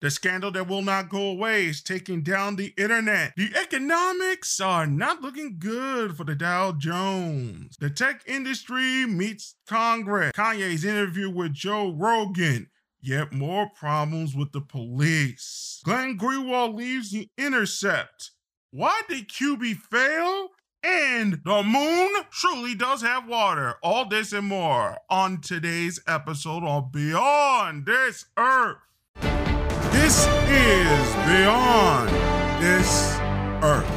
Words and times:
The 0.00 0.10
scandal 0.10 0.50
that 0.52 0.66
will 0.66 0.80
not 0.80 1.10
go 1.10 1.20
away 1.26 1.66
is 1.66 1.82
taking 1.82 2.22
down 2.22 2.56
the 2.56 2.72
internet. 2.78 3.34
The 3.36 3.52
economics 3.54 4.58
are 4.58 4.86
not 4.86 5.20
looking 5.20 5.56
good 5.58 6.16
for 6.16 6.24
the 6.24 6.34
Dow 6.34 6.72
Jones. 6.72 7.76
The 7.78 7.90
tech 7.90 8.22
industry 8.26 9.04
meets 9.04 9.56
Congress. 9.68 10.32
Kanye's 10.32 10.86
interview 10.86 11.28
with 11.28 11.52
Joe 11.52 11.92
Rogan. 11.92 12.70
Yet 13.02 13.32
more 13.32 13.68
problems 13.74 14.34
with 14.34 14.52
the 14.52 14.62
police. 14.62 15.82
Glenn 15.84 16.16
Greenwald 16.16 16.74
leaves 16.74 17.10
the 17.10 17.28
intercept. 17.36 18.30
Why 18.70 19.02
did 19.06 19.28
Quibi 19.28 19.74
fail? 19.74 20.48
And 20.82 21.40
the 21.44 21.62
moon 21.62 22.10
truly 22.30 22.74
does 22.74 23.02
have 23.02 23.28
water. 23.28 23.74
All 23.82 24.06
this 24.06 24.32
and 24.32 24.46
more 24.46 24.96
on 25.10 25.42
today's 25.42 26.00
episode 26.08 26.64
of 26.64 26.90
Beyond 26.90 27.84
This 27.84 28.24
Earth. 28.38 28.78
This 29.92 30.26
is 30.48 31.14
Beyond 31.26 32.10
This 32.62 33.16
Earth. 33.60 33.88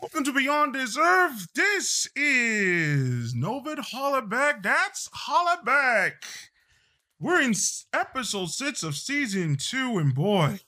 Welcome 0.00 0.24
to 0.24 0.32
Beyond 0.32 0.74
This 0.76 0.96
Earth. 0.96 1.48
This 1.56 2.08
is 2.14 3.34
Novid 3.34 3.78
Hollaback. 3.92 4.62
That's 4.62 5.08
Hollaback. 5.08 6.12
We're 7.18 7.40
in 7.40 7.54
episode 7.92 8.50
six 8.50 8.84
of 8.84 8.94
season 8.94 9.56
two, 9.56 9.98
and 9.98 10.14
boy, 10.14 10.60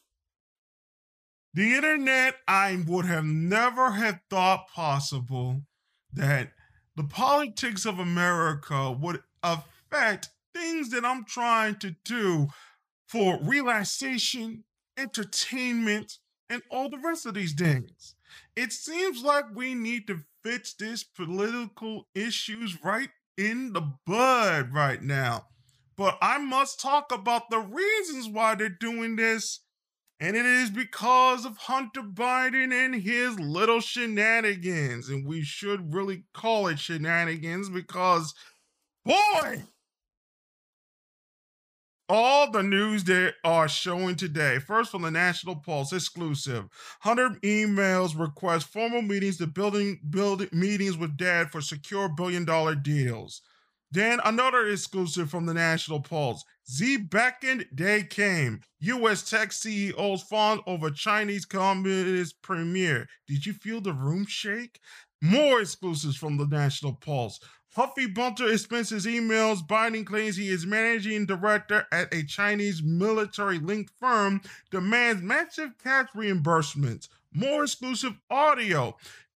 the 1.55 1.73
internet, 1.75 2.35
I 2.49 2.83
would 2.87 3.05
have 3.05 3.25
never 3.25 3.93
have 3.93 4.21
thought 4.29 4.67
possible 4.69 5.63
that 6.13 6.51
the 6.97 7.05
politics 7.05 7.85
of 7.85 7.99
America 7.99 8.91
would 8.91 9.23
affect 9.43 10.31
things 10.55 10.91
that 10.91 11.05
I'm 11.05 11.25
trying 11.25 11.77
to 11.77 11.95
do 12.05 12.49
for 13.07 13.39
relaxation, 13.43 14.65
entertainment, 14.97 16.19
and 16.49 16.63
all 16.71 16.89
the 16.89 16.99
rest 16.99 17.27
of 17.27 17.35
these 17.35 17.53
things. 17.53 18.15
It 18.57 18.73
seems 18.73 19.23
like 19.23 19.45
we 19.55 19.75
need 19.75 20.07
to 20.07 20.21
fix 20.43 20.75
this 20.75 21.05
political 21.05 22.07
issues 22.15 22.83
right 22.83 23.11
in 23.37 23.73
the 23.73 23.93
bud 24.07 24.73
right 24.73 25.03
now. 25.03 25.47
But 25.97 26.19
I 26.21 26.39
must 26.39 26.81
talk 26.81 27.13
about 27.13 27.51
the 27.51 27.59
reasons 27.59 28.29
why 28.29 28.55
they're 28.55 28.69
doing 28.69 29.17
this. 29.17 29.61
And 30.19 30.35
it 30.37 30.47
is 30.47 30.71
because 30.71 31.45
of 31.45 31.59
Hunter 31.59 32.01
Biden 32.01 32.73
and 32.73 32.95
his 32.95 33.39
little 33.39 33.81
shenanigans. 33.81 35.11
And 35.11 35.27
we 35.27 35.43
should 35.43 35.93
really 35.93 36.25
call 36.33 36.69
it 36.69 36.79
shenanigans 36.79 37.69
because, 37.69 38.33
boy, 39.05 39.63
all 42.09 42.51
the 42.51 42.63
news 42.63 43.05
they 43.05 43.33
are 43.45 43.69
showing 43.69 44.17
today. 44.17 44.59
First, 44.59 44.91
from 44.91 45.03
the 45.03 45.11
National 45.11 45.57
Pulse, 45.57 45.93
exclusive. 45.93 46.67
Hunter 47.01 47.31
emails 47.43 48.19
request 48.19 48.69
formal 48.69 49.03
meetings 49.03 49.39
to 49.39 49.47
building 49.47 50.01
build 50.09 50.51
meetings 50.53 50.97
with 50.97 51.17
dad 51.17 51.51
for 51.51 51.61
secure 51.61 52.09
billion 52.09 52.45
dollar 52.45 52.75
deals. 52.75 53.43
Then 53.91 54.21
another 54.25 54.67
exclusive 54.67 55.31
from 55.31 55.47
the 55.47 55.55
National 55.55 56.01
Pulse. 56.01 56.45
Z 56.71 56.97
beckoned, 56.97 57.67
day 57.75 58.03
came. 58.03 58.61
U.S. 58.81 59.29
tech 59.29 59.53
CEOs 59.53 60.25
fawn 60.25 60.61
over 60.67 60.91
Chinese 60.91 61.45
Communist 61.45 62.43
premier. 62.43 63.07
Did 63.29 63.47
you 63.47 63.53
feel 63.53 63.81
the 63.81 63.93
room 63.93 64.27
shake? 64.27 64.81
More 65.23 65.61
exclusives 65.61 66.17
from 66.17 66.37
the 66.37 66.47
National 66.47 66.93
Pulse. 66.95 67.39
Huffy 67.77 68.07
Bunter 68.07 68.51
expenses 68.51 69.05
emails. 69.05 69.67
Biden 69.67 70.07
claims 70.07 70.37
he 70.37 70.49
is 70.49 70.65
managing 70.65 71.27
director 71.27 71.87
at 71.93 72.13
a 72.13 72.25
Chinese 72.25 72.83
military 72.83 73.59
linked 73.59 73.93
firm, 74.01 74.41
demands 74.71 75.23
massive 75.23 75.73
cash 75.83 76.09
reimbursements. 76.17 77.09
More 77.35 77.65
exclusive 77.65 78.15
audio. 78.31 78.97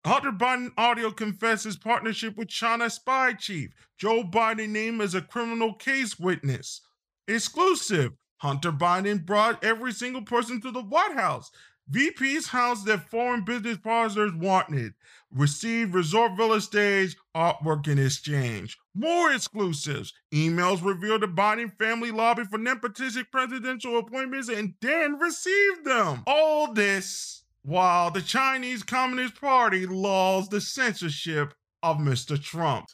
Hunter 0.09 0.31
Biden 0.31 0.71
audio 0.75 1.11
confesses 1.11 1.77
partnership 1.77 2.35
with 2.35 2.47
China 2.47 2.89
spy 2.89 3.33
chief. 3.33 3.69
Joe 3.95 4.23
Biden 4.23 4.69
named 4.69 5.01
as 5.01 5.13
a 5.13 5.21
criminal 5.21 5.75
case 5.75 6.17
witness. 6.17 6.81
Exclusive. 7.27 8.13
Hunter 8.37 8.71
Biden 8.71 9.23
brought 9.23 9.63
every 9.63 9.91
single 9.91 10.23
person 10.23 10.61
to 10.61 10.71
the 10.71 10.81
White 10.81 11.13
House. 11.13 11.51
VP's 11.91 12.47
house 12.47 12.83
that 12.85 13.07
foreign 13.11 13.45
business 13.45 13.77
partners 13.77 14.33
wanted. 14.33 14.95
Received 15.31 15.93
Resort 15.93 16.31
Villa 16.35 16.59
stage 16.59 17.15
artwork 17.35 17.87
in 17.87 17.99
exchange. 17.99 18.79
More 18.95 19.31
exclusives. 19.31 20.11
Emails 20.33 20.83
reveal 20.83 21.19
the 21.19 21.27
Biden 21.27 21.71
family 21.77 22.09
lobby 22.09 22.45
for 22.45 22.57
nepotistic 22.57 23.25
presidential 23.31 23.99
appointments 23.99 24.49
and 24.49 24.73
then 24.81 25.19
received 25.19 25.85
them. 25.85 26.23
All 26.25 26.73
this 26.73 27.38
while 27.63 28.11
the 28.11 28.21
Chinese 28.21 28.83
Communist 28.83 29.39
Party 29.39 29.85
laws 29.85 30.49
the 30.49 30.61
censorship 30.61 31.53
of 31.83 31.97
Mr. 31.97 32.41
Trump. 32.41 32.85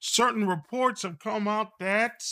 Certain 0.00 0.46
reports 0.46 1.02
have 1.02 1.18
come 1.18 1.46
out 1.46 1.78
that 1.78 2.22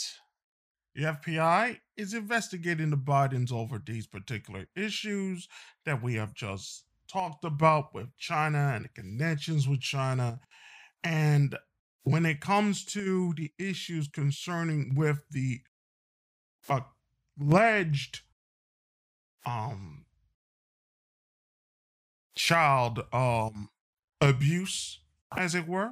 the 0.93 1.03
FBI 1.03 1.79
is 1.95 2.13
investigating 2.13 2.89
the 2.89 2.97
Bidens 2.97 3.51
over 3.51 3.81
these 3.83 4.07
particular 4.07 4.65
issues 4.75 5.47
that 5.85 6.03
we 6.03 6.15
have 6.15 6.33
just 6.33 6.83
talked 7.11 7.45
about 7.45 7.93
with 7.93 8.15
China 8.17 8.73
and 8.75 8.85
the 8.85 8.89
connections 8.89 9.67
with 9.67 9.79
China. 9.79 10.39
And 11.03 11.57
when 12.03 12.25
it 12.25 12.41
comes 12.41 12.83
to 12.85 13.33
the 13.37 13.51
issues 13.57 14.07
concerning 14.07 14.95
with 14.95 15.23
the 15.31 15.61
alleged 17.39 18.21
um 19.45 20.00
child 22.41 22.99
um 23.13 23.69
abuse, 24.19 24.99
as 25.37 25.53
it 25.53 25.67
were. 25.67 25.91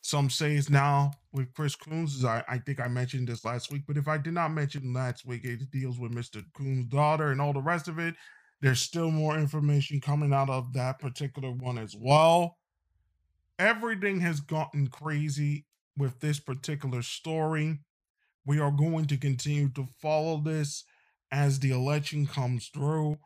Some 0.00 0.28
say 0.28 0.56
it's 0.56 0.68
now 0.68 1.12
with 1.32 1.54
Chris 1.54 1.76
Coons. 1.76 2.24
I, 2.24 2.42
I 2.48 2.58
think 2.58 2.80
I 2.80 2.88
mentioned 2.88 3.28
this 3.28 3.44
last 3.44 3.70
week, 3.70 3.82
but 3.86 3.96
if 3.96 4.08
I 4.08 4.18
did 4.18 4.34
not 4.34 4.48
mention 4.48 4.92
last 4.92 5.24
week, 5.24 5.44
it 5.44 5.70
deals 5.70 6.00
with 6.00 6.12
Mr. 6.12 6.42
Coons' 6.52 6.86
daughter 6.86 7.30
and 7.30 7.40
all 7.40 7.52
the 7.52 7.62
rest 7.62 7.86
of 7.86 8.00
it. 8.00 8.16
There's 8.60 8.80
still 8.80 9.12
more 9.12 9.38
information 9.38 10.00
coming 10.00 10.32
out 10.32 10.50
of 10.50 10.72
that 10.72 10.98
particular 10.98 11.52
one 11.52 11.78
as 11.78 11.94
well. 11.96 12.58
Everything 13.60 14.20
has 14.20 14.40
gotten 14.40 14.88
crazy 14.88 15.66
with 15.96 16.18
this 16.18 16.40
particular 16.40 17.02
story. 17.02 17.78
We 18.44 18.58
are 18.58 18.72
going 18.72 19.04
to 19.06 19.16
continue 19.16 19.68
to 19.70 19.86
follow 20.00 20.40
this 20.40 20.82
as 21.30 21.60
the 21.60 21.70
election 21.70 22.26
comes 22.26 22.66
through 22.66 23.18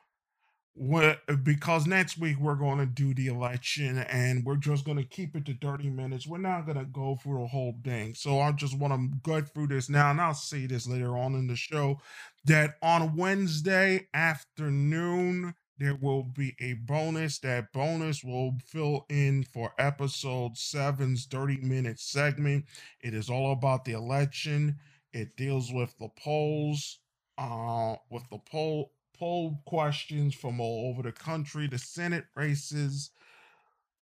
because 1.43 1.87
next 1.87 2.19
week 2.19 2.39
we're 2.39 2.55
going 2.55 2.79
to 2.79 2.87
do 2.87 3.15
the 3.15 3.29
election 3.29 3.99
and 3.99 4.45
we're 4.45 4.57
just 4.57 4.85
going 4.85 4.99
to 4.99 5.05
keep 5.05 5.35
it 5.35 5.47
to 5.47 5.55
30 5.55 5.89
minutes. 5.89 6.27
We're 6.27 6.39
not 6.39 6.67
going 6.67 6.79
to 6.79 6.85
go 6.85 7.17
through 7.23 7.41
the 7.41 7.47
whole 7.47 7.75
thing. 7.83 8.15
So 8.15 8.41
i 8.41 8.53
just 8.53 8.79
want 8.79 8.93
to 8.93 9.17
go 9.23 9.41
through 9.41 9.69
this 9.69 9.89
now 9.89 10.11
and 10.11 10.21
i'll 10.21 10.35
see 10.35 10.67
this 10.67 10.87
later 10.87 11.17
on 11.17 11.35
in 11.35 11.47
the 11.47 11.57
show 11.57 12.01
that 12.45 12.75
on 12.83 13.17
wednesday 13.17 14.07
afternoon 14.13 15.55
there 15.79 15.95
will 15.95 16.23
be 16.23 16.55
a 16.61 16.75
bonus. 16.75 17.39
That 17.41 17.73
bonus 17.73 18.25
will 18.25 18.55
fill 18.65 19.05
in 19.11 19.45
for 19.45 19.73
episode 19.79 20.55
7's 20.55 21.27
30 21.27 21.59
minute 21.59 22.01
segment. 22.01 22.65
It 23.01 23.15
is 23.15 23.29
all 23.29 23.53
about 23.53 23.85
the 23.85 23.93
election. 23.93 24.79
It 25.13 25.37
deals 25.37 25.73
with 25.73 25.97
the 25.99 26.09
polls 26.19 26.99
uh 27.39 27.97
with 28.11 28.23
the 28.31 28.39
poll 28.39 28.93
poll 29.19 29.63
questions 29.67 30.35
from 30.35 30.61
all 30.61 30.91
over 30.91 31.03
the 31.03 31.13
country, 31.13 31.67
the 31.67 31.79
Senate 31.79 32.25
races, 32.35 33.11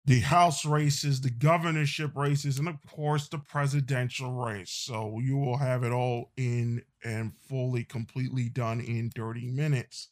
the 0.05 0.19
House 0.19 0.65
races, 0.65 1.21
the 1.21 1.29
governorship 1.29 2.15
races, 2.15 2.59
and 2.59 2.67
of 2.67 2.75
course 2.88 3.29
the 3.29 3.38
presidential 3.38 4.31
race. 4.31 4.71
So 4.71 5.19
you 5.19 5.38
will 5.38 5.57
have 5.57 5.83
it 5.83 5.91
all 5.91 6.31
in 6.35 6.83
and 7.03 7.33
fully, 7.47 7.83
completely 7.83 8.50
done 8.50 8.81
in 8.81 9.11
30 9.11 9.47
minutes. 9.51 10.09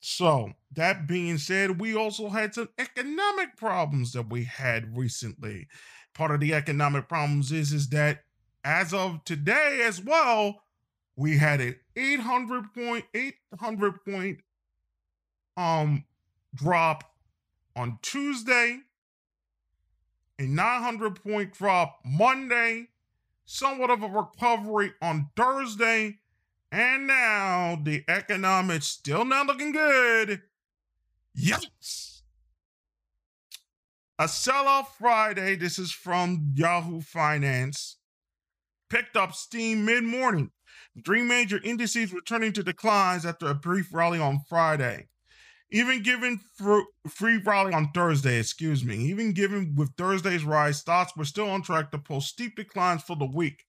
So, 0.00 0.52
that 0.72 1.08
being 1.08 1.38
said, 1.38 1.80
we 1.80 1.94
also 1.96 2.28
had 2.28 2.54
some 2.54 2.68
economic 2.78 3.56
problems 3.56 4.12
that 4.12 4.30
we 4.30 4.44
had 4.44 4.96
recently. 4.96 5.66
Part 6.14 6.30
of 6.30 6.40
the 6.40 6.54
economic 6.54 7.08
problems 7.08 7.50
is, 7.50 7.72
is 7.72 7.88
that 7.88 8.22
as 8.64 8.94
of 8.94 9.24
today 9.24 9.82
as 9.84 10.00
well, 10.00 10.62
we 11.16 11.38
had 11.38 11.60
an 11.60 11.74
800 11.98 12.72
point 12.72 13.04
800 13.14 14.04
point 14.04 14.38
um 15.56 16.04
drop 16.54 17.12
on 17.76 17.98
Tuesday, 18.02 18.80
a 20.38 20.42
900 20.42 21.22
point 21.22 21.52
drop 21.52 22.00
Monday, 22.04 22.88
somewhat 23.44 23.90
of 23.90 24.02
a 24.02 24.08
recovery 24.08 24.92
on 25.02 25.30
Thursday, 25.36 26.18
and 26.70 27.06
now 27.06 27.78
the 27.82 28.04
economics 28.08 28.86
still 28.86 29.24
not 29.24 29.46
looking 29.46 29.72
good. 29.72 30.42
Yes. 31.34 32.22
A 34.18 34.26
sell-off 34.26 34.98
Friday. 34.98 35.54
This 35.54 35.78
is 35.78 35.92
from 35.92 36.52
Yahoo 36.54 37.00
Finance. 37.00 37.96
Picked 38.90 39.16
up 39.16 39.34
steam 39.34 39.84
mid-morning. 39.84 40.50
Three 41.04 41.22
major 41.22 41.60
indices 41.62 42.12
returning 42.12 42.52
to 42.54 42.62
declines 42.62 43.26
after 43.26 43.46
a 43.46 43.54
brief 43.54 43.92
rally 43.92 44.20
on 44.20 44.40
Friday. 44.48 45.08
Even 45.70 46.02
given 46.02 46.40
free 47.06 47.38
rally 47.44 47.74
on 47.74 47.90
Thursday, 47.92 48.38
excuse 48.38 48.84
me, 48.84 48.96
even 48.96 49.32
given 49.32 49.74
with 49.76 49.94
Thursday's 49.98 50.44
rise, 50.44 50.78
stocks 50.78 51.14
were 51.16 51.26
still 51.26 51.50
on 51.50 51.62
track 51.62 51.90
to 51.90 51.98
post 51.98 52.28
steep 52.28 52.56
declines 52.56 53.02
for 53.02 53.16
the 53.16 53.26
week. 53.26 53.64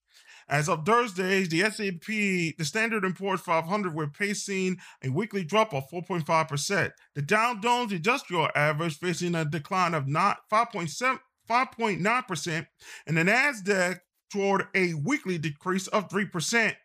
As 0.48 0.70
of 0.70 0.86
Thursday, 0.86 1.44
the 1.44 1.62
S&P, 1.62 2.56
the 2.58 2.66
Standard 2.66 3.04
& 3.16 3.18
Poor's 3.18 3.42
500, 3.42 3.94
were 3.94 4.08
pacing 4.08 4.78
a 5.04 5.10
weekly 5.10 5.44
drop 5.44 5.74
of 5.74 5.90
4.5%. 5.92 6.92
The 7.14 7.22
Dow 7.22 7.60
Jones 7.62 7.92
Industrial 7.92 8.50
Average 8.56 8.98
facing 8.98 9.36
a 9.36 9.46
decline 9.46 9.94
of 9.94 10.08
not 10.08 10.40
5.7 10.52 11.20
5.9%, 11.50 12.68
and 13.08 13.18
the 13.18 13.24
Nasdaq 13.24 14.00
toward 14.32 14.68
a 14.76 14.94
weekly 14.94 15.38
decrease 15.38 15.88
of 15.88 16.08
3%. 16.10 16.76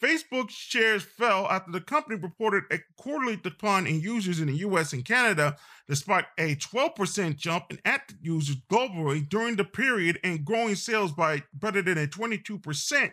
Facebook 0.00 0.48
shares 0.48 1.02
fell 1.02 1.46
after 1.48 1.70
the 1.70 1.80
company 1.80 2.16
reported 2.16 2.64
a 2.70 2.78
quarterly 2.96 3.36
decline 3.36 3.86
in 3.86 4.00
users 4.00 4.40
in 4.40 4.46
the 4.46 4.56
US 4.58 4.94
and 4.94 5.04
Canada, 5.04 5.56
despite 5.88 6.24
a 6.38 6.56
12% 6.56 7.36
jump 7.36 7.64
in 7.70 7.78
active 7.84 8.16
users 8.22 8.56
globally 8.70 9.28
during 9.28 9.56
the 9.56 9.64
period 9.64 10.18
and 10.24 10.44
growing 10.44 10.74
sales 10.74 11.12
by 11.12 11.42
better 11.52 11.82
than 11.82 11.98
a 11.98 12.06
22%. 12.06 13.12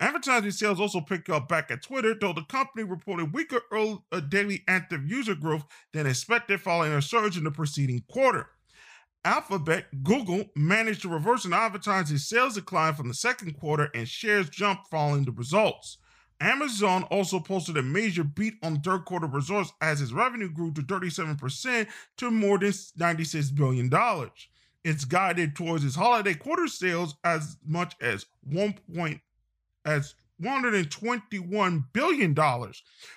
Advertising 0.00 0.50
sales 0.50 0.80
also 0.80 1.00
picked 1.00 1.28
up 1.28 1.48
back 1.48 1.70
at 1.70 1.82
Twitter, 1.82 2.14
though 2.18 2.32
the 2.32 2.44
company 2.44 2.84
reported 2.84 3.34
weaker 3.34 3.60
early, 3.70 3.98
uh, 4.10 4.20
daily 4.20 4.62
active 4.66 5.04
user 5.06 5.34
growth 5.34 5.66
than 5.92 6.06
expected 6.06 6.60
following 6.60 6.92
a 6.92 7.02
surge 7.02 7.36
in 7.36 7.44
the 7.44 7.50
preceding 7.50 8.02
quarter. 8.08 8.48
Alphabet, 9.26 9.86
Google 10.02 10.44
managed 10.54 11.02
to 11.02 11.08
reverse 11.08 11.44
an 11.44 11.52
advertising 11.52 12.18
sales 12.18 12.54
decline 12.54 12.94
from 12.94 13.08
the 13.08 13.14
second 13.14 13.58
quarter 13.58 13.90
and 13.94 14.08
shares 14.08 14.48
jumped 14.48 14.88
following 14.88 15.24
the 15.24 15.32
results. 15.32 15.98
Amazon 16.40 17.04
also 17.04 17.40
posted 17.40 17.76
a 17.76 17.82
major 17.82 18.24
beat 18.24 18.54
on 18.62 18.80
third 18.80 19.04
quarter 19.04 19.26
results 19.26 19.72
as 19.80 20.00
its 20.00 20.12
revenue 20.12 20.50
grew 20.50 20.72
to 20.72 20.82
37% 20.82 21.86
to 22.18 22.30
more 22.30 22.58
than 22.58 22.70
$96 22.70 23.54
billion. 23.54 23.90
It's 24.84 25.04
guided 25.04 25.56
towards 25.56 25.84
its 25.84 25.94
holiday 25.94 26.34
quarter 26.34 26.66
sales 26.66 27.16
as 27.24 27.56
much 27.66 27.94
as 28.00 28.26
1. 28.42 28.74
Point, 28.94 29.20
as 29.84 30.14
$121 30.42 31.84
billion, 31.92 32.36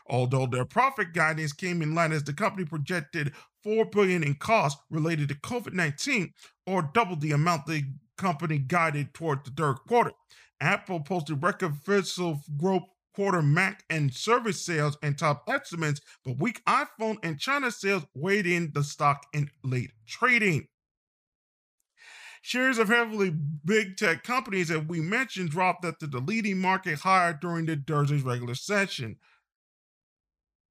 although 0.07 0.45
their 0.45 0.65
profit 0.65 1.13
guidance 1.13 1.51
came 1.51 1.81
in 1.81 1.95
line 1.95 2.11
as 2.11 2.23
the 2.23 2.33
company 2.33 2.65
projected 2.65 3.33
4 3.63 3.85
billion 3.85 4.23
in 4.23 4.35
costs 4.35 4.81
related 4.89 5.27
to 5.29 5.35
COVID-19, 5.35 6.31
or 6.65 6.89
double 6.93 7.15
the 7.15 7.31
amount 7.31 7.65
the 7.65 7.83
company 8.17 8.57
guided 8.57 9.13
toward 9.13 9.43
the 9.43 9.51
third 9.51 9.75
quarter. 9.87 10.13
Apple 10.61 10.99
posted 11.01 11.43
record 11.43 11.75
fiscal 11.83 12.41
growth 12.57 12.83
quarter 13.17 13.41
Mac 13.41 13.83
and 13.89 14.13
service 14.13 14.63
sales 14.63 14.95
and 15.01 15.17
top 15.17 15.43
estimates, 15.49 15.99
but 16.23 16.37
weak 16.37 16.63
iPhone 16.65 17.17
and 17.23 17.39
China 17.39 17.71
sales 17.71 18.05
weighed 18.13 18.45
in 18.45 18.69
the 18.75 18.83
stock 18.83 19.25
in 19.33 19.49
late 19.63 19.91
trading. 20.05 20.67
Shares 22.43 22.77
of 22.77 22.89
heavily 22.89 23.31
big 23.31 23.97
tech 23.97 24.21
companies 24.21 24.67
that 24.67 24.87
we 24.87 25.01
mentioned 25.01 25.49
dropped 25.49 25.83
after 25.83 26.05
the 26.05 26.19
leading 26.19 26.59
market 26.59 26.99
higher 26.99 27.33
during 27.33 27.65
the 27.65 27.83
Thursday's 27.87 28.21
regular 28.21 28.53
session. 28.53 29.15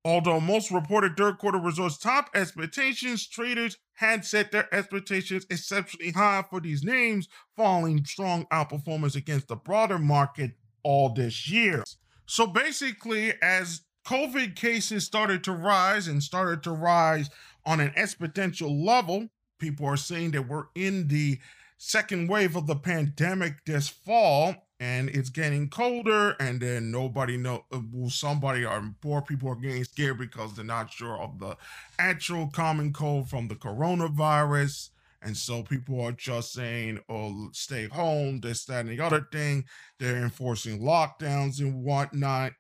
Although 0.05 0.39
most 0.39 0.71
reported 0.71 1.17
third 1.17 1.39
quarter 1.39 1.59
results 1.59 1.99
top 1.99 2.31
expectations, 2.33 3.27
traders 3.27 3.77
had 3.95 4.25
set 4.25 4.53
their 4.53 4.73
expectations 4.73 5.45
exceptionally 5.51 6.13
high 6.13 6.45
for 6.49 6.61
these 6.61 6.85
names, 6.85 7.27
following 7.57 8.05
strong 8.05 8.47
outperformance 8.53 9.17
against 9.17 9.49
the 9.49 9.57
broader 9.57 9.99
market 9.99 10.53
all 10.85 11.13
this 11.13 11.51
year. 11.51 11.83
So 12.27 12.47
basically, 12.47 13.35
as 13.41 13.83
COVID 14.07 14.57
cases 14.57 15.05
started 15.05 15.43
to 15.45 15.53
rise 15.53 16.09
and 16.09 16.23
started 16.23 16.63
to 16.65 16.73
rise 16.73 17.31
on 17.65 17.81
an 17.81 17.91
exponential 17.91 18.85
level, 18.85 19.29
people 19.59 19.87
are 19.87 19.97
saying 19.97 20.33
that 20.33 20.49
we're 20.49 20.67
in 20.75 21.09
the 21.09 21.39
second 21.79 22.29
wave 22.29 22.57
of 22.57 22.67
the 22.67 22.77
pandemic 22.77 23.65
this 23.65 23.89
fall 23.89 24.55
and 24.79 25.09
it's 25.11 25.31
getting 25.31 25.69
colder 25.69 26.37
and 26.41 26.61
then 26.61 26.91
nobody 26.91 27.37
know 27.37 27.65
uh, 27.73 27.81
will 27.93 28.11
somebody 28.11 28.65
or 28.65 28.95
poor 29.01 29.23
people 29.23 29.49
are 29.49 29.57
getting 29.57 29.85
scared 29.85 30.19
because 30.19 30.55
they're 30.55 30.65
not 30.65 30.93
sure 30.93 31.19
of 31.19 31.39
the 31.39 31.57
actual 31.99 32.47
common 32.49 32.93
cold 32.93 33.29
from 33.29 33.49
the 33.49 33.55
coronavirus 33.55 34.91
and 35.23 35.37
so 35.37 35.63
people 35.63 36.01
are 36.01 36.13
just 36.13 36.53
saying, 36.53 37.01
oh, 37.09 37.49
stay 37.53 37.89
home, 37.89 38.41
this, 38.41 38.65
that, 38.67 38.87
and 38.87 38.91
the 38.91 39.05
other 39.05 39.27
thing. 39.33 39.65
They're 39.99 40.23
enforcing 40.23 40.81
lockdowns 40.81 41.59
and 41.61 41.83
whatnot. 41.83 42.53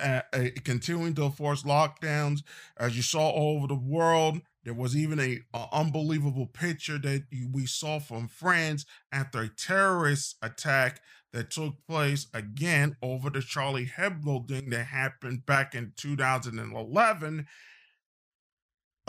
Uh, 0.00 0.20
uh, 0.32 0.44
continuing 0.64 1.14
to 1.14 1.24
enforce 1.24 1.64
lockdowns, 1.64 2.42
as 2.78 2.96
you 2.96 3.02
saw 3.02 3.28
all 3.28 3.56
over 3.56 3.66
the 3.66 3.74
world. 3.74 4.40
There 4.64 4.74
was 4.74 4.94
even 4.94 5.18
a, 5.18 5.40
a 5.54 5.66
unbelievable 5.72 6.46
picture 6.46 6.98
that 6.98 7.24
we 7.52 7.66
saw 7.66 7.98
from 7.98 8.28
France 8.28 8.84
after 9.10 9.40
a 9.40 9.48
terrorist 9.48 10.36
attack 10.42 11.00
that 11.32 11.50
took 11.50 11.74
place 11.86 12.26
again 12.34 12.96
over 13.02 13.30
the 13.30 13.40
Charlie 13.40 13.86
Hebdo 13.86 14.48
thing 14.48 14.70
that 14.70 14.86
happened 14.86 15.46
back 15.46 15.74
in 15.74 15.92
2011 15.96 17.46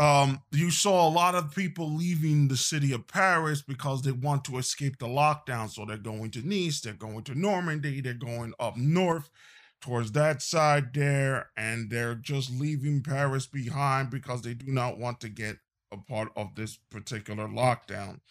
um, 0.02 0.42
you 0.52 0.72
saw 0.72 1.08
a 1.08 1.12
lot 1.12 1.36
of 1.36 1.54
people 1.54 1.94
leaving 1.94 2.48
the 2.48 2.58
city 2.58 2.92
of 2.92 3.08
Paris 3.08 3.62
because 3.62 4.02
they 4.02 4.12
want 4.12 4.44
to 4.46 4.58
escape 4.58 4.98
the 4.98 5.06
lockdown. 5.06 5.70
So 5.70 5.86
they're 5.86 5.98
going 5.98 6.32
to 6.32 6.48
Nice, 6.48 6.82
they're 6.82 6.94
going 6.94 7.24
to 7.26 7.36
Normandy, 7.40 8.02
they're 8.02 8.16
going 8.16 8.54
up 8.60 8.76
north 8.76 9.30
towards 9.80 10.12
that 10.14 10.42
side 10.42 10.96
there, 10.96 11.52
and 11.56 11.92
they're 11.92 12.16
just 12.16 12.50
leaving 12.50 13.04
Paris 13.04 13.46
behind 13.46 14.10
because 14.10 14.42
they 14.42 14.56
do 14.56 14.72
not 14.72 14.98
want 14.98 15.20
to 15.20 15.30
get 15.30 15.58
a 15.92 15.98
part 15.98 16.30
of 16.36 16.56
this 16.56 16.78
particular 16.90 17.48
lockdown. 17.48 18.22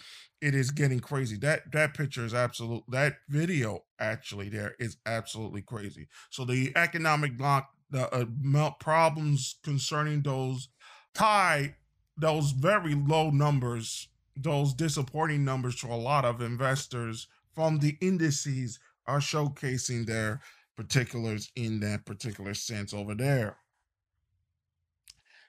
It 0.40 0.56
is 0.56 0.72
getting 0.72 0.98
crazy. 0.98 1.36
That 1.36 1.70
that 1.70 1.94
picture 1.94 2.24
is 2.24 2.34
absolute. 2.34 2.82
That 2.88 3.18
video 3.28 3.84
actually 4.00 4.48
there 4.48 4.74
is 4.80 4.96
absolutely 5.06 5.62
crazy. 5.62 6.08
So 6.30 6.44
the 6.44 6.72
economic 6.74 7.38
lock, 7.38 7.70
the 7.90 8.12
uh, 8.12 8.70
problems 8.80 9.56
concerning 9.62 10.22
those 10.22 10.68
tie 11.14 11.74
those 12.16 12.52
very 12.52 12.94
low 12.94 13.30
numbers, 13.30 14.08
those 14.36 14.74
disappointing 14.74 15.44
numbers 15.44 15.76
to 15.76 15.86
a 15.86 15.96
lot 15.96 16.24
of 16.24 16.40
investors 16.40 17.28
from 17.54 17.78
the 17.78 17.96
indices 18.00 18.78
are 19.06 19.20
showcasing 19.20 20.06
their 20.06 20.40
particulars 20.76 21.50
in 21.56 21.80
that 21.80 22.06
particular 22.06 22.54
sense 22.54 22.94
over 22.94 23.14
there. 23.14 23.56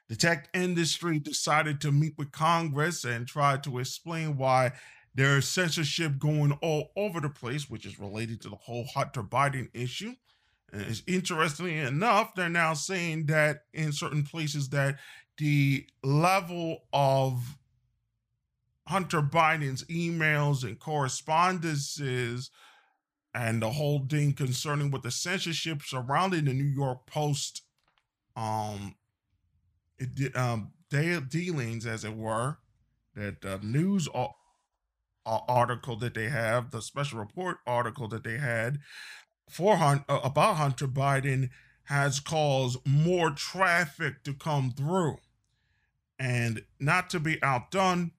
The 0.08 0.16
tech 0.16 0.48
industry 0.52 1.18
decided 1.18 1.80
to 1.80 1.92
meet 1.92 2.14
with 2.18 2.32
Congress 2.32 3.04
and 3.04 3.26
try 3.26 3.56
to 3.58 3.78
explain 3.78 4.36
why 4.36 4.72
there's 5.14 5.48
censorship 5.48 6.18
going 6.18 6.52
all 6.60 6.90
over 6.96 7.20
the 7.20 7.30
place, 7.30 7.70
which 7.70 7.86
is 7.86 7.98
related 7.98 8.40
to 8.42 8.48
the 8.48 8.56
whole 8.56 8.84
Hunter 8.94 9.22
Biden 9.22 9.68
issue. 9.72 10.12
And 10.72 10.82
it's 10.82 11.02
interestingly 11.06 11.78
enough, 11.78 12.34
they're 12.34 12.48
now 12.48 12.74
saying 12.74 13.26
that 13.26 13.64
in 13.74 13.92
certain 13.92 14.22
places 14.22 14.70
that 14.70 14.98
the 15.38 15.86
level 16.02 16.84
of 16.92 17.56
Hunter 18.88 19.22
Biden's 19.22 19.84
emails 19.84 20.64
and 20.64 20.78
correspondences 20.78 22.50
and 23.34 23.62
the 23.62 23.70
whole 23.70 24.04
thing 24.08 24.34
concerning 24.34 24.90
with 24.90 25.02
the 25.02 25.10
censorship 25.10 25.82
surrounding 25.82 26.44
the 26.44 26.52
New 26.52 26.64
York 26.64 27.06
Post 27.06 27.62
um 28.34 28.94
it 29.98 30.34
um 30.36 30.72
dealings 30.90 31.86
as 31.86 32.04
it 32.04 32.16
were 32.16 32.58
that 33.14 33.40
the 33.40 33.58
news 33.62 34.08
article 35.24 35.96
that 35.96 36.14
they 36.14 36.28
have 36.28 36.70
the 36.70 36.82
special 36.82 37.18
report 37.18 37.58
article 37.66 38.08
that 38.08 38.24
they 38.24 38.38
had 38.38 38.78
for 39.48 39.76
uh, 39.76 39.98
about 40.08 40.56
Hunter 40.56 40.88
Biden 40.88 41.50
has 41.84 42.20
caused 42.20 42.78
more 42.86 43.30
traffic 43.30 44.22
to 44.24 44.32
come 44.32 44.70
through. 44.70 45.18
And 46.22 46.62
not 46.78 47.10
to 47.10 47.18
be 47.18 47.42
outdone, 47.42 48.12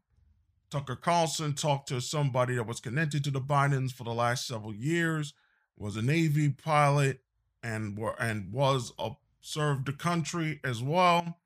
Tucker 0.69 0.97
Carlson 0.97 1.53
talked 1.53 1.87
to 1.87 2.01
somebody 2.01 2.55
that 2.55 2.67
was 2.67 2.81
connected 2.81 3.23
to 3.23 3.31
the 3.31 3.39
Bidens 3.39 3.93
for 3.93 4.03
the 4.03 4.13
last 4.13 4.45
several 4.45 4.75
years, 4.75 5.33
was 5.77 5.95
a 5.95 6.01
Navy 6.01 6.49
pilot, 6.49 7.21
and 7.63 7.97
were 7.97 8.21
and 8.21 8.51
was 8.51 8.91
a, 8.99 9.11
served 9.39 9.85
the 9.85 9.93
country 9.93 10.59
as 10.65 10.83
well. 10.83 11.37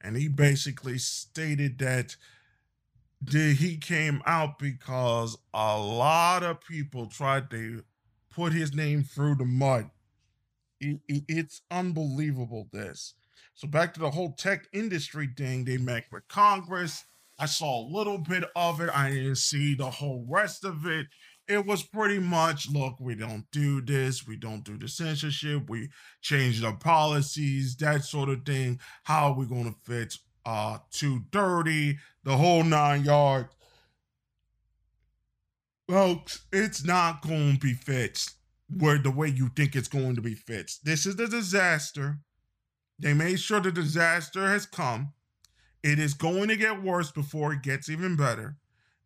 And 0.00 0.16
he 0.16 0.28
basically 0.28 0.98
stated 0.98 1.78
that 1.80 2.14
he 3.28 3.76
came 3.76 4.22
out 4.24 4.60
because 4.60 5.36
a 5.52 5.76
lot 5.76 6.44
of 6.44 6.60
people 6.60 7.06
tried 7.06 7.50
to 7.50 7.82
put 8.30 8.52
his 8.52 8.72
name 8.72 9.02
through 9.02 9.34
the 9.34 9.44
mud 9.44 9.90
it, 10.80 11.00
it, 11.08 11.24
it's 11.28 11.62
unbelievable 11.70 12.68
this. 12.72 13.14
So 13.54 13.68
back 13.68 13.94
to 13.94 14.00
the 14.00 14.10
whole 14.10 14.32
tech 14.32 14.66
industry 14.72 15.28
thing, 15.36 15.64
they 15.64 15.78
met 15.78 16.04
with 16.10 16.26
Congress 16.28 17.04
I 17.38 17.46
saw 17.46 17.80
a 17.80 17.90
little 17.90 18.18
bit 18.18 18.44
of 18.54 18.80
it. 18.80 18.90
I 18.94 19.10
didn't 19.10 19.36
see 19.36 19.74
the 19.74 19.90
whole 19.90 20.24
rest 20.28 20.64
of 20.64 20.86
it. 20.86 21.06
It 21.46 21.66
was 21.66 21.82
pretty 21.82 22.18
much 22.18 22.70
look, 22.70 22.98
we 22.98 23.14
don't 23.16 23.44
do 23.50 23.82
this, 23.82 24.26
we 24.26 24.36
don't 24.36 24.64
do 24.64 24.78
the 24.78 24.88
censorship, 24.88 25.68
we 25.68 25.90
change 26.22 26.64
our 26.64 26.74
policies, 26.74 27.76
that 27.76 28.04
sort 28.04 28.30
of 28.30 28.46
thing. 28.46 28.80
How 29.02 29.28
are 29.28 29.34
we 29.34 29.44
going 29.44 29.64
to 29.64 29.76
fix 29.82 30.20
uh, 30.46 30.78
Too 30.90 31.20
Dirty, 31.30 31.98
the 32.22 32.36
whole 32.36 32.62
nine 32.62 33.04
yards? 33.04 33.48
Folks, 35.86 36.46
it's 36.50 36.82
not 36.82 37.20
going 37.20 37.54
to 37.54 37.60
be 37.60 37.74
fixed 37.74 38.36
where 38.78 38.96
the 38.96 39.10
way 39.10 39.28
you 39.28 39.50
think 39.54 39.76
it's 39.76 39.88
going 39.88 40.14
to 40.14 40.22
be 40.22 40.34
fixed. 40.34 40.86
This 40.86 41.04
is 41.04 41.16
the 41.16 41.26
disaster. 41.26 42.20
They 42.98 43.14
made 43.14 43.40
sure 43.40 43.60
the 43.60 43.72
disaster 43.72 44.48
has 44.48 44.66
come. 44.66 45.12
It 45.82 45.98
is 45.98 46.14
going 46.14 46.48
to 46.48 46.56
get 46.56 46.82
worse 46.82 47.10
before 47.10 47.52
it 47.52 47.62
gets 47.62 47.88
even 47.88 48.16
better. 48.16 48.56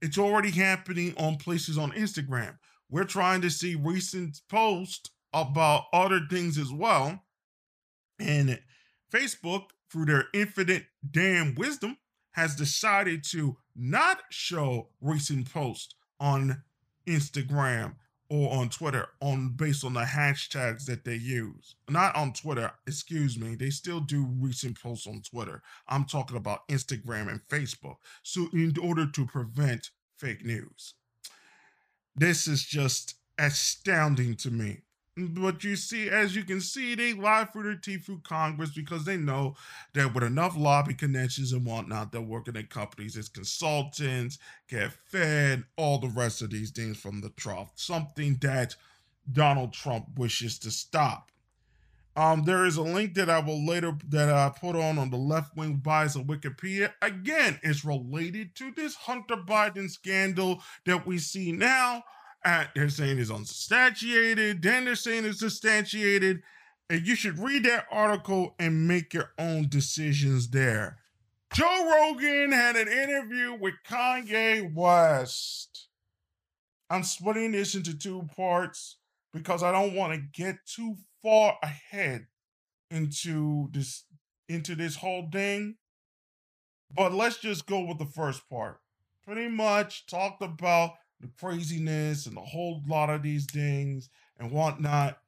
It's 0.01 0.19
already 0.19 0.51
happening 0.51 1.15
on 1.17 1.37
places 1.37 1.77
on 1.77 1.93
Instagram. 1.93 2.59
We're 2.91 3.05
trying 3.05 3.41
to 3.43 3.51
see 3.51 3.75
recent 3.75 4.41
posts 4.49 5.11
about 5.33 5.85
other 5.93 6.21
things 6.31 6.57
as 6.57 6.73
well. 6.73 7.25
And 8.19 8.61
Facebook, 9.13 9.71
through 9.91 10.07
their 10.07 10.25
infinite 10.33 10.85
damn 11.11 11.55
wisdom, 11.55 11.99
has 12.33 12.55
decided 12.55 13.25
to 13.31 13.57
not 13.75 14.23
show 14.31 14.89
recent 15.01 15.53
posts 15.53 15.95
on 16.21 16.63
Instagram 17.07 17.95
or 18.31 18.53
on 18.53 18.69
Twitter 18.69 19.07
on 19.21 19.51
based 19.51 19.85
on 19.85 19.95
the 19.95 20.03
hashtags 20.03 20.85
that 20.87 21.05
they 21.05 21.15
use. 21.15 21.77
Not 21.89 22.15
on 22.15 22.33
Twitter, 22.33 22.73
excuse 22.87 23.39
me. 23.39 23.55
They 23.55 23.71
still 23.71 24.01
do 24.01 24.29
recent 24.39 24.81
posts 24.81 25.07
on 25.07 25.23
Twitter. 25.23 25.63
I'm 25.89 26.05
talking 26.05 26.37
about 26.37 26.69
Instagram 26.69 27.31
and 27.31 27.41
Facebook. 27.49 27.97
So 28.23 28.49
in 28.53 28.75
order 28.83 29.07
to 29.07 29.27
prevent 29.27 29.91
fake 30.19 30.45
news. 30.45 30.95
This 32.17 32.49
is 32.49 32.65
just 32.65 33.15
astounding 33.39 34.35
to 34.37 34.51
me. 34.51 34.83
But 35.19 35.65
you 35.65 35.75
see, 35.75 36.09
as 36.09 36.37
you 36.37 36.45
can 36.45 36.61
see, 36.61 36.95
they 36.95 37.13
lie 37.13 37.45
through 37.45 37.65
their 37.65 37.75
teeth 37.75 38.07
through 38.07 38.21
Congress 38.21 38.71
because 38.71 39.05
they 39.05 39.17
know 39.17 39.57
that 39.95 40.15
with 40.15 40.23
enough 40.23 40.57
lobby 40.57 40.95
connections 40.95 41.53
and 41.53 41.67
whatnot, 41.67 42.13
they're 42.13 42.21
working 42.21 42.57
at 42.57 42.71
companies 42.71 43.17
as 43.17 43.29
consultants, 43.29 44.39
get 44.69 44.93
fed, 44.93 45.65
all 45.77 45.99
the 45.99 46.09
rest 46.09 46.41
of 46.41 46.51
these 46.51 46.71
things 46.71 46.99
from 46.99 47.21
the 47.21 47.31
trough. 47.31 47.73
Something 47.75 48.39
that 48.43 48.77
Donald 49.31 49.73
Trump 49.73 50.07
wishes 50.17 50.59
to 50.61 50.71
stop. 50.71 51.33
Um, 52.15 52.45
there 52.45 52.65
is 52.65 52.77
a 52.77 52.83
link 52.83 53.15
that 53.15 53.31
I 53.31 53.39
will 53.39 53.65
later 53.65 53.97
that 54.09 54.29
I 54.29 54.51
put 54.51 54.75
on 54.75 54.99
on 54.99 55.11
the 55.11 55.17
left 55.17 55.57
wing 55.57 55.77
bias 55.77 56.17
of 56.17 56.23
Wikipedia. 56.23 56.93
Again, 57.01 57.61
it's 57.63 57.85
related 57.85 58.55
to 58.57 58.73
this 58.73 58.95
Hunter 58.95 59.37
Biden 59.37 59.89
scandal 59.89 60.63
that 60.85 61.07
we 61.07 61.19
see 61.19 61.53
now 61.53 62.03
they're 62.75 62.89
saying 62.89 63.19
is 63.19 63.31
unsubstantiated. 63.31 64.63
Then 64.63 64.85
they're 64.85 64.95
saying 64.95 65.25
it's 65.25 65.41
substantiated. 65.41 66.43
And 66.91 67.07
you 67.07 67.15
should 67.15 67.39
read 67.39 67.65
that 67.65 67.87
article 67.91 68.55
and 68.59 68.89
make 68.89 69.13
your 69.13 69.33
own 69.39 69.69
decisions 69.69 70.51
there. 70.51 70.99
Joe 71.53 71.91
Rogan 71.91 72.53
had 72.53 72.77
an 72.77 72.89
interview 72.89 73.55
with 73.55 73.75
Kanye 73.87 74.73
West. 74.73 75.89
I'm 76.91 77.03
splitting 77.03 77.53
this 77.53 77.75
into 77.75 77.97
two 77.97 78.27
parts 78.37 78.97
because 79.33 79.63
I 79.63 79.73
don't 79.73 79.95
want 79.95 80.15
to 80.15 80.21
get 80.33 80.57
too 80.67 80.97
far 81.23 81.59
ahead 81.63 82.27
into 82.91 83.69
this 83.73 84.05
into 84.49 84.75
this 84.75 84.97
whole 84.97 85.29
thing. 85.31 85.77
But 86.95 87.13
let's 87.13 87.39
just 87.39 87.67
go 87.67 87.81
with 87.81 87.99
the 87.99 88.07
first 88.07 88.49
part. 88.49 88.81
Pretty 89.25 89.49
much 89.49 90.07
talked 90.07 90.43
about 90.43 90.93
the 91.21 91.29
craziness 91.39 92.27
and 92.27 92.37
the 92.37 92.41
whole 92.41 92.83
lot 92.87 93.11
of 93.11 93.23
these 93.23 93.47
things 93.47 94.09
and 94.39 94.51
whatnot. 94.51 95.19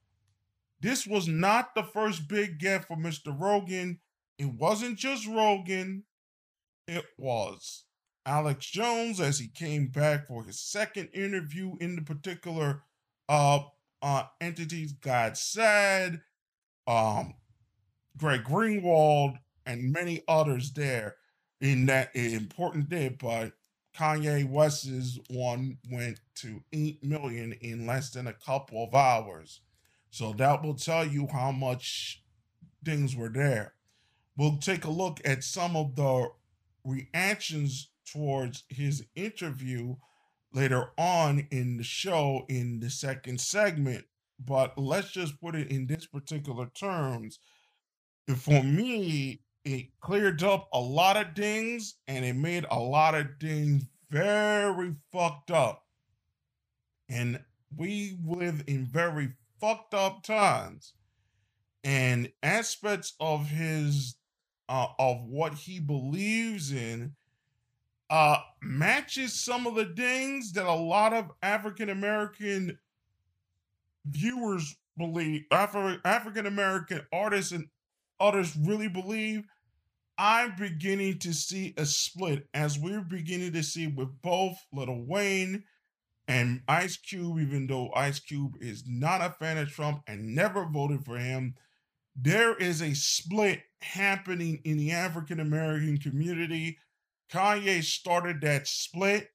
This 0.81 1.07
was 1.07 1.29
not 1.29 1.75
the 1.75 1.83
first 1.83 2.29
big 2.29 2.59
get 2.59 2.87
for 2.87 2.97
Mr. 2.97 3.39
Rogan. 3.39 4.01
It 4.39 4.47
wasn't 4.47 4.99
just 4.99 5.27
Rogan, 5.27 6.05
it 6.87 7.05
was 7.19 7.85
Alex 8.27 8.67
Jones 8.67 9.21
as 9.21 9.39
he 9.39 9.49
came 9.49 9.89
back 9.89 10.27
for 10.27 10.45
his 10.45 10.61
second 10.61 11.09
interview 11.15 11.77
in 11.81 11.97
the 11.97 12.03
particular 12.03 12.83
uh, 13.29 13.61
uh 14.03 14.25
entities 14.41 14.93
God 14.93 15.37
said, 15.37 16.21
um, 16.87 17.35
Greg 18.17 18.45
Greenwald, 18.45 19.37
and 19.67 19.93
many 19.93 20.23
others 20.27 20.73
there 20.73 21.17
in 21.61 21.87
that 21.87 22.15
important 22.15 22.89
day. 22.89 23.09
But 23.09 23.53
Kanye 24.01 24.49
West's 24.49 25.19
one 25.29 25.77
went 25.91 26.21
to 26.37 26.63
8 26.73 27.05
million 27.05 27.53
in 27.61 27.87
less 27.87 28.09
than 28.11 28.27
a 28.27 28.33
couple 28.33 28.83
of 28.83 28.95
hours. 28.95 29.61
So 30.09 30.33
that 30.39 30.63
will 30.63 30.75
tell 30.75 31.07
you 31.07 31.29
how 31.31 31.53
much 31.53 32.23
things 32.83 33.15
were 33.15 33.29
there. 33.29 33.75
We'll 34.39 34.57
take 34.57 34.87
a 34.87 34.91
look 34.91 35.21
at 35.27 35.45
some 35.45 35.77
of 35.77 35.97
the 35.97 36.29
reactions 36.83 37.91
towards 38.11 38.65
his 38.71 39.05
interview 39.15 39.97
later 40.51 40.93
on 40.97 41.47
in 41.51 41.77
the 41.77 41.85
show 41.85 42.47
in 42.49 42.81
the 42.81 42.89
second 42.89 43.39
segment. 43.39 44.07
But 44.43 44.79
let's 44.79 45.11
just 45.11 45.39
put 45.43 45.55
it 45.55 45.71
in 45.71 45.87
this 45.87 46.07
particular 46.07 46.71
terms. 46.75 47.39
For 48.35 48.63
me, 48.63 49.43
it 49.65 49.87
cleared 50.01 50.43
up 50.43 50.69
a 50.73 50.81
lot 50.81 51.17
of 51.17 51.35
things 51.35 51.97
and 52.09 52.25
it 52.25 52.35
made 52.35 52.67
a 52.71 52.79
lot 52.79 53.15
of 53.15 53.27
things 53.41 53.85
very 54.11 54.95
fucked 55.13 55.51
up. 55.51 55.85
And 57.09 57.41
we 57.77 58.19
live 58.25 58.65
in 58.67 58.87
very 58.87 59.31
fucked 59.61 59.95
up 59.95 60.23
times. 60.23 60.95
And 61.83 62.31
aspects 62.43 63.15
of 63.21 63.47
his 63.47 64.17
uh, 64.69 64.87
of 64.99 65.25
what 65.25 65.55
he 65.55 65.81
believes 65.81 66.71
in 66.71 67.13
uh, 68.11 68.39
matches 68.63 69.41
some 69.45 69.67
of 69.67 69.75
the 69.75 69.93
things 69.97 70.53
that 70.53 70.67
a 70.67 70.73
lot 70.73 71.13
of 71.13 71.31
African 71.43 71.89
American 71.89 72.79
viewers 74.07 74.77
believe, 74.97 75.43
Afri- 75.53 76.01
African 76.05 76.47
American 76.47 77.03
artists 77.13 77.53
and 77.53 77.67
others 78.21 78.57
really 78.57 78.89
believe. 78.89 79.45
I'm 80.19 80.55
beginning 80.57 81.19
to 81.21 81.33
see 81.33 81.73
a 81.79 81.87
split 81.87 82.47
as 82.53 82.79
we're 82.79 83.01
beginning 83.01 83.55
to 83.55 83.63
see 83.63 83.87
with 83.87 84.21
both 84.21 84.57
Lil 84.73 85.05
Wayne 85.07 85.65
and 86.29 86.61
Ice 86.69 86.99
Cube, 86.99 87.41
even 87.41 87.67
though 87.67 87.91
Ice 87.95 88.21
Cube 88.21 88.55
is 88.61 88.85
not 88.87 89.23
a 89.23 89.35
fan 89.39 89.57
of 89.57 89.71
Trump 89.71 90.03
and 90.07 90.35
never 90.35 90.67
voted 90.67 91.05
for 91.05 91.19
him. 91.19 91.55
There 92.15 92.55
is 92.55 92.83
a 92.83 92.95
split 92.95 93.63
happening 93.81 94.61
in 94.65 94.77
the 94.77 94.93
African 94.93 95.41
American 95.41 95.97
community. 95.97 96.77
Kanye 97.33 97.83
started 97.83 98.43
that 98.43 98.69
split, 98.69 99.31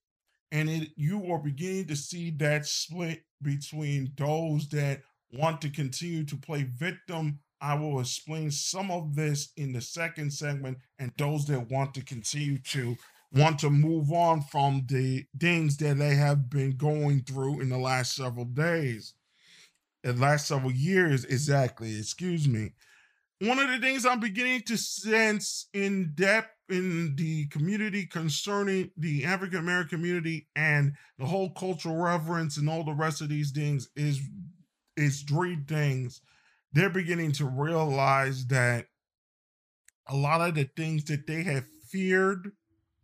and 0.51 0.70
it, 0.70 0.89
you 0.96 1.32
are 1.32 1.39
beginning 1.39 1.88
to 1.88 1.96
see 1.96 2.30
that 2.38 2.68
split 2.68 3.24
between 3.42 4.12
those 4.18 4.70
that 4.70 5.01
want 5.34 5.62
to 5.62 5.70
continue 5.70 6.24
to 6.25 6.38
play 6.38 6.63
victim 6.63 7.39
I 7.65 7.74
will 7.74 8.00
explain 8.00 8.51
some 8.51 8.91
of 8.91 9.15
this 9.15 9.50
in 9.57 9.74
the 9.74 9.81
second 9.81 10.31
segment, 10.31 10.77
and 11.00 11.12
those 11.17 11.48
that 11.48 11.72
want 11.72 11.95
to 11.95 12.03
continue 12.03 12.60
to 12.60 12.95
want 13.34 13.57
to 13.60 13.72
move 13.72 14.12
on 14.12 14.41
from 14.43 14.86
the 14.88 15.25
things 15.39 15.75
that 15.77 15.98
they 15.98 16.13
have 16.13 16.48
been 16.48 16.77
going 16.77 17.24
through 17.24 17.62
in 17.62 17.69
the 17.69 17.77
last 17.79 18.15
several 18.15 18.45
days, 18.45 19.15
the 20.03 20.13
last 20.13 20.48
several 20.48 20.72
years, 20.72 21.25
exactly. 21.25 21.98
Excuse 21.98 22.48
me. 22.48 22.74
One 23.41 23.57
of 23.57 23.67
the 23.67 23.79
things 23.79 24.05
I'm 24.05 24.19
beginning 24.19 24.62
to 24.67 24.77
sense 24.77 25.67
in 25.74 26.12
depth 26.13 26.51
in 26.69 27.15
the 27.15 27.48
community 27.48 28.05
concerning 28.05 28.91
the 28.95 29.25
African 29.25 29.57
American 29.57 29.98
community 29.98 30.48
and 30.55 30.93
the 31.17 31.25
whole 31.25 31.50
cultural 31.50 31.95
reverence 31.95 32.57
and 32.57 32.69
all 32.69 32.84
the 32.84 32.93
rest 32.93 33.22
of 33.22 33.29
these 33.29 33.50
things 33.50 33.89
is 33.95 34.22
is 34.95 35.24
three 35.24 35.57
things 35.67 36.22
they're 36.75 36.89
beginning 36.89 37.32
to 37.32 37.46
realize 37.46 38.46
that 38.48 38.88
a 40.08 40.15
lot 40.15 40.48
of 40.48 40.55
the 40.55 40.70
things 40.75 41.05
that 41.05 41.25
they 41.25 41.41
have 41.41 41.65
feared 41.89 42.51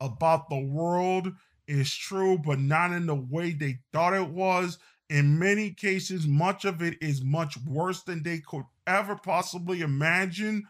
about 0.01 0.49
the 0.49 0.59
world 0.59 1.31
is 1.67 1.95
true, 1.95 2.37
but 2.37 2.59
not 2.59 2.91
in 2.91 3.05
the 3.05 3.15
way 3.15 3.51
they 3.51 3.79
thought 3.93 4.13
it 4.13 4.27
was. 4.27 4.77
In 5.09 5.39
many 5.39 5.71
cases, 5.71 6.27
much 6.27 6.65
of 6.65 6.81
it 6.81 6.97
is 7.01 7.23
much 7.23 7.57
worse 7.65 8.03
than 8.03 8.23
they 8.23 8.39
could 8.39 8.65
ever 8.85 9.15
possibly 9.15 9.79
imagine. 9.81 10.67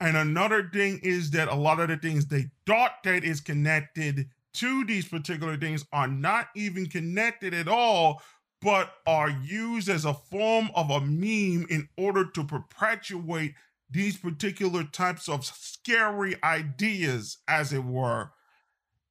And 0.00 0.16
another 0.16 0.68
thing 0.72 0.98
is 1.04 1.30
that 1.30 1.48
a 1.48 1.54
lot 1.54 1.78
of 1.78 1.88
the 1.88 1.96
things 1.96 2.26
they 2.26 2.46
thought 2.66 3.04
that 3.04 3.22
is 3.22 3.40
connected 3.40 4.28
to 4.54 4.84
these 4.84 5.06
particular 5.06 5.56
things 5.56 5.84
are 5.92 6.08
not 6.08 6.48
even 6.56 6.86
connected 6.86 7.54
at 7.54 7.68
all 7.68 8.20
but 8.66 8.90
are 9.06 9.30
used 9.30 9.88
as 9.88 10.04
a 10.04 10.12
form 10.12 10.70
of 10.74 10.90
a 10.90 11.00
meme 11.00 11.68
in 11.70 11.88
order 11.96 12.28
to 12.28 12.42
perpetuate 12.42 13.54
these 13.88 14.16
particular 14.16 14.82
types 14.82 15.28
of 15.28 15.44
scary 15.44 16.34
ideas, 16.42 17.38
as 17.46 17.72
it 17.72 17.84
were. 17.84 18.32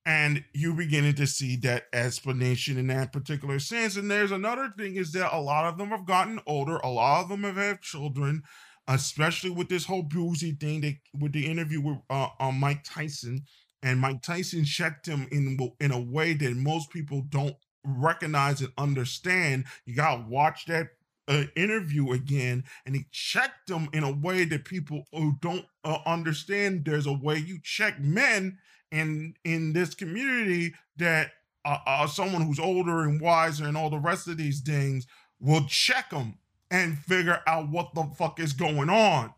and 0.05 0.43
you 0.53 0.73
beginning 0.73 1.15
to 1.15 1.25
see 1.25 1.55
that 1.57 1.85
explanation 1.93 2.77
in 2.77 2.87
that 2.87 3.11
particular 3.11 3.59
sense. 3.59 3.95
And 3.95 4.09
there's 4.09 4.31
another 4.31 4.71
thing 4.77 4.95
is 4.95 5.11
that 5.13 5.35
a 5.35 5.39
lot 5.39 5.65
of 5.65 5.77
them 5.77 5.89
have 5.89 6.05
gotten 6.05 6.39
older, 6.45 6.77
a 6.77 6.89
lot 6.89 7.23
of 7.23 7.29
them 7.29 7.43
have 7.43 7.55
had 7.55 7.81
children, 7.81 8.43
especially 8.87 9.49
with 9.49 9.69
this 9.69 9.85
whole 9.85 10.03
boozy 10.03 10.51
thing 10.51 10.81
that 10.81 10.95
with 11.13 11.33
the 11.33 11.47
interview 11.47 11.81
with 11.81 11.97
uh, 12.09 12.27
uh, 12.39 12.51
Mike 12.51 12.83
Tyson. 12.83 13.45
And 13.81 13.99
Mike 13.99 14.21
Tyson 14.21 14.65
checked 14.65 15.07
him 15.07 15.27
in 15.31 15.57
in 15.79 15.91
a 15.91 15.99
way 15.99 16.33
that 16.33 16.55
most 16.55 16.89
people 16.91 17.23
don't 17.29 17.55
recognize 17.85 18.61
and 18.61 18.71
understand. 18.77 19.65
You 19.85 19.95
gotta 19.95 20.25
watch 20.27 20.65
that 20.65 20.89
uh, 21.27 21.43
interview 21.55 22.11
again, 22.11 22.63
and 22.85 22.95
he 22.95 23.05
checked 23.11 23.67
them 23.67 23.89
in 23.93 24.03
a 24.03 24.11
way 24.11 24.45
that 24.45 24.65
people 24.65 25.07
who 25.11 25.37
don't 25.41 25.65
uh, 25.83 25.99
understand. 26.05 26.85
There's 26.85 27.07
a 27.07 27.13
way 27.13 27.37
you 27.37 27.59
check 27.63 27.99
men 27.99 28.57
in 28.91 29.35
in 29.43 29.73
this 29.73 29.95
community 29.95 30.73
that 30.97 31.31
uh, 31.65 31.79
uh, 31.85 32.07
someone 32.07 32.41
who's 32.41 32.59
older 32.59 33.01
and 33.01 33.19
wiser 33.19 33.65
and 33.65 33.75
all 33.75 33.89
the 33.89 33.97
rest 33.97 34.27
of 34.27 34.37
these 34.37 34.61
things 34.61 35.07
will 35.39 35.65
check 35.65 36.09
them 36.11 36.37
and 36.71 36.97
figure 36.97 37.41
out 37.47 37.69
what 37.69 37.93
the 37.93 38.03
fuck 38.17 38.39
is 38.39 38.53
going 38.53 38.89
on. 38.89 39.33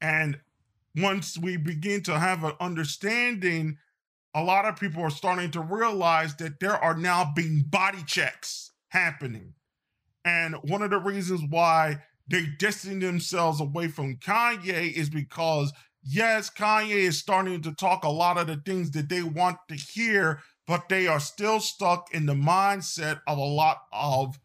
And 0.00 0.38
once 0.96 1.36
we 1.36 1.56
begin 1.56 2.02
to 2.04 2.18
have 2.18 2.44
an 2.44 2.52
understanding, 2.60 3.78
a 4.34 4.42
lot 4.42 4.64
of 4.64 4.78
people 4.78 5.02
are 5.02 5.10
starting 5.10 5.50
to 5.52 5.60
realize 5.60 6.34
that 6.36 6.60
there 6.60 6.76
are 6.76 6.96
now 6.96 7.32
being 7.34 7.64
body 7.68 8.02
checks 8.06 8.72
happening. 8.88 9.54
And 10.24 10.56
one 10.62 10.82
of 10.82 10.90
the 10.90 10.98
reasons 10.98 11.42
why 11.48 12.02
they 12.28 12.46
distance 12.58 13.02
themselves 13.02 13.60
away 13.60 13.88
from 13.88 14.16
Kanye 14.16 14.92
is 14.92 15.08
because 15.08 15.72
yes, 16.02 16.50
Kanye 16.50 16.90
is 16.90 17.18
starting 17.18 17.62
to 17.62 17.72
talk 17.74 18.04
a 18.04 18.10
lot 18.10 18.38
of 18.38 18.46
the 18.46 18.56
things 18.56 18.90
that 18.92 19.08
they 19.08 19.22
want 19.22 19.58
to 19.68 19.74
hear, 19.74 20.40
but 20.66 20.88
they 20.88 21.06
are 21.06 21.20
still 21.20 21.60
stuck 21.60 22.12
in 22.12 22.26
the 22.26 22.34
mindset 22.34 23.20
of 23.26 23.38
a 23.38 23.42
lot 23.42 23.78
of 23.92 24.38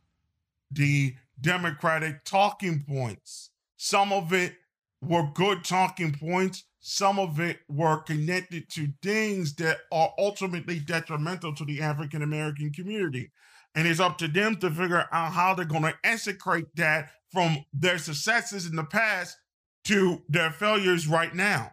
the 0.72 1.16
Democratic 1.40 2.24
talking 2.24 2.84
points. 2.88 3.50
Some 3.78 4.14
of 4.14 4.32
it 4.32 4.56
were 5.02 5.30
good 5.34 5.64
talking 5.64 6.14
points, 6.14 6.64
some 6.86 7.18
of 7.18 7.40
it 7.40 7.60
were 7.70 7.96
connected 7.96 8.70
to 8.70 8.90
things 9.02 9.56
that 9.56 9.78
are 9.90 10.14
ultimately 10.18 10.80
detrimental 10.80 11.56
to 11.56 11.64
the 11.64 11.82
African 11.82 12.22
American 12.22 12.74
community. 12.74 13.32
And 13.74 13.88
it's 13.88 14.02
up 14.02 14.18
to 14.18 14.28
them 14.28 14.58
to 14.58 14.70
figure 14.70 15.06
out 15.10 15.32
how 15.32 15.54
they're 15.54 15.64
going 15.64 15.84
to 15.84 15.96
execrate 16.04 16.76
that 16.76 17.12
from 17.32 17.64
their 17.72 17.98
successes 17.98 18.66
in 18.66 18.76
the 18.76 18.84
past 18.84 19.38
to 19.86 20.24
their 20.28 20.52
failures 20.52 21.08
right 21.08 21.34
now. 21.34 21.72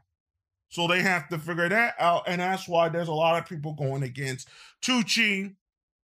So 0.69 0.87
they 0.87 1.02
have 1.02 1.29
to 1.31 1.38
figure 1.38 1.69
that 1.69 1.97
out. 1.99 2.23
And 2.29 2.40
that's 2.40 2.69
why 2.69 2.88
there's 2.88 3.09
a 3.09 3.12
lot 3.12 3.37
of 3.37 3.49
people 3.49 3.75
going 3.75 4.05
against 4.05 4.49
Tucci, 4.81 5.57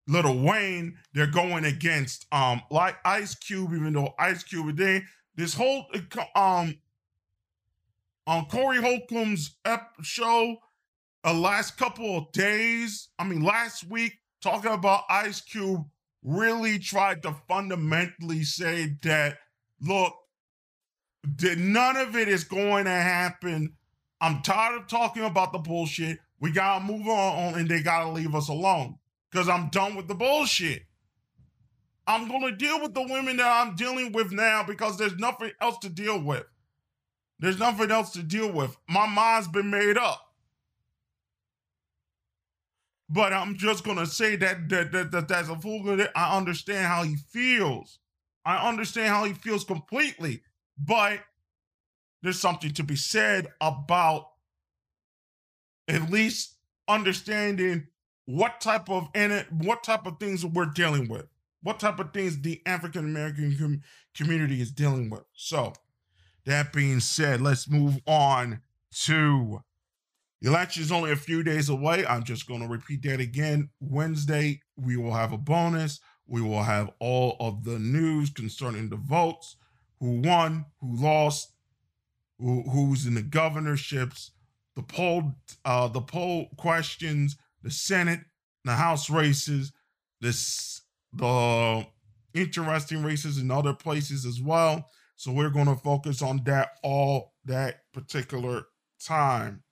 Lil 0.07 0.41
Wayne. 0.41 0.97
They're 1.13 1.27
going 1.27 1.65
against 1.65 2.25
um 2.31 2.63
like 2.71 2.95
Ice 3.05 3.35
Cube, 3.35 3.71
even 3.71 3.93
though 3.93 4.15
Ice 4.17 4.43
Cube 4.43 4.75
they 4.75 5.03
this 5.35 5.53
whole 5.53 5.85
um 6.35 6.73
on 8.27 8.45
Corey 8.45 8.81
Holcomb's 8.81 9.57
show 10.01 10.57
the 11.25 11.31
uh, 11.31 11.33
last 11.33 11.75
couple 11.77 12.19
of 12.19 12.31
days, 12.33 13.09
I 13.17 13.23
mean 13.23 13.41
last 13.43 13.89
week, 13.89 14.13
talking 14.43 14.71
about 14.71 15.05
Ice 15.09 15.41
Cube 15.41 15.81
really 16.23 16.77
tried 16.77 17.23
to 17.23 17.35
fundamentally 17.47 18.43
say 18.43 18.95
that 19.01 19.39
look, 19.81 20.13
that 21.37 21.57
none 21.57 21.97
of 21.97 22.15
it 22.15 22.27
is 22.27 22.43
going 22.43 22.85
to 22.85 22.91
happen. 22.91 23.73
I'm 24.21 24.43
tired 24.43 24.81
of 24.81 24.87
talking 24.87 25.23
about 25.23 25.51
the 25.51 25.57
bullshit. 25.57 26.19
We 26.39 26.51
gotta 26.51 26.85
move 26.85 27.07
on 27.07 27.55
and 27.55 27.67
they 27.67 27.81
gotta 27.81 28.09
leave 28.09 28.35
us 28.35 28.49
alone. 28.49 28.99
Because 29.31 29.49
I'm 29.49 29.69
done 29.69 29.95
with 29.95 30.07
the 30.07 30.13
bullshit. 30.13 30.83
I'm 32.05 32.27
gonna 32.27 32.55
deal 32.55 32.81
with 32.81 32.93
the 32.93 33.01
women 33.01 33.37
that 33.37 33.65
I'm 33.65 33.75
dealing 33.75 34.11
with 34.11 34.31
now 34.31 34.63
because 34.63 34.97
there's 34.97 35.17
nothing 35.17 35.51
else 35.59 35.79
to 35.79 35.89
deal 35.89 36.21
with. 36.21 36.45
There's 37.39 37.59
nothing 37.59 37.91
else 37.91 38.11
to 38.11 38.23
deal 38.23 38.51
with. 38.51 38.75
My 38.87 39.07
mind's 39.07 39.47
been 39.47 39.69
made 39.69 39.97
up. 39.97 40.21
But 43.09 43.33
I'm 43.33 43.55
just 43.55 43.83
gonna 43.83 44.05
say 44.05 44.35
that 44.37 44.67
that, 44.69 44.91
that, 44.91 45.11
that 45.11 45.27
that's 45.27 45.49
a 45.49 45.55
fool. 45.55 45.97
I 46.15 46.37
understand 46.37 46.87
how 46.87 47.03
he 47.03 47.15
feels. 47.15 47.99
I 48.45 48.67
understand 48.67 49.09
how 49.09 49.25
he 49.25 49.33
feels 49.33 49.63
completely. 49.63 50.41
But 50.77 51.19
there's 52.21 52.39
something 52.39 52.73
to 52.73 52.83
be 52.83 52.95
said 52.95 53.47
about 53.61 54.29
at 55.87 56.09
least 56.09 56.55
understanding 56.87 57.87
what 58.25 58.59
type 58.59 58.89
of 58.89 59.09
what 59.51 59.83
type 59.83 60.07
of 60.07 60.19
things 60.19 60.43
we're 60.43 60.65
dealing 60.65 61.07
with, 61.07 61.27
what 61.61 61.79
type 61.79 61.99
of 61.99 62.11
things 62.13 62.41
the 62.41 62.61
African 62.65 63.05
American 63.05 63.55
com- 63.57 63.81
community 64.15 64.61
is 64.61 64.71
dealing 64.71 65.09
with. 65.09 65.23
So, 65.33 65.73
that 66.45 66.73
being 66.73 66.99
said, 66.99 67.41
let's 67.41 67.69
move 67.69 67.99
on 68.05 68.61
to 69.03 69.61
the 70.41 70.49
election 70.49 70.83
is 70.83 70.91
only 70.91 71.11
a 71.11 71.15
few 71.15 71.43
days 71.43 71.69
away. 71.69 72.05
I'm 72.05 72.23
just 72.23 72.47
going 72.47 72.61
to 72.61 72.67
repeat 72.67 73.01
that 73.03 73.19
again. 73.19 73.69
Wednesday, 73.79 74.61
we 74.75 74.97
will 74.97 75.13
have 75.13 75.31
a 75.31 75.37
bonus. 75.37 75.99
We 76.27 76.41
will 76.41 76.63
have 76.63 76.91
all 76.99 77.35
of 77.39 77.63
the 77.63 77.79
news 77.79 78.29
concerning 78.29 78.89
the 78.89 78.97
votes 78.97 79.55
who 79.99 80.21
won, 80.21 80.65
who 80.81 81.01
lost, 81.01 81.53
who, 82.37 82.63
who's 82.69 83.05
in 83.05 83.15
the 83.15 83.23
governorships, 83.23 84.31
the 84.75 84.83
poll, 84.83 85.35
uh, 85.63 85.87
the 85.87 86.01
poll 86.01 86.49
questions, 86.57 87.37
the 87.63 87.71
Senate, 87.71 88.19
the 88.65 88.73
House 88.73 89.09
races, 89.09 89.71
this 90.21 90.81
the 91.13 91.87
interesting 92.33 93.03
races 93.03 93.37
in 93.37 93.49
other 93.49 93.73
places 93.73 94.25
as 94.25 94.41
well. 94.41 94.89
So 95.15 95.31
we're 95.31 95.49
going 95.49 95.67
to 95.67 95.75
focus 95.75 96.21
on 96.21 96.41
that 96.45 96.69
all 96.83 97.33
that 97.45 97.81
particular 97.93 98.63
time. 99.03 99.63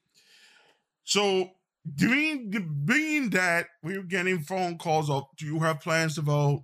So 1.04 1.52
being 1.98 2.52
being 2.86 3.30
that 3.32 3.68
we're 3.82 4.04
getting 4.04 4.40
phone 4.40 4.78
calls 4.78 5.10
of, 5.10 5.24
do 5.38 5.46
you 5.46 5.60
have 5.60 5.82
plans 5.82 6.16
to 6.16 6.22
vote? 6.22 6.64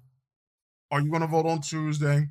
Are 0.92 1.02
you 1.02 1.10
going 1.10 1.22
to 1.22 1.28
vote 1.28 1.46
on 1.46 1.62
Tuesday? 1.62 2.28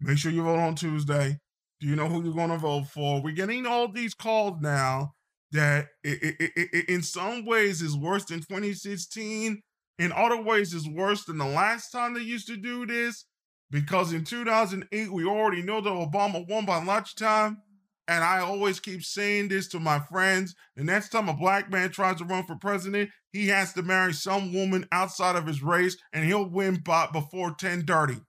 Make 0.00 0.18
sure 0.18 0.30
you 0.30 0.42
vote 0.42 0.60
on 0.60 0.76
Tuesday. 0.76 1.38
Do 1.80 1.86
you 1.86 1.96
know 1.96 2.08
who 2.08 2.24
you're 2.24 2.34
going 2.34 2.50
to 2.50 2.58
vote 2.58 2.86
for? 2.86 3.22
We're 3.22 3.34
getting 3.34 3.66
all 3.66 3.90
these 3.90 4.14
calls 4.14 4.58
now 4.60 5.12
that 5.52 5.88
it, 6.04 6.36
it, 6.40 6.52
it, 6.56 6.88
in 6.88 7.02
some 7.02 7.44
ways 7.44 7.82
is 7.82 7.96
worse 7.96 8.24
than 8.24 8.40
2016. 8.40 9.60
In 9.98 10.12
other 10.12 10.40
ways, 10.40 10.74
is 10.74 10.88
worse 10.88 11.24
than 11.24 11.38
the 11.38 11.46
last 11.46 11.90
time 11.90 12.14
they 12.14 12.20
used 12.20 12.46
to 12.46 12.56
do 12.56 12.86
this. 12.86 13.24
Because 13.70 14.12
in 14.12 14.24
2008, 14.24 15.12
we 15.12 15.24
already 15.24 15.62
know 15.62 15.80
that 15.80 15.90
Obama 15.90 16.48
won 16.48 16.64
by 16.64 16.82
lunchtime. 16.82 17.58
And 18.06 18.24
I 18.24 18.40
always 18.40 18.80
keep 18.80 19.02
saying 19.02 19.48
this 19.48 19.68
to 19.68 19.80
my 19.80 19.98
friends. 19.98 20.54
The 20.76 20.84
next 20.84 21.10
time 21.10 21.28
a 21.28 21.34
black 21.34 21.70
man 21.70 21.90
tries 21.90 22.16
to 22.16 22.24
run 22.24 22.44
for 22.44 22.56
president, 22.56 23.10
he 23.32 23.48
has 23.48 23.74
to 23.74 23.82
marry 23.82 24.14
some 24.14 24.54
woman 24.54 24.86
outside 24.92 25.36
of 25.36 25.46
his 25.46 25.62
race, 25.62 25.98
and 26.14 26.24
he'll 26.24 26.48
win 26.48 26.76
by 26.76 27.08
before 27.12 27.50
10:30 27.54 28.24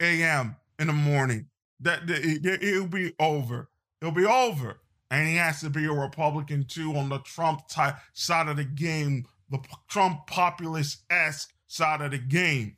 a.m 0.00 0.56
in 0.78 0.86
the 0.86 0.92
morning. 0.92 1.46
That, 1.80 2.06
that 2.06 2.24
it, 2.24 2.62
it'll 2.62 2.86
be 2.86 3.14
over. 3.18 3.68
It'll 4.00 4.14
be 4.14 4.26
over. 4.26 4.80
And 5.10 5.28
he 5.28 5.36
has 5.36 5.60
to 5.60 5.70
be 5.70 5.84
a 5.84 5.92
Republican 5.92 6.64
too 6.64 6.96
on 6.96 7.08
the 7.08 7.18
Trump 7.20 7.68
type 7.68 7.96
side 8.14 8.48
of 8.48 8.56
the 8.56 8.64
game, 8.64 9.26
the 9.50 9.58
Trump 9.88 10.26
populist 10.26 11.02
esque 11.10 11.52
side 11.66 12.00
of 12.00 12.10
the 12.10 12.18
game. 12.18 12.76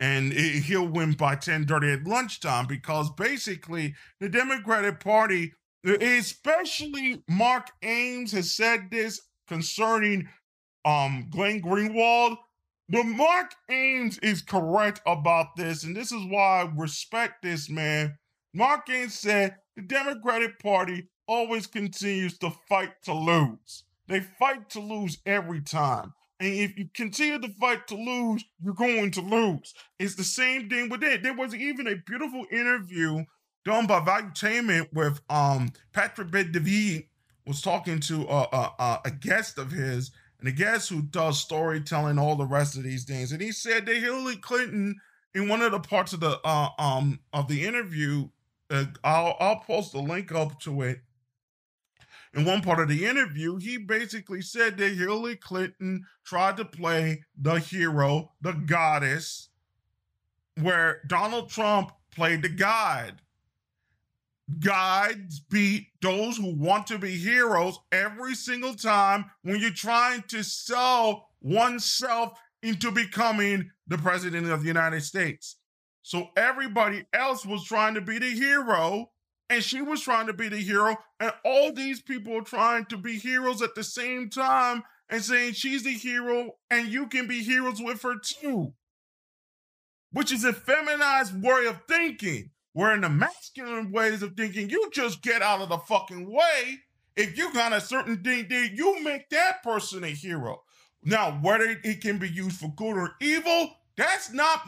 And 0.00 0.32
he'll 0.32 0.88
win 0.88 1.12
by 1.12 1.36
10:30 1.36 1.92
at 1.92 2.04
lunchtime 2.04 2.66
because 2.66 3.10
basically 3.10 3.94
the 4.20 4.28
Democratic 4.28 5.00
Party, 5.00 5.52
especially 5.84 7.22
Mark 7.28 7.70
Ames, 7.82 8.32
has 8.32 8.54
said 8.54 8.90
this 8.90 9.20
concerning 9.46 10.28
um 10.84 11.28
Glenn 11.30 11.62
Greenwald 11.62 12.36
the 12.88 13.02
Mark 13.02 13.54
Ames 13.70 14.18
is 14.18 14.42
correct 14.42 15.00
about 15.06 15.56
this, 15.56 15.84
and 15.84 15.96
this 15.96 16.12
is 16.12 16.26
why 16.26 16.60
I 16.60 16.72
respect 16.76 17.42
this 17.42 17.70
man. 17.70 18.18
Mark 18.52 18.90
Ames 18.90 19.18
said 19.18 19.56
the 19.74 19.82
Democratic 19.82 20.58
Party 20.58 21.08
always 21.26 21.66
continues 21.66 22.36
to 22.38 22.50
fight 22.68 22.92
to 23.04 23.14
lose. 23.14 23.84
They 24.06 24.20
fight 24.20 24.68
to 24.70 24.80
lose 24.80 25.18
every 25.24 25.62
time. 25.62 26.12
And 26.40 26.52
if 26.52 26.76
you 26.76 26.88
continue 26.94 27.38
to 27.40 27.48
fight 27.60 27.86
to 27.88 27.94
lose, 27.94 28.44
you're 28.62 28.74
going 28.74 29.10
to 29.12 29.20
lose. 29.20 29.72
It's 29.98 30.16
the 30.16 30.24
same 30.24 30.68
thing 30.68 30.88
with 30.88 31.02
it. 31.02 31.22
There 31.22 31.34
was 31.34 31.54
even 31.54 31.86
a 31.86 31.96
beautiful 31.96 32.44
interview 32.50 33.24
done 33.64 33.86
by 33.86 34.00
Valuetainment 34.00 34.92
with 34.92 35.20
um 35.30 35.72
Patrick 35.92 36.30
Bet-David 36.30 37.04
was 37.46 37.60
talking 37.60 38.00
to 38.00 38.22
a, 38.22 38.70
a, 38.78 39.00
a 39.04 39.10
guest 39.10 39.58
of 39.58 39.70
his, 39.70 40.10
and 40.38 40.48
a 40.48 40.52
guest 40.52 40.88
who 40.88 41.02
does 41.02 41.38
storytelling, 41.38 42.18
all 42.18 42.36
the 42.36 42.46
rest 42.46 42.76
of 42.76 42.82
these 42.82 43.04
things. 43.04 43.32
And 43.32 43.40
he 43.40 43.52
said 43.52 43.86
that 43.86 43.96
Hillary 43.96 44.36
Clinton, 44.36 44.96
in 45.34 45.48
one 45.48 45.62
of 45.62 45.72
the 45.72 45.80
parts 45.80 46.12
of 46.12 46.20
the 46.20 46.40
uh, 46.44 46.68
um 46.78 47.20
of 47.32 47.48
the 47.48 47.64
interview, 47.64 48.28
uh, 48.70 48.86
I'll 49.02 49.36
I'll 49.40 49.60
post 49.60 49.94
a 49.94 50.00
link 50.00 50.32
up 50.32 50.58
to 50.60 50.82
it. 50.82 51.00
In 52.34 52.44
one 52.44 52.62
part 52.62 52.80
of 52.80 52.88
the 52.88 53.06
interview, 53.06 53.56
he 53.56 53.76
basically 53.76 54.42
said 54.42 54.76
that 54.78 54.94
Hillary 54.94 55.36
Clinton 55.36 56.04
tried 56.24 56.56
to 56.56 56.64
play 56.64 57.24
the 57.40 57.54
hero, 57.54 58.32
the 58.40 58.52
goddess, 58.52 59.50
where 60.60 61.00
Donald 61.06 61.48
Trump 61.48 61.92
played 62.10 62.42
the 62.42 62.48
god. 62.48 63.20
Guides 64.58 65.40
beat 65.40 65.86
those 66.02 66.36
who 66.36 66.54
want 66.54 66.86
to 66.88 66.98
be 66.98 67.16
heroes 67.16 67.78
every 67.92 68.34
single 68.34 68.74
time 68.74 69.26
when 69.42 69.60
you're 69.60 69.70
trying 69.70 70.22
to 70.28 70.42
sell 70.42 71.28
oneself 71.40 72.38
into 72.62 72.90
becoming 72.90 73.70
the 73.86 73.98
president 73.98 74.50
of 74.50 74.60
the 74.60 74.68
United 74.68 75.02
States. 75.02 75.56
So 76.02 76.28
everybody 76.36 77.06
else 77.14 77.46
was 77.46 77.64
trying 77.64 77.94
to 77.94 78.00
be 78.00 78.18
the 78.18 78.30
hero, 78.30 79.10
and 79.54 79.62
she 79.62 79.80
was 79.80 80.00
trying 80.00 80.26
to 80.26 80.32
be 80.32 80.48
the 80.48 80.58
hero, 80.58 80.96
and 81.20 81.32
all 81.44 81.72
these 81.72 82.02
people 82.02 82.36
are 82.36 82.42
trying 82.42 82.86
to 82.86 82.96
be 82.96 83.16
heroes 83.18 83.62
at 83.62 83.76
the 83.76 83.84
same 83.84 84.28
time 84.28 84.82
and 85.08 85.22
saying 85.22 85.52
she's 85.52 85.84
the 85.84 85.92
hero 85.92 86.56
and 86.72 86.88
you 86.88 87.06
can 87.06 87.28
be 87.28 87.40
heroes 87.40 87.80
with 87.80 88.02
her 88.02 88.16
too. 88.20 88.72
Which 90.10 90.32
is 90.32 90.42
a 90.44 90.52
feminized 90.52 91.40
way 91.40 91.66
of 91.66 91.82
thinking. 91.88 92.50
Where 92.72 92.92
in 92.92 93.02
the 93.02 93.08
masculine 93.08 93.92
ways 93.92 94.24
of 94.24 94.34
thinking, 94.36 94.70
you 94.70 94.90
just 94.92 95.22
get 95.22 95.40
out 95.40 95.60
of 95.60 95.68
the 95.68 95.78
fucking 95.78 96.28
way. 96.28 96.80
If 97.14 97.38
you 97.38 97.52
got 97.54 97.72
a 97.72 97.80
certain 97.80 98.24
thing, 98.24 98.46
then 98.50 98.72
you 98.74 99.00
make 99.04 99.30
that 99.30 99.62
person 99.62 100.02
a 100.02 100.08
hero. 100.08 100.62
Now, 101.04 101.38
whether 101.42 101.78
it 101.84 102.00
can 102.00 102.18
be 102.18 102.28
used 102.28 102.56
for 102.58 102.74
good 102.74 102.96
or 102.96 103.12
evil, 103.20 103.70
that's 103.96 104.32
not 104.32 104.66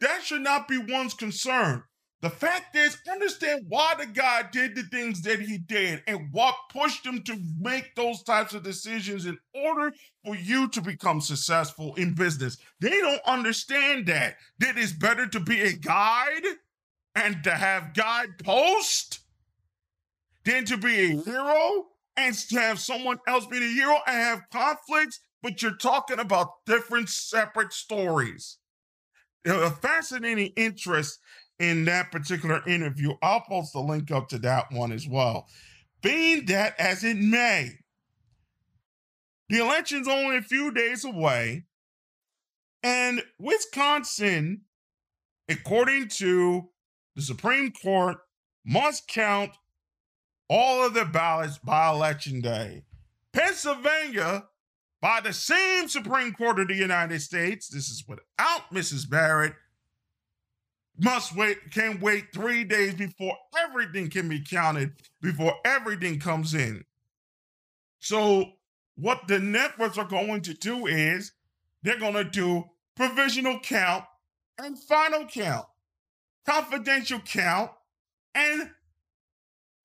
that 0.00 0.22
should 0.22 0.40
not 0.40 0.66
be 0.66 0.78
one's 0.78 1.12
concern. 1.12 1.82
The 2.22 2.30
fact 2.30 2.76
is, 2.76 2.96
understand 3.10 3.64
why 3.68 3.94
the 3.98 4.06
guy 4.06 4.44
did 4.52 4.76
the 4.76 4.84
things 4.84 5.22
that 5.22 5.40
he 5.40 5.58
did 5.58 6.04
and 6.06 6.28
what 6.30 6.54
pushed 6.70 7.04
him 7.04 7.22
to 7.24 7.36
make 7.58 7.96
those 7.96 8.22
types 8.22 8.54
of 8.54 8.62
decisions 8.62 9.26
in 9.26 9.36
order 9.52 9.92
for 10.24 10.36
you 10.36 10.68
to 10.68 10.80
become 10.80 11.20
successful 11.20 11.96
in 11.96 12.14
business. 12.14 12.58
They 12.80 12.90
don't 12.90 13.20
understand 13.26 14.06
that. 14.06 14.36
That 14.60 14.78
it's 14.78 14.92
better 14.92 15.26
to 15.26 15.40
be 15.40 15.62
a 15.62 15.72
guide 15.72 16.44
and 17.16 17.42
to 17.42 17.50
have 17.50 17.92
guidepost 17.92 19.18
than 20.44 20.64
to 20.66 20.76
be 20.76 20.94
a 21.00 21.16
hero 21.22 21.86
and 22.16 22.34
to 22.36 22.60
have 22.60 22.78
someone 22.78 23.18
else 23.26 23.46
be 23.46 23.58
the 23.58 23.66
hero 23.66 23.96
and 24.06 24.16
have 24.16 24.42
conflicts, 24.52 25.18
but 25.42 25.60
you're 25.60 25.76
talking 25.76 26.20
about 26.20 26.64
different 26.66 27.08
separate 27.08 27.72
stories. 27.72 28.58
A 29.44 29.70
fascinating 29.70 30.52
interest 30.54 31.18
in 31.58 31.84
that 31.84 32.10
particular 32.10 32.62
interview. 32.66 33.14
I'll 33.22 33.40
post 33.40 33.72
the 33.72 33.80
link 33.80 34.10
up 34.10 34.28
to 34.30 34.38
that 34.38 34.66
one 34.72 34.92
as 34.92 35.06
well. 35.06 35.46
Being 36.02 36.46
that 36.46 36.78
as 36.78 37.04
it 37.04 37.16
may, 37.16 37.78
the 39.48 39.58
election's 39.58 40.08
only 40.08 40.38
a 40.38 40.42
few 40.42 40.72
days 40.72 41.04
away, 41.04 41.66
and 42.82 43.22
Wisconsin, 43.38 44.62
according 45.48 46.08
to 46.08 46.70
the 47.14 47.22
Supreme 47.22 47.70
Court 47.70 48.16
must 48.64 49.06
count 49.08 49.50
all 50.48 50.84
of 50.84 50.94
the 50.94 51.04
ballots 51.04 51.58
by 51.58 51.90
election 51.90 52.40
day. 52.40 52.82
Pennsylvania, 53.32 54.44
by 55.00 55.20
the 55.20 55.32
same 55.32 55.88
Supreme 55.88 56.32
Court 56.32 56.60
of 56.60 56.68
the 56.68 56.74
United 56.74 57.20
States, 57.20 57.68
this 57.68 57.88
is 57.88 58.04
without 58.06 58.72
Mrs. 58.72 59.08
Barrett, 59.08 59.54
must 61.02 61.34
wait, 61.36 61.58
can 61.70 62.00
wait 62.00 62.26
three 62.32 62.64
days 62.64 62.94
before 62.94 63.36
everything 63.58 64.10
can 64.10 64.28
be 64.28 64.40
counted, 64.40 64.92
before 65.20 65.54
everything 65.64 66.18
comes 66.18 66.54
in. 66.54 66.84
So, 67.98 68.52
what 68.96 69.26
the 69.28 69.38
networks 69.38 69.98
are 69.98 70.04
going 70.04 70.42
to 70.42 70.54
do 70.54 70.86
is 70.86 71.32
they're 71.82 71.98
going 71.98 72.14
to 72.14 72.24
do 72.24 72.64
provisional 72.94 73.58
count 73.60 74.04
and 74.58 74.78
final 74.78 75.26
count 75.26 75.66
confidential 76.46 77.20
count, 77.20 77.70
and 78.34 78.70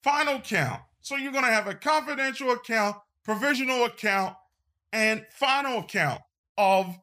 final 0.04 0.40
count. 0.40 0.82
So 1.02 1.16
you're 1.16 1.32
going 1.32 1.46
to 1.46 1.52
have 1.52 1.68
a 1.68 1.76
confidential 1.76 2.52
account, 2.52 2.98
provisional 3.24 3.86
account, 3.86 4.36
and 4.92 5.26
final 5.32 5.80
account 5.80 6.22
of 6.58 6.98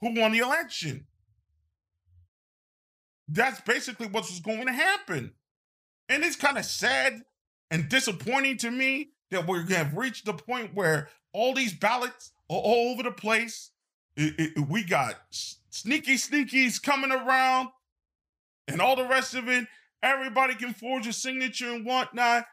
who 0.00 0.18
won 0.18 0.32
the 0.32 0.38
election. 0.38 1.06
That's 3.28 3.60
basically 3.62 4.06
what's 4.06 4.38
going 4.40 4.66
to 4.66 4.72
happen. 4.72 5.32
And 6.08 6.22
it's 6.22 6.36
kind 6.36 6.58
of 6.58 6.64
sad 6.64 7.22
and 7.70 7.88
disappointing 7.88 8.58
to 8.58 8.70
me 8.70 9.10
that 9.30 9.48
we 9.48 9.64
have 9.74 9.96
reached 9.96 10.26
the 10.26 10.34
point 10.34 10.74
where 10.74 11.08
all 11.32 11.54
these 11.54 11.72
ballots 11.72 12.32
are 12.50 12.58
all 12.58 12.92
over 12.92 13.02
the 13.02 13.10
place. 13.10 13.70
It, 14.16 14.34
it, 14.38 14.68
we 14.68 14.84
got 14.84 15.16
sneaky 15.30 16.14
sneakies 16.14 16.80
coming 16.80 17.10
around 17.10 17.68
and 18.68 18.80
all 18.80 18.96
the 18.96 19.06
rest 19.06 19.34
of 19.34 19.48
it, 19.48 19.66
everybody 20.02 20.54
can 20.54 20.72
forge 20.72 21.06
a 21.06 21.12
signature 21.12 21.72
and 21.72 21.84
whatnot. 21.84 22.46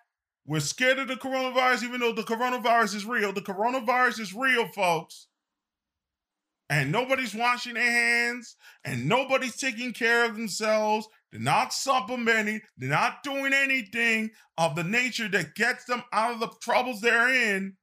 We're 0.45 0.59
scared 0.59 0.99
of 0.99 1.07
the 1.07 1.15
coronavirus, 1.15 1.83
even 1.83 1.99
though 1.99 2.13
the 2.13 2.23
coronavirus 2.23 2.95
is 2.95 3.05
real. 3.05 3.31
The 3.31 3.41
coronavirus 3.41 4.19
is 4.19 4.33
real, 4.33 4.67
folks. 4.67 5.27
And 6.71 6.89
nobody's 6.89 7.35
washing 7.35 7.73
their 7.73 7.83
hands, 7.83 8.55
and 8.85 9.05
nobody's 9.05 9.57
taking 9.57 9.91
care 9.91 10.23
of 10.23 10.37
themselves. 10.37 11.05
They're 11.29 11.41
not 11.41 11.73
supplementing, 11.73 12.61
they're 12.77 12.89
not 12.89 13.23
doing 13.23 13.51
anything 13.53 14.31
of 14.57 14.77
the 14.77 14.85
nature 14.85 15.27
that 15.27 15.53
gets 15.53 15.83
them 15.83 16.01
out 16.13 16.33
of 16.33 16.39
the 16.39 16.49
troubles 16.61 17.01
they're 17.01 17.27
in. 17.27 17.75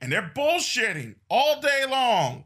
And 0.00 0.10
they're 0.10 0.32
bullshitting 0.34 1.16
all 1.28 1.60
day 1.60 1.84
long. 1.86 2.44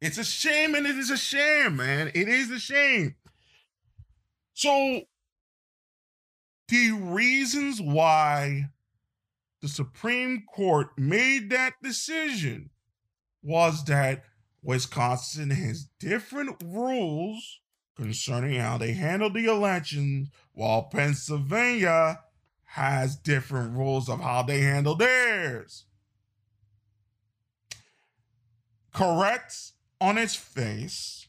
It's 0.00 0.18
a 0.18 0.24
shame, 0.24 0.74
and 0.74 0.84
it 0.84 0.96
is 0.96 1.10
a 1.10 1.16
shame, 1.16 1.76
man. 1.76 2.10
It 2.12 2.28
is 2.28 2.50
a 2.50 2.58
shame. 2.58 3.14
So, 4.54 5.02
the 6.66 6.90
reasons 6.90 7.80
why 7.80 8.64
the 9.62 9.68
Supreme 9.68 10.42
Court 10.52 10.88
made 10.98 11.50
that 11.50 11.74
decision 11.84 12.70
was 13.46 13.84
that 13.84 14.24
Wisconsin 14.60 15.50
has 15.50 15.84
different 16.00 16.60
rules 16.64 17.60
concerning 17.96 18.58
how 18.58 18.76
they 18.76 18.92
handle 18.92 19.30
the 19.30 19.46
elections, 19.46 20.28
while 20.52 20.82
Pennsylvania 20.82 22.18
has 22.64 23.14
different 23.14 23.76
rules 23.76 24.08
of 24.08 24.20
how 24.20 24.42
they 24.42 24.60
handle 24.60 24.96
theirs. 24.96 25.84
Correct 28.92 29.54
on 30.00 30.18
its 30.18 30.34
face. 30.34 31.28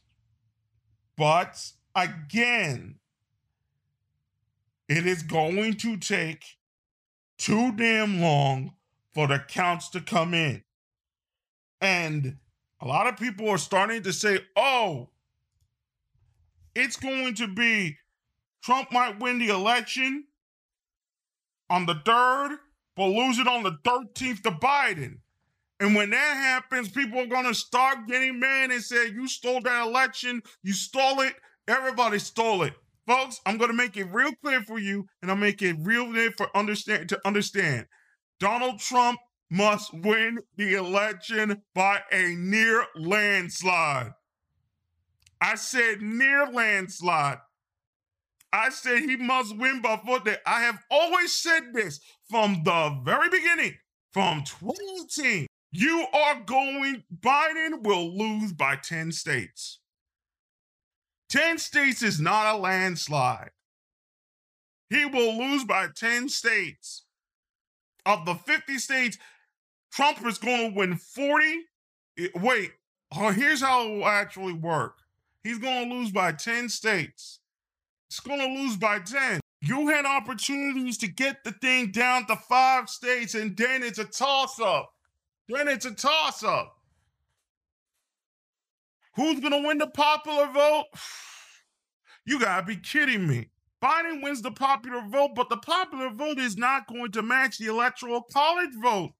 But 1.16 1.72
again, 1.94 2.96
it 4.88 5.06
is 5.06 5.22
going 5.22 5.74
to 5.74 5.96
take 5.96 6.44
too 7.38 7.72
damn 7.72 8.20
long 8.20 8.74
for 9.14 9.28
the 9.28 9.38
counts 9.38 9.88
to 9.90 10.00
come 10.00 10.34
in. 10.34 10.64
And 11.80 12.36
a 12.80 12.86
lot 12.86 13.06
of 13.06 13.16
people 13.16 13.48
are 13.48 13.58
starting 13.58 14.02
to 14.02 14.12
say, 14.12 14.40
oh, 14.56 15.08
it's 16.74 16.96
going 16.96 17.34
to 17.34 17.48
be 17.48 17.96
Trump 18.62 18.92
might 18.92 19.20
win 19.20 19.38
the 19.38 19.48
election 19.48 20.24
on 21.70 21.86
the 21.86 21.94
3rd, 21.94 22.56
but 22.96 23.06
lose 23.06 23.38
it 23.38 23.46
on 23.46 23.62
the 23.62 23.78
13th 23.84 24.42
to 24.42 24.50
Biden. 24.50 25.18
And 25.80 25.94
when 25.94 26.10
that 26.10 26.36
happens, 26.36 26.88
people 26.88 27.20
are 27.20 27.26
going 27.26 27.46
to 27.46 27.54
start 27.54 28.08
getting 28.08 28.40
mad 28.40 28.70
and 28.70 28.82
say, 28.82 29.10
You 29.10 29.28
stole 29.28 29.60
that 29.60 29.86
election. 29.86 30.42
You 30.62 30.72
stole 30.72 31.20
it. 31.20 31.34
Everybody 31.68 32.18
stole 32.18 32.62
it. 32.62 32.74
Folks, 33.06 33.40
I'm 33.46 33.58
going 33.58 33.70
to 33.70 33.76
make 33.76 33.96
it 33.96 34.12
real 34.12 34.32
clear 34.42 34.60
for 34.62 34.78
you, 34.78 35.06
and 35.22 35.30
I'll 35.30 35.36
make 35.36 35.62
it 35.62 35.76
real 35.80 36.06
clear 36.06 36.30
for 36.32 36.54
understand 36.54 37.08
to 37.10 37.20
understand. 37.24 37.86
Donald 38.40 38.80
Trump 38.80 39.18
must 39.50 39.92
win 39.94 40.38
the 40.56 40.74
election 40.74 41.62
by 41.74 42.02
a 42.12 42.34
near 42.36 42.84
landslide. 42.96 44.12
I 45.40 45.54
said 45.54 46.02
near 46.02 46.46
landslide. 46.46 47.38
I 48.52 48.70
said 48.70 49.00
he 49.00 49.16
must 49.16 49.56
win 49.56 49.80
by 49.82 50.00
foot. 50.04 50.24
That 50.24 50.40
I 50.46 50.62
have 50.62 50.78
always 50.90 51.32
said 51.32 51.72
this 51.72 52.00
from 52.30 52.62
the 52.64 52.98
very 53.04 53.28
beginning, 53.28 53.74
from 54.12 54.42
2018. 54.44 55.46
You 55.70 56.06
are 56.14 56.40
going, 56.46 57.04
Biden 57.20 57.82
will 57.82 58.16
lose 58.16 58.52
by 58.52 58.76
10 58.76 59.12
states. 59.12 59.80
10 61.28 61.58
states 61.58 62.02
is 62.02 62.18
not 62.18 62.54
a 62.54 62.58
landslide. 62.58 63.50
He 64.88 65.04
will 65.04 65.36
lose 65.36 65.64
by 65.64 65.88
10 65.94 66.30
states. 66.30 67.04
Of 68.06 68.24
the 68.24 68.34
50 68.34 68.78
states, 68.78 69.18
Trump 69.92 70.24
is 70.26 70.38
going 70.38 70.70
to 70.70 70.76
win 70.78 70.96
40. 70.96 71.44
Wait, 72.36 72.72
here's 73.12 73.60
how 73.60 73.86
it 73.86 73.96
will 73.96 74.06
actually 74.06 74.52
work. 74.52 74.98
He's 75.42 75.58
going 75.58 75.88
to 75.88 75.94
lose 75.94 76.10
by 76.10 76.32
10 76.32 76.68
states. 76.68 77.40
He's 78.08 78.20
going 78.20 78.40
to 78.40 78.60
lose 78.62 78.76
by 78.76 79.00
10. 79.00 79.40
You 79.60 79.88
had 79.88 80.06
opportunities 80.06 80.98
to 80.98 81.08
get 81.08 81.42
the 81.44 81.52
thing 81.52 81.90
down 81.90 82.26
to 82.26 82.36
five 82.36 82.88
states, 82.88 83.34
and 83.34 83.56
then 83.56 83.82
it's 83.82 83.98
a 83.98 84.04
toss 84.04 84.60
up. 84.60 84.92
Then 85.48 85.68
it's 85.68 85.86
a 85.86 85.94
toss 85.94 86.42
up. 86.44 86.76
Who's 89.16 89.40
going 89.40 89.52
to 89.52 89.66
win 89.66 89.78
the 89.78 89.88
popular 89.88 90.46
vote? 90.52 90.86
You 92.26 92.38
got 92.38 92.60
to 92.60 92.66
be 92.66 92.76
kidding 92.76 93.26
me. 93.26 93.48
Biden 93.82 94.22
wins 94.22 94.42
the 94.42 94.50
popular 94.50 95.00
vote, 95.08 95.30
but 95.34 95.48
the 95.48 95.56
popular 95.56 96.10
vote 96.10 96.38
is 96.38 96.58
not 96.58 96.86
going 96.86 97.10
to 97.12 97.22
match 97.22 97.56
the 97.56 97.68
electoral 97.68 98.20
college 98.20 98.74
vote. 98.82 99.12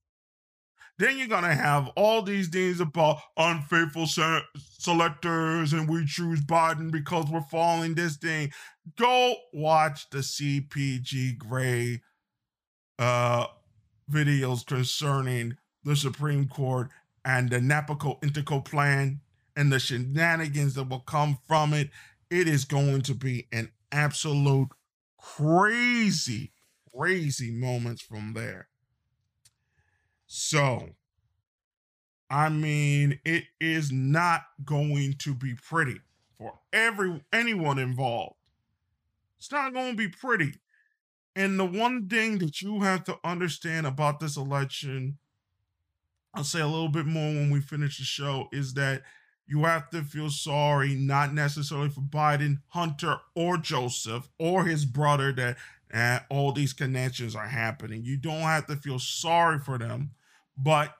Then 0.98 1.16
you're 1.16 1.28
to 1.28 1.54
have 1.54 1.88
all 1.96 2.22
these 2.22 2.48
things 2.48 2.80
about 2.80 3.20
unfaithful 3.36 4.06
se- 4.06 4.42
selectors 4.56 5.72
and 5.72 5.88
we 5.88 6.04
choose 6.04 6.40
Biden 6.40 6.90
because 6.90 7.26
we're 7.30 7.40
following 7.42 7.94
this 7.94 8.16
thing. 8.16 8.52
Go 8.96 9.36
watch 9.52 10.10
the 10.10 10.18
CGP 10.18 11.38
Grey 11.38 12.02
uh, 12.98 13.46
videos 14.10 14.66
concerning 14.66 15.56
the 15.84 15.94
Supreme 15.94 16.48
Court 16.48 16.88
and 17.24 17.48
the 17.48 17.58
NaPoVoInterCo 17.58 18.64
plan 18.64 19.20
and 19.54 19.72
the 19.72 19.78
shenanigans 19.78 20.74
that 20.74 20.88
will 20.88 21.00
come 21.00 21.38
from 21.46 21.74
it. 21.74 21.90
It 22.28 22.48
is 22.48 22.64
going 22.64 23.02
to 23.02 23.14
be 23.14 23.46
an 23.52 23.70
absolute 23.92 24.68
crazy, 25.20 26.52
crazy 26.92 27.52
moments 27.52 28.02
from 28.02 28.32
there. 28.34 28.68
So, 30.28 30.90
I 32.30 32.50
mean, 32.50 33.18
it 33.24 33.44
is 33.60 33.90
not 33.90 34.42
going 34.62 35.14
to 35.20 35.34
be 35.34 35.54
pretty 35.54 36.00
for 36.36 36.52
every 36.70 37.24
anyone 37.32 37.78
involved. 37.78 38.36
It's 39.38 39.50
not 39.50 39.72
going 39.72 39.92
to 39.92 39.96
be 39.96 40.08
pretty. 40.08 40.52
And 41.34 41.58
the 41.58 41.64
one 41.64 42.08
thing 42.08 42.38
that 42.38 42.60
you 42.60 42.82
have 42.82 43.04
to 43.04 43.18
understand 43.24 43.86
about 43.86 44.20
this 44.20 44.36
election, 44.36 45.16
I'll 46.34 46.44
say 46.44 46.60
a 46.60 46.66
little 46.66 46.90
bit 46.90 47.06
more 47.06 47.32
when 47.32 47.50
we 47.50 47.60
finish 47.60 47.96
the 47.96 48.04
show, 48.04 48.48
is 48.52 48.74
that 48.74 49.02
you 49.46 49.64
have 49.64 49.88
to 49.90 50.02
feel 50.02 50.28
sorry, 50.28 50.94
not 50.94 51.32
necessarily 51.32 51.88
for 51.88 52.02
Biden, 52.02 52.58
Hunter, 52.68 53.16
or 53.34 53.56
Joseph, 53.56 54.28
or 54.38 54.66
his 54.66 54.84
brother, 54.84 55.32
that 55.32 55.56
uh, 55.94 56.18
all 56.28 56.52
these 56.52 56.74
connections 56.74 57.34
are 57.34 57.48
happening. 57.48 58.04
You 58.04 58.18
don't 58.18 58.42
have 58.42 58.66
to 58.66 58.76
feel 58.76 58.98
sorry 58.98 59.58
for 59.58 59.78
them 59.78 60.10
but 60.58 60.94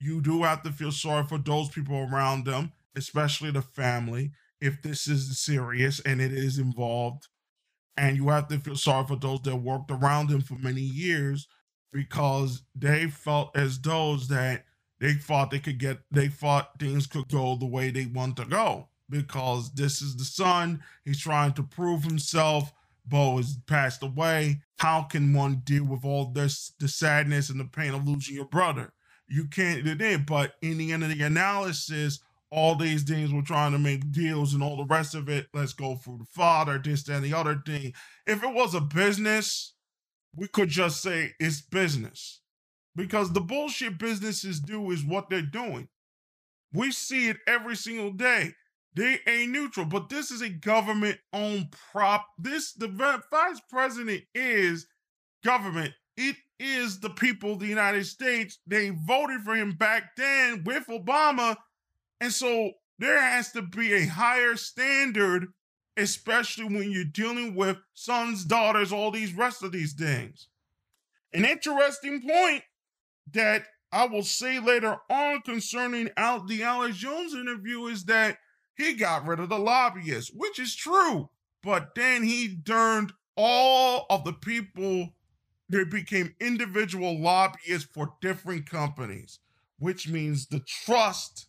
you 0.00 0.20
do 0.20 0.42
have 0.42 0.62
to 0.62 0.70
feel 0.70 0.92
sorry 0.92 1.24
for 1.24 1.38
those 1.38 1.68
people 1.68 1.96
around 1.96 2.44
them, 2.44 2.72
especially 2.94 3.50
the 3.50 3.62
family, 3.62 4.32
if 4.60 4.82
this 4.82 5.08
is 5.08 5.38
serious 5.38 6.00
and 6.00 6.20
it 6.20 6.32
is 6.32 6.58
involved. 6.58 7.26
And 7.96 8.16
you 8.16 8.28
have 8.28 8.46
to 8.48 8.58
feel 8.58 8.76
sorry 8.76 9.06
for 9.06 9.16
those 9.16 9.42
that 9.42 9.56
worked 9.56 9.90
around 9.90 10.30
him 10.30 10.40
for 10.40 10.54
many 10.54 10.82
years 10.82 11.48
because 11.92 12.62
they 12.76 13.06
felt 13.06 13.56
as 13.56 13.80
those 13.80 14.28
that 14.28 14.64
they 15.00 15.14
thought 15.14 15.50
they 15.50 15.58
could 15.58 15.78
get, 15.78 15.98
they 16.10 16.28
thought 16.28 16.78
things 16.78 17.06
could 17.06 17.28
go 17.28 17.56
the 17.56 17.66
way 17.66 17.90
they 17.90 18.06
want 18.06 18.36
to 18.36 18.44
go 18.44 18.88
because 19.10 19.72
this 19.72 20.02
is 20.02 20.16
the 20.16 20.24
son. 20.24 20.82
He's 21.04 21.20
trying 21.20 21.54
to 21.54 21.62
prove 21.62 22.04
himself. 22.04 22.72
Bo 23.04 23.38
has 23.38 23.56
passed 23.66 24.02
away. 24.02 24.60
How 24.76 25.02
can 25.02 25.32
one 25.32 25.62
deal 25.64 25.84
with 25.84 26.04
all 26.04 26.26
this, 26.26 26.72
the 26.78 26.88
sadness 26.88 27.48
and 27.48 27.58
the 27.58 27.64
pain 27.64 27.94
of 27.94 28.06
losing 28.06 28.34
your 28.36 28.44
brother? 28.44 28.92
You 29.28 29.46
can't 29.46 29.84
do 29.84 29.94
that. 29.94 30.26
But 30.26 30.54
in 30.62 30.78
the 30.78 30.92
end 30.92 31.04
of 31.04 31.10
the 31.10 31.22
analysis, 31.22 32.20
all 32.50 32.74
these 32.74 33.02
things 33.02 33.32
we're 33.32 33.42
trying 33.42 33.72
to 33.72 33.78
make 33.78 34.10
deals 34.10 34.54
and 34.54 34.62
all 34.62 34.76
the 34.76 34.84
rest 34.84 35.14
of 35.14 35.28
it. 35.28 35.46
Let's 35.52 35.72
go 35.72 35.96
through 35.96 36.18
the 36.18 36.24
father, 36.24 36.78
this, 36.78 37.02
that, 37.04 37.16
and 37.16 37.24
the 37.24 37.34
other 37.34 37.60
thing. 37.64 37.92
If 38.26 38.42
it 38.42 38.54
was 38.54 38.74
a 38.74 38.80
business, 38.80 39.74
we 40.34 40.48
could 40.48 40.68
just 40.68 41.02
say 41.02 41.32
it's 41.38 41.60
business. 41.60 42.40
Because 42.96 43.32
the 43.32 43.40
bullshit 43.40 43.98
businesses 43.98 44.60
do 44.60 44.90
is 44.90 45.04
what 45.04 45.30
they're 45.30 45.42
doing. 45.42 45.88
We 46.72 46.90
see 46.90 47.28
it 47.28 47.36
every 47.46 47.76
single 47.76 48.10
day. 48.10 48.54
They 48.94 49.20
ain't 49.28 49.52
neutral, 49.52 49.86
but 49.86 50.08
this 50.08 50.30
is 50.30 50.42
a 50.42 50.48
government 50.48 51.18
owned 51.32 51.68
prop. 51.92 52.26
This, 52.38 52.72
the 52.72 52.88
vice 52.88 53.60
president 53.70 54.24
is 54.34 54.88
government. 55.44 55.94
It 56.16 56.34
is 56.58 57.00
the 57.00 57.10
people 57.10 57.52
of 57.52 57.60
the 57.60 57.66
United 57.66 58.06
States. 58.06 58.58
They 58.66 58.90
voted 58.90 59.42
for 59.42 59.54
him 59.54 59.72
back 59.72 60.16
then 60.16 60.64
with 60.64 60.86
Obama. 60.86 61.56
And 62.20 62.32
so 62.32 62.72
there 62.98 63.20
has 63.20 63.52
to 63.52 63.62
be 63.62 63.94
a 63.94 64.06
higher 64.06 64.56
standard, 64.56 65.48
especially 65.96 66.64
when 66.64 66.90
you're 66.90 67.04
dealing 67.04 67.54
with 67.54 67.78
sons, 67.94 68.44
daughters, 68.44 68.92
all 68.92 69.10
these 69.10 69.34
rest 69.34 69.62
of 69.62 69.72
these 69.72 69.92
things. 69.92 70.48
An 71.32 71.44
interesting 71.44 72.22
point 72.22 72.64
that 73.32 73.64
I 73.92 74.06
will 74.06 74.22
say 74.22 74.58
later 74.58 74.96
on 75.08 75.42
concerning 75.42 76.10
out 76.16 76.48
the 76.48 76.62
Alex 76.62 76.96
Jones 76.96 77.34
interview 77.34 77.86
is 77.86 78.04
that 78.04 78.38
he 78.76 78.94
got 78.94 79.26
rid 79.26 79.40
of 79.40 79.48
the 79.48 79.58
lobbyists, 79.58 80.32
which 80.34 80.58
is 80.58 80.74
true. 80.74 81.30
But 81.62 81.94
then 81.94 82.22
he 82.22 82.56
turned 82.64 83.12
all 83.36 84.06
of 84.10 84.24
the 84.24 84.32
people 84.32 85.14
they 85.68 85.84
became 85.84 86.34
individual 86.40 87.20
lobbyists 87.20 87.88
for 87.92 88.14
different 88.20 88.68
companies, 88.68 89.38
which 89.78 90.08
means 90.08 90.46
the 90.46 90.60
trust 90.60 91.46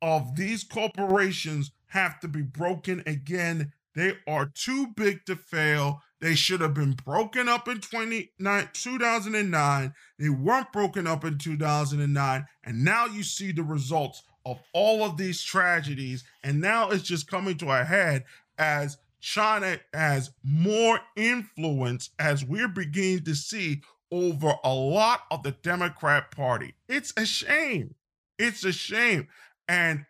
of 0.00 0.36
these 0.36 0.64
corporations 0.64 1.72
have 1.86 2.20
to 2.20 2.28
be 2.28 2.42
broken 2.42 3.02
again. 3.06 3.72
They 3.94 4.14
are 4.26 4.46
too 4.46 4.88
big 4.88 5.24
to 5.26 5.36
fail. 5.36 6.02
They 6.20 6.34
should 6.34 6.60
have 6.60 6.74
been 6.74 6.92
broken 6.92 7.48
up 7.48 7.68
in 7.68 7.80
2009. 7.80 9.94
They 10.18 10.28
weren't 10.28 10.72
broken 10.72 11.06
up 11.06 11.24
in 11.24 11.38
2009. 11.38 12.46
And 12.64 12.84
now 12.84 13.06
you 13.06 13.22
see 13.22 13.52
the 13.52 13.62
results 13.62 14.22
of 14.44 14.60
all 14.72 15.04
of 15.04 15.16
these 15.16 15.42
tragedies. 15.42 16.24
And 16.42 16.60
now 16.60 16.90
it's 16.90 17.04
just 17.04 17.30
coming 17.30 17.56
to 17.58 17.70
a 17.70 17.84
head 17.84 18.24
as 18.56 18.98
China 19.20 19.78
has 19.92 20.30
more 20.42 21.00
influence 21.16 22.10
as 22.18 22.44
we're 22.44 22.68
beginning 22.68 23.24
to 23.24 23.34
see 23.34 23.82
over 24.10 24.54
a 24.64 24.72
lot 24.72 25.22
of 25.30 25.42
the 25.42 25.52
Democrat 25.52 26.30
Party. 26.30 26.74
It's 26.88 27.12
a 27.16 27.26
shame. 27.26 27.94
It's 28.38 28.64
a 28.64 28.72
shame. 28.72 29.28
And 29.68 30.06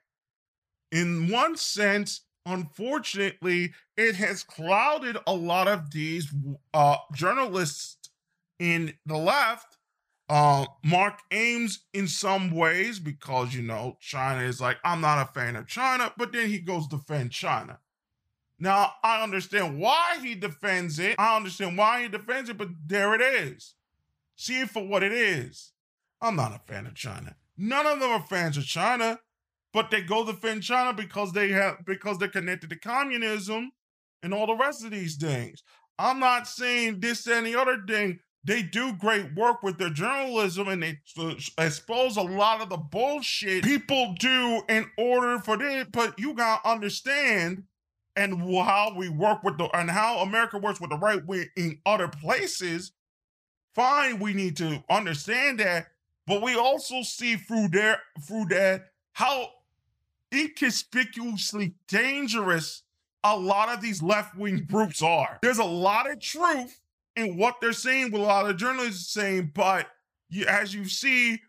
in 0.92 1.28
one 1.28 1.56
sense, 1.56 2.22
unfortunately, 2.46 3.72
it 3.96 4.14
has 4.16 4.42
clouded 4.42 5.16
a 5.26 5.34
lot 5.34 5.68
of 5.68 5.90
these 5.90 6.32
uh, 6.72 6.96
journalists 7.14 8.10
in 8.58 8.94
the 9.06 9.16
left. 9.16 9.76
Uh, 10.30 10.66
Mark 10.84 11.20
Ames, 11.30 11.80
in 11.94 12.06
some 12.06 12.50
ways, 12.50 12.98
because 12.98 13.54
you 13.54 13.62
know 13.62 13.96
China 13.98 14.42
is 14.42 14.60
like, 14.60 14.76
I'm 14.84 15.00
not 15.00 15.26
a 15.26 15.32
fan 15.32 15.56
of 15.56 15.66
China, 15.66 16.12
but 16.18 16.32
then 16.32 16.48
he 16.48 16.58
goes 16.58 16.86
defend 16.86 17.30
China. 17.32 17.78
Now, 18.58 18.92
I 19.04 19.22
understand 19.22 19.78
why 19.78 20.18
he 20.20 20.34
defends 20.34 20.98
it. 20.98 21.14
I 21.18 21.36
understand 21.36 21.78
why 21.78 22.02
he 22.02 22.08
defends 22.08 22.50
it, 22.50 22.58
but 22.58 22.68
there 22.86 23.14
it 23.14 23.20
is. 23.20 23.74
See 24.36 24.60
it 24.60 24.70
for 24.70 24.86
what 24.86 25.02
it 25.02 25.12
is. 25.12 25.72
I'm 26.20 26.36
not 26.36 26.54
a 26.54 26.72
fan 26.72 26.86
of 26.86 26.94
China. 26.94 27.36
None 27.56 27.86
of 27.86 28.00
them 28.00 28.10
are 28.10 28.22
fans 28.22 28.56
of 28.56 28.64
China, 28.64 29.18
but 29.72 29.90
they 29.90 30.00
go 30.00 30.24
defend 30.24 30.62
China 30.62 30.92
because 30.92 31.32
they 31.32 31.50
have 31.50 31.84
because 31.84 32.18
they're 32.18 32.28
connected 32.28 32.70
to 32.70 32.78
communism 32.78 33.72
and 34.22 34.34
all 34.34 34.46
the 34.46 34.56
rest 34.56 34.84
of 34.84 34.90
these 34.90 35.16
things. 35.16 35.62
I'm 35.98 36.20
not 36.20 36.46
saying 36.46 37.00
this 37.00 37.26
and 37.26 37.46
the 37.46 37.56
other 37.56 37.82
thing. 37.86 38.20
They 38.44 38.62
do 38.62 38.94
great 38.94 39.34
work 39.34 39.62
with 39.62 39.78
their 39.78 39.90
journalism 39.90 40.68
and 40.68 40.82
they 40.82 41.00
uh, 41.18 41.34
expose 41.58 42.16
a 42.16 42.22
lot 42.22 42.62
of 42.62 42.70
the 42.70 42.76
bullshit 42.76 43.64
people 43.64 44.14
do 44.18 44.62
in 44.68 44.86
order 44.96 45.38
for 45.40 45.56
this. 45.56 45.86
But 45.92 46.18
you 46.18 46.34
gotta 46.34 46.66
understand 46.66 47.64
and 48.18 48.42
how 48.64 48.92
we 48.96 49.08
work 49.08 49.44
with 49.44 49.58
the 49.58 49.64
and 49.76 49.88
how 49.88 50.18
America 50.18 50.58
works 50.58 50.80
with 50.80 50.90
the 50.90 50.98
right 50.98 51.24
wing 51.24 51.46
in 51.56 51.78
other 51.86 52.08
places, 52.08 52.92
fine, 53.74 54.18
we 54.18 54.34
need 54.34 54.56
to 54.56 54.82
understand 54.90 55.60
that. 55.60 55.86
But 56.26 56.42
we 56.42 56.56
also 56.56 57.02
see 57.02 57.36
through 57.36 57.68
there 57.68 58.00
through 58.20 58.46
that 58.46 58.86
how 59.12 59.50
inconspicuously 60.34 61.74
dangerous 61.86 62.82
a 63.22 63.36
lot 63.36 63.68
of 63.68 63.80
these 63.80 64.02
left-wing 64.02 64.58
mm-hmm. 64.58 64.76
groups 64.76 65.00
are. 65.00 65.38
There's 65.42 65.58
a 65.58 65.64
lot 65.64 66.10
of 66.10 66.20
truth 66.20 66.80
in 67.16 67.36
what 67.36 67.60
they're 67.60 67.72
saying, 67.72 68.10
what 68.10 68.20
a 68.20 68.24
lot 68.24 68.50
of 68.50 68.56
journalists 68.56 69.16
are 69.16 69.20
saying, 69.20 69.52
but 69.54 69.86
you, 70.28 70.44
as 70.46 70.74
you 70.74 70.84
see, 70.86 71.40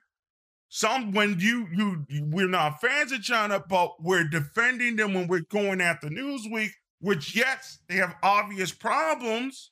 some 0.69 1.11
when 1.13 1.39
you 1.39 1.67
you 1.71 2.05
we're 2.31 2.47
not 2.47 2.79
fans 2.79 3.11
of 3.11 3.21
China, 3.23 3.63
but 3.67 4.01
we're 4.01 4.23
defending 4.23 4.95
them 4.95 5.15
when 5.15 5.27
we're 5.27 5.41
going 5.49 5.81
after 5.81 6.07
Newsweek, 6.07 6.69
which 7.01 7.35
yes, 7.35 7.79
they 7.89 7.95
have 7.95 8.15
obvious 8.21 8.71
problems, 8.71 9.71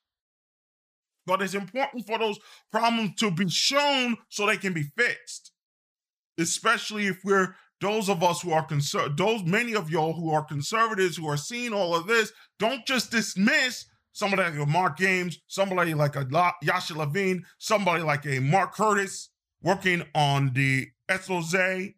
but 1.28 1.42
it's 1.42 1.54
important 1.54 2.08
for 2.08 2.18
those 2.18 2.40
problems 2.72 3.12
to 3.18 3.30
be 3.30 3.48
shown 3.48 4.18
so 4.30 4.46
they 4.46 4.58
can 4.58 4.74
be 4.74 4.84
fixed. 4.98 5.52
Especially 6.40 7.06
if 7.08 7.20
we're 7.24 7.56
those 7.80 8.10
of 8.10 8.24
us 8.24 8.42
who 8.42 8.52
are 8.52 8.66
concerned, 8.66 9.18
those 9.18 9.44
many 9.44 9.76
of 9.76 9.92
y'all 9.92 10.14
who 10.14 10.32
are 10.32 10.44
conservatives 10.44 11.16
who 11.16 11.28
are 11.28 11.38
seeing 11.38 11.74
all 11.74 11.96
of 11.96 12.08
this, 12.08 12.32
don't 12.58 12.86
just 12.88 13.12
dismiss 13.12 13.86
somebody 14.14 14.58
like 14.58 14.68
Mark 14.68 15.00
Ames, 15.02 15.38
somebody 15.46 15.94
like 15.94 16.16
a 16.16 16.28
Yasha 16.64 16.98
Levine, 16.98 17.46
somebody 17.60 18.02
like 18.02 18.26
a 18.26 18.40
Mark 18.40 18.74
Curtis 18.74 19.30
working 19.62 20.04
on 20.16 20.54
the 20.54 20.88
SOZ, 21.10 21.54
uh, 21.56 21.90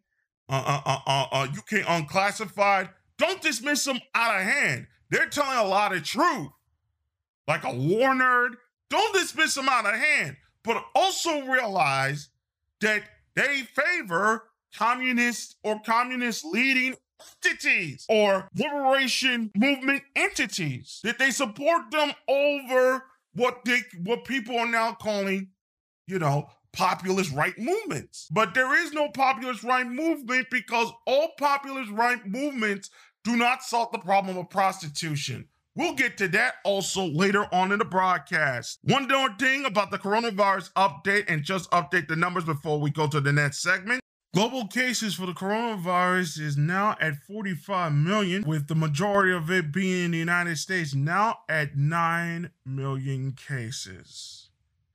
uh, 0.48 0.80
uh, 0.84 0.98
uh, 1.06 1.26
uh, 1.32 1.46
UK 1.56 1.84
Unclassified. 1.88 2.90
Don't 3.18 3.42
dismiss 3.42 3.84
them 3.84 4.00
out 4.14 4.40
of 4.40 4.46
hand. 4.46 4.86
They're 5.10 5.28
telling 5.28 5.58
a 5.58 5.68
lot 5.68 5.94
of 5.94 6.04
truth. 6.04 6.48
Like 7.46 7.64
a 7.64 7.74
war 7.74 8.14
nerd, 8.14 8.50
don't 8.88 9.12
dismiss 9.14 9.54
them 9.54 9.68
out 9.68 9.86
of 9.86 9.94
hand, 9.94 10.36
but 10.64 10.84
also 10.94 11.42
realize 11.42 12.28
that 12.80 13.02
they 13.34 13.62
favor 13.62 14.44
communist 14.76 15.56
or 15.64 15.80
communist 15.84 16.44
leading 16.44 16.94
entities 17.44 18.06
or 18.08 18.48
liberation 18.54 19.50
movement 19.54 20.02
entities 20.16 21.00
that 21.04 21.18
they 21.18 21.30
support 21.30 21.90
them 21.90 22.12
over 22.28 23.04
what 23.34 23.60
they 23.64 23.82
what 24.04 24.24
people 24.24 24.58
are 24.58 24.70
now 24.70 24.92
calling 24.92 25.48
you 26.06 26.18
know 26.18 26.48
populist 26.72 27.32
right 27.32 27.58
movements 27.58 28.28
but 28.30 28.54
there 28.54 28.80
is 28.84 28.92
no 28.92 29.08
populist 29.08 29.62
right 29.64 29.86
movement 29.86 30.46
because 30.50 30.92
all 31.06 31.30
populist 31.38 31.90
right 31.90 32.26
movements 32.26 32.90
do 33.24 33.36
not 33.36 33.62
solve 33.62 33.90
the 33.92 33.98
problem 33.98 34.36
of 34.36 34.48
prostitution 34.48 35.46
We'll 35.76 35.94
get 35.94 36.18
to 36.18 36.28
that 36.28 36.54
also 36.64 37.06
later 37.06 37.46
on 37.54 37.70
in 37.70 37.78
the 37.78 37.84
broadcast. 37.84 38.80
One 38.82 39.06
more 39.06 39.30
thing 39.38 39.64
about 39.64 39.90
the 39.92 39.98
coronavirus 39.98 40.72
update 40.72 41.24
and 41.28 41.44
just 41.44 41.70
update 41.70 42.08
the 42.08 42.16
numbers 42.16 42.44
before 42.44 42.80
we 42.80 42.90
go 42.90 43.06
to 43.06 43.20
the 43.20 43.32
next 43.32 43.62
segment. 43.62 44.00
Global 44.34 44.66
cases 44.66 45.14
for 45.14 45.26
the 45.26 45.32
coronavirus 45.32 46.38
is 46.38 46.56
now 46.56 46.96
at 47.00 47.16
45 47.26 47.92
million, 47.92 48.44
with 48.46 48.68
the 48.68 48.74
majority 48.74 49.32
of 49.32 49.50
it 49.50 49.72
being 49.72 50.04
in 50.04 50.10
the 50.10 50.18
United 50.18 50.58
States, 50.58 50.94
now 50.94 51.38
at 51.48 51.76
9 51.76 52.50
million 52.64 53.32
cases. 53.32 54.49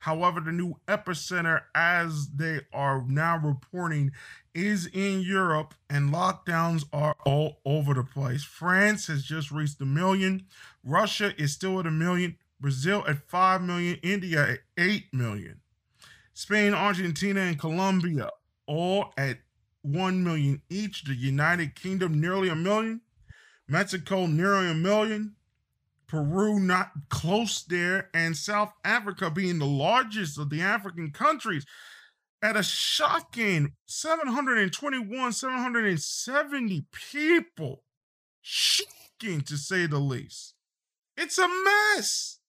However, 0.06 0.40
the 0.40 0.52
new 0.52 0.76
epicenter, 0.88 1.62
as 1.74 2.30
they 2.30 2.62
are 2.72 3.04
now 3.08 3.40
reporting, 3.40 4.12
is 4.54 4.86
in 4.86 5.22
Europe 5.22 5.74
and 5.90 6.14
lockdowns 6.14 6.84
are 6.94 7.16
all 7.26 7.58
over 7.66 7.96
the 7.96 8.04
place. 8.04 8.44
France 8.44 9.08
has 9.08 9.24
just 9.24 9.50
reached 9.50 9.82
a 9.82 9.86
million. 9.86 10.46
Russia 10.84 11.34
is 11.42 11.54
still 11.54 11.80
at 11.80 11.88
a 11.88 11.92
million. 11.92 12.38
Brazil 12.60 13.04
at 13.08 13.28
5 13.28 13.64
million. 13.64 13.98
India 14.04 14.48
at 14.48 14.60
8 14.78 15.12
million. 15.12 15.62
Spain, 16.36 16.76
Argentina, 16.76 17.40
and 17.40 17.60
Colombia 17.60 18.30
all 18.68 19.12
at 19.18 19.40
1 19.82 20.24
million 20.24 20.62
each. 20.70 21.06
The 21.06 21.16
United 21.16 21.74
Kingdom 21.74 22.22
nearly 22.22 22.50
a 22.50 22.56
million. 22.56 23.02
Mexico 23.68 24.28
nearly 24.28 24.70
a 24.70 24.76
million. 24.76 25.36
Peru 26.08 26.60
not 26.60 26.92
close 27.10 27.64
there. 27.64 28.10
And 28.14 28.36
South 28.36 28.74
Africa 28.84 29.30
being 29.30 29.60
the 29.60 29.66
largest 29.66 30.38
of 30.40 30.50
the 30.50 30.62
African 30.62 31.12
countries 31.12 31.66
at 32.42 32.58
a 32.58 32.64
shocking 32.64 33.74
721, 33.86 35.34
770 35.34 36.86
people. 36.92 37.84
Shocking 38.42 39.42
to 39.42 39.58
say 39.58 39.88
the 39.88 40.00
least. 40.00 40.54
It's 41.18 41.38
a 41.38 41.48
mess. 41.48 42.40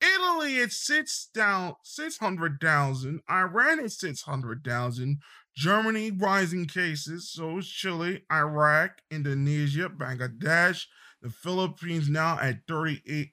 Italy, 0.00 0.56
it 0.56 0.72
sits 0.72 1.28
down 1.32 1.74
600,000. 1.84 3.20
Iran, 3.30 3.80
it 3.80 3.92
600,000. 3.92 5.18
Germany, 5.54 6.10
rising 6.10 6.66
cases. 6.66 7.30
So 7.30 7.58
is 7.58 7.68
Chile, 7.68 8.22
Iraq, 8.32 9.02
Indonesia, 9.10 9.88
Bangladesh. 9.88 10.86
The 11.22 11.30
Philippines 11.30 12.08
now 12.08 12.38
at 12.40 12.66
38, 12.66 13.32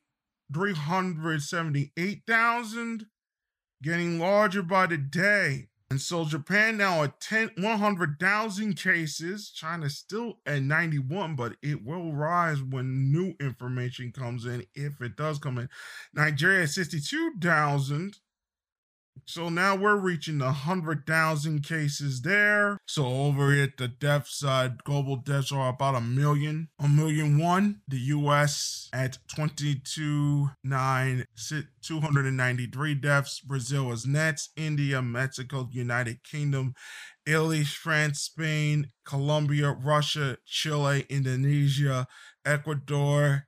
378,000. 0.54 3.06
Getting 3.82 4.20
larger 4.20 4.62
by 4.62 4.88
the 4.88 4.98
day. 4.98 5.70
And 5.90 6.00
so 6.00 6.24
Japan 6.24 6.78
now 6.78 7.02
at 7.02 7.20
10, 7.20 7.54
100,000 7.58 8.76
cases. 8.76 9.50
China 9.50 9.90
still 9.90 10.38
at 10.46 10.62
91, 10.62 11.36
but 11.36 11.56
it 11.64 11.84
will 11.84 12.14
rise 12.14 12.62
when 12.62 13.12
new 13.12 13.34
information 13.40 14.12
comes 14.12 14.46
in, 14.46 14.68
if 14.76 15.02
it 15.02 15.16
does 15.16 15.40
come 15.40 15.58
in. 15.58 15.68
Nigeria 16.14 16.62
at 16.64 16.70
62,000. 16.70 18.20
So 19.26 19.50
now 19.50 19.76
we're 19.76 19.96
reaching 19.96 20.38
the 20.38 20.46
100,000 20.46 21.64
cases 21.64 22.22
there. 22.22 22.78
So 22.86 23.06
over 23.06 23.54
at 23.54 23.78
the 23.78 23.88
death 23.88 24.28
side, 24.28 24.84
global 24.84 25.16
deaths 25.16 25.52
are 25.52 25.70
about 25.70 25.96
a 25.96 26.02
million, 26.02 26.70
a 26.80 26.88
million 26.88 27.38
one. 27.38 27.82
The 27.88 27.98
US 27.98 28.90
at 28.94 29.18
22, 29.28 30.50
9, 30.64 31.26
293 31.82 32.96
deaths. 32.96 33.40
Brazil 33.40 33.92
is 33.92 34.06
next. 34.06 34.52
India, 34.56 35.02
Mexico, 35.02 35.70
United 35.72 36.24
Kingdom, 36.24 36.74
Italy, 37.26 37.64
France, 37.64 38.22
Spain, 38.22 38.90
Colombia, 39.06 39.72
Russia, 39.72 40.38
Chile, 40.46 41.06
Indonesia, 41.10 42.08
Ecuador, 42.46 43.48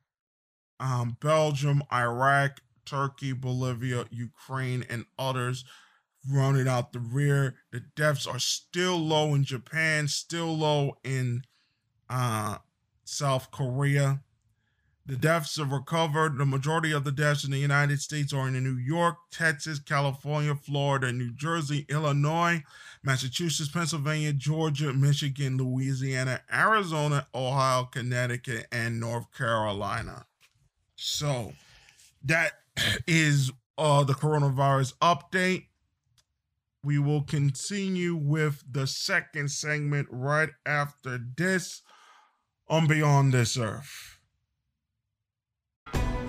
um, 0.80 1.18
Belgium, 1.22 1.84
Iraq, 1.92 2.60
Turkey, 2.92 3.32
Bolivia, 3.32 4.06
Ukraine, 4.12 4.86
and 4.90 5.06
others 5.18 5.64
running 6.30 6.68
out 6.68 6.92
the 6.92 7.00
rear. 7.00 7.56
The 7.72 7.80
deaths 7.96 8.28
are 8.28 8.38
still 8.38 8.98
low 8.98 9.34
in 9.34 9.46
Japan, 9.46 10.10
still 10.10 10.58
low 10.58 10.98
in 11.06 11.44
uh, 12.10 12.58
South 13.06 13.50
Korea. 13.50 14.22
The 15.06 15.16
deaths 15.16 15.56
have 15.58 15.72
recovered. 15.72 16.38
The 16.38 16.46
majority 16.46 16.92
of 16.92 17.06
the 17.06 17.14
deaths 17.14 17.46
in 17.46 17.52
the 17.52 17.58
United 17.58 18.02
States 18.02 18.34
are 18.34 18.48
in 18.48 18.62
New 18.62 18.78
York, 18.78 19.16
Texas, 19.32 19.80
California, 19.80 20.54
Florida, 20.54 21.14
New 21.14 21.32
Jersey, 21.32 21.86
Illinois, 21.90 22.62
Massachusetts, 23.04 23.72
Pennsylvania, 23.72 24.34
Georgia, 24.34 24.94
Michigan, 24.94 25.58
Louisiana, 25.58 26.42
Arizona, 26.54 27.26
Ohio, 27.34 27.86
Connecticut, 27.86 28.68
and 28.72 29.00
North 29.00 29.26
Carolina. 29.36 30.26
So 30.98 31.54
that 32.26 32.61
is 33.08 33.52
uh, 33.78 34.04
the 34.04 34.14
coronavirus 34.14 34.94
update. 35.02 35.68
We 36.84 36.98
will 36.98 37.22
continue 37.22 38.16
with 38.16 38.64
the 38.70 38.88
second 38.88 39.52
segment 39.52 40.08
right 40.12 40.50
after 40.66 41.20
this 41.38 41.84
on 42.68 42.88
Beyond 42.88 43.34
This 43.34 43.58
Earth. 43.58 44.18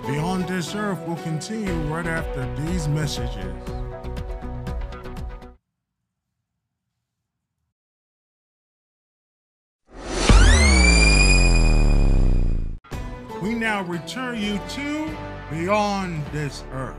Beyond 0.05 0.47
This 0.47 0.75
Earth 0.75 0.99
will 1.07 1.15
continue 1.17 1.73
right 1.87 2.05
after 2.05 2.53
these 2.65 2.87
messages. 2.87 3.53
We 13.41 13.55
now 13.55 13.81
return 13.83 14.39
you 14.39 14.59
to 14.69 15.32
Beyond 15.51 16.25
This 16.27 16.63
Earth. 16.71 16.95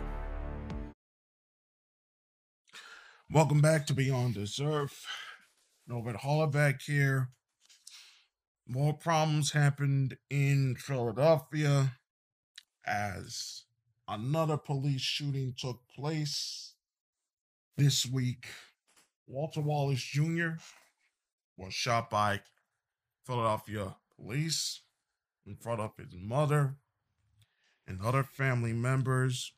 Welcome 3.30 3.62
back 3.62 3.86
to 3.86 3.94
Beyond 3.94 4.34
This 4.34 4.60
Earth. 4.60 5.06
Norbert 5.88 6.16
Hollaback 6.16 6.82
here. 6.82 7.30
More 8.68 8.92
problems 8.92 9.52
happened 9.52 10.18
in 10.28 10.76
Philadelphia 10.76 11.96
as 12.86 13.64
another 14.06 14.58
police 14.58 15.00
shooting 15.00 15.54
took 15.58 15.80
place 15.88 16.74
this 17.78 18.04
week. 18.06 18.46
Walter 19.26 19.62
Wallace 19.62 20.02
Jr. 20.02 20.58
was 21.56 21.72
shot 21.72 22.10
by 22.10 22.40
Philadelphia 23.26 23.96
police 24.14 24.82
in 25.46 25.56
front 25.56 25.80
of 25.80 25.92
his 25.96 26.14
mother 26.14 26.76
and 27.86 28.00
other 28.02 28.22
family 28.22 28.72
members 28.72 29.52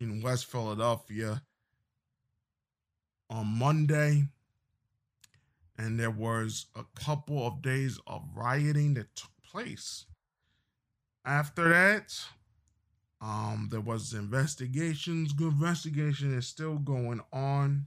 in 0.00 0.22
West 0.22 0.46
Philadelphia 0.46 1.42
on 3.30 3.46
Monday. 3.46 4.24
And 5.78 5.98
there 5.98 6.10
was 6.10 6.66
a 6.76 6.84
couple 6.94 7.46
of 7.46 7.62
days 7.62 7.98
of 8.06 8.22
rioting 8.34 8.94
that 8.94 9.14
took 9.16 9.30
place. 9.42 10.06
After 11.24 11.68
that, 11.68 12.14
um, 13.20 13.68
there 13.70 13.80
was 13.80 14.12
investigations. 14.12 15.32
Good 15.32 15.52
investigation 15.52 16.36
is 16.36 16.46
still 16.46 16.76
going 16.76 17.20
on 17.32 17.86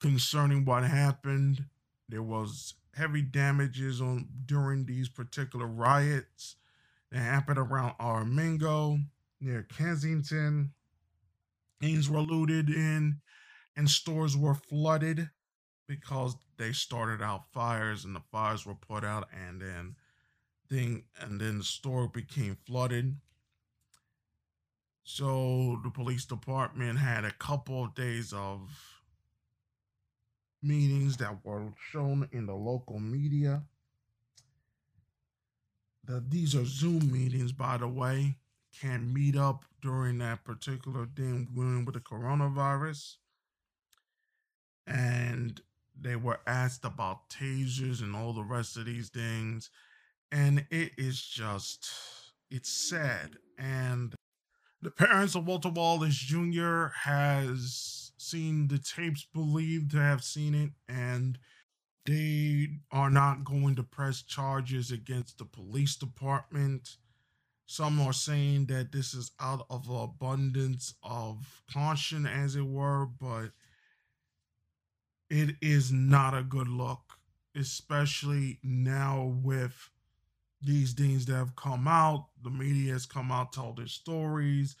concerning 0.00 0.64
what 0.64 0.84
happened. 0.84 1.64
There 2.08 2.22
was 2.22 2.74
heavy 2.94 3.22
damages 3.22 4.00
on 4.00 4.28
during 4.46 4.86
these 4.86 5.08
particular 5.08 5.66
riots 5.66 6.56
that 7.10 7.18
happened 7.18 7.58
around 7.58 7.94
Aramingo 7.98 8.98
near 9.40 9.62
Kensington. 9.62 10.72
Things 11.80 12.10
were 12.10 12.20
looted 12.20 12.68
in, 12.70 13.20
and 13.76 13.88
stores 13.88 14.36
were 14.36 14.54
flooded 14.54 15.30
because 15.86 16.36
they 16.58 16.72
started 16.72 17.22
out 17.22 17.52
fires, 17.52 18.04
and 18.04 18.14
the 18.14 18.22
fires 18.32 18.66
were 18.66 18.74
put 18.74 19.04
out, 19.04 19.28
and 19.32 19.60
then 19.60 19.96
thing, 20.68 21.04
and 21.20 21.40
then 21.40 21.58
the 21.58 21.64
store 21.64 22.08
became 22.08 22.56
flooded. 22.66 23.16
So 25.04 25.80
the 25.82 25.90
police 25.90 26.26
department 26.26 26.98
had 26.98 27.24
a 27.24 27.32
couple 27.32 27.84
of 27.84 27.94
days 27.94 28.34
of 28.34 28.68
meetings 30.62 31.16
that 31.16 31.44
were 31.44 31.72
shown 31.90 32.28
in 32.32 32.44
the 32.44 32.54
local 32.54 32.98
media. 33.00 33.62
The, 36.08 36.24
these 36.26 36.56
are 36.56 36.64
Zoom 36.64 37.12
meetings, 37.12 37.52
by 37.52 37.76
the 37.76 37.86
way. 37.86 38.36
Can't 38.80 39.12
meet 39.12 39.36
up 39.36 39.66
during 39.82 40.18
that 40.18 40.42
particular 40.42 41.06
thing 41.14 41.48
with 41.54 41.94
the 41.94 42.00
coronavirus. 42.00 43.16
And 44.86 45.60
they 46.00 46.16
were 46.16 46.40
asked 46.46 46.86
about 46.86 47.28
tasers 47.28 48.00
and 48.00 48.16
all 48.16 48.32
the 48.32 48.42
rest 48.42 48.78
of 48.78 48.86
these 48.86 49.10
things. 49.10 49.68
And 50.32 50.66
it 50.70 50.92
is 50.96 51.20
just, 51.20 51.90
it's 52.50 52.72
sad. 52.72 53.36
And 53.58 54.14
the 54.80 54.90
parents 54.90 55.34
of 55.34 55.46
Walter 55.46 55.68
Wallace 55.68 56.14
Jr. 56.14 56.86
has 57.02 58.12
seen 58.16 58.68
the 58.68 58.78
tapes, 58.78 59.26
believed 59.34 59.90
to 59.90 59.98
have 59.98 60.24
seen 60.24 60.54
it, 60.54 60.70
and 60.88 61.38
they 62.08 62.68
are 62.90 63.10
not 63.10 63.44
going 63.44 63.76
to 63.76 63.82
press 63.82 64.22
charges 64.22 64.90
against 64.90 65.36
the 65.36 65.44
police 65.44 65.94
department. 65.94 66.96
Some 67.66 68.00
are 68.00 68.14
saying 68.14 68.64
that 68.66 68.92
this 68.92 69.12
is 69.12 69.32
out 69.38 69.66
of 69.68 69.90
abundance 69.90 70.94
of 71.02 71.62
caution, 71.70 72.24
as 72.24 72.56
it 72.56 72.64
were, 72.64 73.04
but 73.04 73.48
it 75.28 75.56
is 75.60 75.92
not 75.92 76.32
a 76.32 76.42
good 76.42 76.68
look, 76.68 77.18
especially 77.54 78.58
now 78.62 79.34
with 79.42 79.90
these 80.62 80.94
things 80.94 81.26
that 81.26 81.34
have 81.34 81.56
come 81.56 81.86
out. 81.86 82.28
The 82.42 82.48
media 82.48 82.94
has 82.94 83.04
come 83.04 83.30
out, 83.30 83.52
told 83.52 83.76
their 83.76 83.86
stories, 83.86 84.76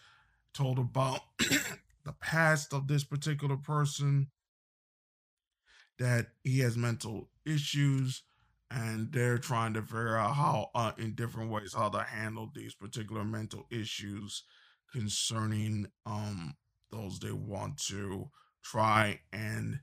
told 0.54 0.78
about 0.78 1.20
the 1.38 2.14
past 2.22 2.72
of 2.72 2.88
this 2.88 3.04
particular 3.04 3.58
person, 3.58 4.28
that 5.98 6.28
he 6.44 6.60
has 6.60 6.76
mental 6.76 7.30
issues, 7.44 8.22
and 8.70 9.12
they're 9.12 9.38
trying 9.38 9.74
to 9.74 9.82
figure 9.82 10.16
out 10.16 10.34
how, 10.34 10.70
uh, 10.74 10.92
in 10.98 11.14
different 11.14 11.50
ways, 11.50 11.74
how 11.74 11.88
to 11.90 12.02
handle 12.02 12.50
these 12.54 12.74
particular 12.74 13.24
mental 13.24 13.66
issues 13.70 14.44
concerning 14.92 15.86
um 16.06 16.56
those 16.90 17.20
they 17.20 17.32
want 17.32 17.76
to 17.78 18.30
try 18.62 19.20
and 19.32 19.80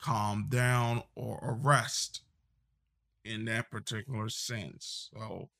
calm 0.00 0.48
down 0.48 1.02
or 1.16 1.38
arrest 1.42 2.22
in 3.24 3.44
that 3.46 3.70
particular 3.70 4.28
sense. 4.28 5.10
So, 5.14 5.50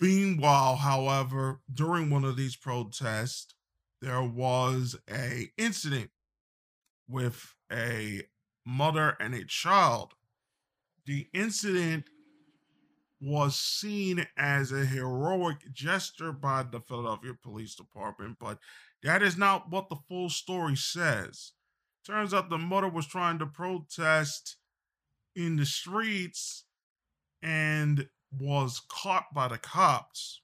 meanwhile, 0.00 0.76
however, 0.76 1.60
during 1.72 2.10
one 2.10 2.24
of 2.24 2.36
these 2.36 2.56
protests, 2.56 3.54
there 4.00 4.22
was 4.22 4.96
a 5.08 5.52
incident 5.56 6.10
with 7.08 7.54
a 7.72 8.22
mother 8.64 9.16
and 9.20 9.34
a 9.34 9.44
child. 9.44 10.14
The 11.06 11.28
incident 11.32 12.04
was 13.20 13.56
seen 13.56 14.26
as 14.36 14.72
a 14.72 14.84
heroic 14.84 15.72
gesture 15.72 16.32
by 16.32 16.64
the 16.64 16.80
Philadelphia 16.80 17.32
Police 17.40 17.74
Department, 17.74 18.36
but 18.40 18.58
that 19.02 19.22
is 19.22 19.38
not 19.38 19.70
what 19.70 19.88
the 19.88 19.96
full 20.08 20.28
story 20.28 20.76
says. 20.76 21.52
Turns 22.04 22.34
out 22.34 22.50
the 22.50 22.58
mother 22.58 22.88
was 22.88 23.06
trying 23.06 23.38
to 23.38 23.46
protest 23.46 24.56
in 25.36 25.56
the 25.56 25.66
streets 25.66 26.64
and 27.42 28.08
was 28.36 28.82
caught 28.88 29.32
by 29.32 29.48
the 29.48 29.58
cops. 29.58 30.40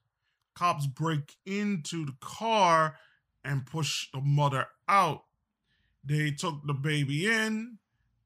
Cops 0.54 0.86
break 0.86 1.36
into 1.46 2.06
the 2.06 2.16
car 2.20 2.96
and 3.44 3.66
push 3.66 4.08
the 4.12 4.20
mother 4.20 4.66
out. 4.88 5.24
They 6.08 6.30
took 6.30 6.66
the 6.66 6.74
baby 6.74 7.26
in 7.26 7.78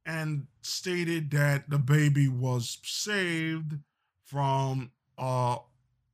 and 0.06 0.46
stated 0.62 1.30
that 1.32 1.68
the 1.68 1.78
baby 1.78 2.28
was 2.28 2.78
saved 2.84 3.74
from 4.24 4.92
uh 5.18 5.56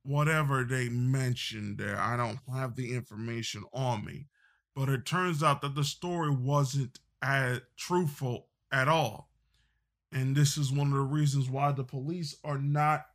whatever 0.03 0.63
they 0.63 0.89
mentioned 0.89 1.77
there. 1.77 1.99
I 1.99 2.17
don't 2.17 2.39
have 2.51 2.75
the 2.75 2.93
information 2.95 3.63
on 3.73 4.03
me, 4.03 4.25
but 4.75 4.89
it 4.89 5.05
turns 5.05 5.43
out 5.43 5.61
that 5.61 5.75
the 5.75 5.83
story 5.83 6.31
wasn't 6.31 6.99
as 7.21 7.61
truthful 7.77 8.47
at 8.71 8.87
all. 8.87 9.29
And 10.11 10.35
this 10.35 10.57
is 10.57 10.71
one 10.71 10.87
of 10.87 10.93
the 10.93 11.01
reasons 11.01 11.49
why 11.49 11.71
the 11.71 11.83
police 11.83 12.35
are 12.43 12.57
not 12.57 13.05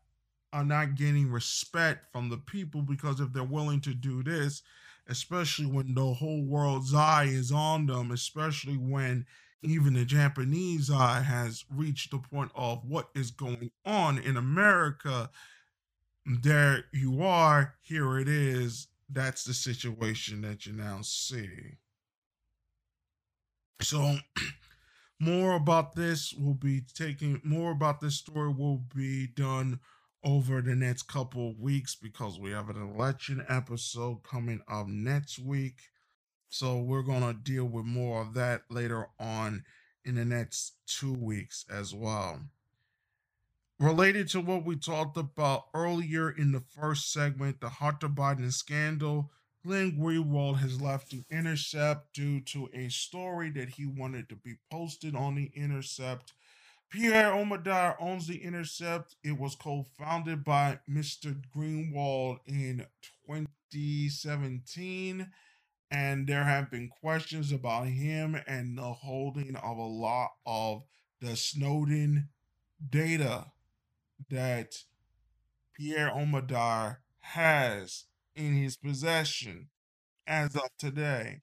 are 0.52 0.64
not 0.64 0.94
gaining 0.94 1.28
respect 1.32 2.12
from 2.12 2.28
the 2.28 2.36
people 2.36 2.82
because 2.82 3.18
if 3.18 3.32
they're 3.32 3.42
willing 3.42 3.80
to 3.80 3.92
do 3.92 4.22
this, 4.22 4.62
especially 5.08 5.66
when 5.66 5.94
the 5.94 6.14
whole 6.14 6.44
world's 6.44 6.94
eye 6.94 7.24
is 7.24 7.52
on 7.52 7.86
them, 7.86 8.10
especially 8.10 8.76
when 8.76 9.26
even 9.62 9.94
the 9.94 10.04
Japanese 10.04 10.90
eye 10.90 11.20
has 11.20 11.64
reached 11.70 12.10
the 12.10 12.18
point 12.18 12.50
of 12.54 12.84
what 12.84 13.08
is 13.14 13.30
going 13.30 13.70
on 13.84 14.18
in 14.18 14.36
America. 14.36 15.30
There 16.26 16.84
you 16.92 17.22
are, 17.22 17.74
here 17.82 18.18
it 18.18 18.28
is. 18.28 18.88
That's 19.08 19.44
the 19.44 19.54
situation 19.54 20.42
that 20.42 20.66
you 20.66 20.72
now 20.72 21.00
see. 21.02 21.78
So 23.80 24.16
more 25.20 25.54
about 25.54 25.94
this 25.94 26.32
will 26.32 26.54
be 26.54 26.82
taking 26.94 27.40
more 27.44 27.72
about 27.72 28.00
this 28.00 28.16
story 28.16 28.52
will 28.52 28.84
be 28.94 29.26
done 29.26 29.80
over 30.24 30.60
the 30.62 30.74
next 30.74 31.02
couple 31.02 31.54
weeks 31.58 31.94
because 31.94 32.40
we 32.40 32.50
have 32.50 32.70
an 32.70 32.80
election 32.80 33.44
episode 33.48 34.22
coming 34.22 34.60
up 34.68 34.86
next 34.88 35.38
week. 35.38 35.76
So 36.48 36.78
we're 36.78 37.02
going 37.02 37.22
to 37.22 37.34
deal 37.34 37.64
with 37.66 37.84
more 37.84 38.22
of 38.22 38.34
that 38.34 38.62
later 38.70 39.08
on 39.18 39.64
in 40.04 40.14
the 40.14 40.24
next 40.24 40.74
two 40.86 41.12
weeks 41.12 41.64
as 41.70 41.94
well. 41.94 42.40
Related 43.80 44.28
to 44.28 44.40
what 44.40 44.64
we 44.64 44.76
talked 44.76 45.16
about 45.16 45.64
earlier 45.74 46.30
in 46.30 46.52
the 46.52 46.60
first 46.60 47.12
segment, 47.12 47.60
the 47.60 47.68
Hunter 47.68 48.08
Biden 48.08 48.52
scandal, 48.52 49.30
Glenn 49.66 49.98
Greenwald 49.98 50.58
has 50.58 50.80
left 50.80 51.10
The 51.10 51.24
Intercept 51.30 52.12
due 52.12 52.40
to 52.42 52.68
a 52.72 52.88
story 52.88 53.50
that 53.50 53.70
he 53.70 53.86
wanted 53.86 54.28
to 54.28 54.36
be 54.36 54.54
posted 54.70 55.16
on 55.16 55.34
The 55.34 55.50
Intercept. 55.54 56.32
Pierre 56.94 57.32
Omidyar 57.32 57.96
owns 57.98 58.28
The 58.28 58.40
Intercept. 58.40 59.16
It 59.24 59.36
was 59.36 59.56
co 59.56 59.84
founded 59.98 60.44
by 60.44 60.78
Mr. 60.88 61.34
Greenwald 61.52 62.38
in 62.46 62.86
2017. 63.26 65.28
And 65.90 66.26
there 66.28 66.44
have 66.44 66.70
been 66.70 66.88
questions 66.88 67.50
about 67.50 67.88
him 67.88 68.36
and 68.46 68.78
the 68.78 68.92
holding 68.92 69.56
of 69.56 69.76
a 69.76 69.82
lot 69.82 70.34
of 70.46 70.84
the 71.20 71.34
Snowden 71.34 72.28
data 72.88 73.46
that 74.30 74.76
Pierre 75.76 76.10
Omidyar 76.10 76.98
has 77.18 78.04
in 78.36 78.52
his 78.52 78.76
possession 78.76 79.68
as 80.28 80.54
of 80.54 80.70
today. 80.78 81.40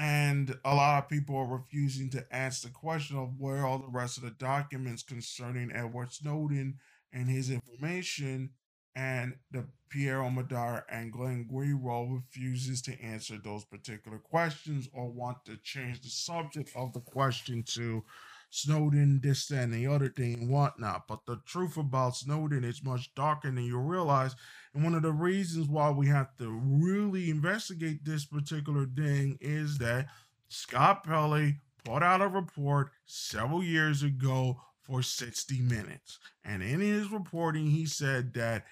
And 0.00 0.56
a 0.64 0.74
lot 0.74 1.02
of 1.02 1.10
people 1.10 1.36
are 1.36 1.58
refusing 1.58 2.08
to 2.10 2.24
ask 2.34 2.62
the 2.62 2.70
question 2.70 3.18
of 3.18 3.38
where 3.38 3.66
all 3.66 3.78
the 3.78 3.90
rest 3.90 4.16
of 4.16 4.22
the 4.22 4.30
documents 4.30 5.02
concerning 5.02 5.70
Edward 5.74 6.10
Snowden 6.10 6.78
and 7.12 7.28
his 7.28 7.50
information 7.50 8.48
and 8.96 9.34
the 9.50 9.66
Pierre 9.90 10.20
Omidyar 10.20 10.84
and 10.88 11.12
Glenn 11.12 11.46
Greenwald 11.52 12.14
refuses 12.14 12.80
to 12.82 12.98
answer 13.02 13.36
those 13.36 13.66
particular 13.66 14.16
questions 14.16 14.88
or 14.94 15.10
want 15.10 15.44
to 15.44 15.58
change 15.58 16.00
the 16.00 16.08
subject 16.08 16.72
of 16.74 16.94
the 16.94 17.00
question 17.00 17.62
to 17.74 18.02
Snowden, 18.50 19.20
this, 19.22 19.50
and 19.50 19.72
the 19.72 19.86
other 19.86 20.08
thing, 20.08 20.34
and 20.34 20.50
whatnot. 20.50 21.06
But 21.08 21.24
the 21.26 21.40
truth 21.46 21.76
about 21.76 22.16
Snowden 22.16 22.64
is 22.64 22.84
much 22.84 23.14
darker 23.14 23.50
than 23.50 23.64
you 23.64 23.78
realize. 23.78 24.34
And 24.74 24.84
one 24.84 24.94
of 24.94 25.02
the 25.02 25.12
reasons 25.12 25.68
why 25.68 25.90
we 25.90 26.08
have 26.08 26.36
to 26.38 26.50
really 26.50 27.30
investigate 27.30 28.04
this 28.04 28.24
particular 28.24 28.86
thing 28.86 29.38
is 29.40 29.78
that 29.78 30.08
Scott 30.48 31.04
Pelley 31.04 31.60
put 31.84 32.02
out 32.02 32.20
a 32.20 32.28
report 32.28 32.90
several 33.06 33.62
years 33.62 34.02
ago 34.02 34.60
for 34.82 35.02
60 35.02 35.60
Minutes. 35.60 36.18
And 36.44 36.62
in 36.62 36.80
his 36.80 37.10
reporting, 37.10 37.66
he 37.66 37.86
said 37.86 38.34
that 38.34 38.64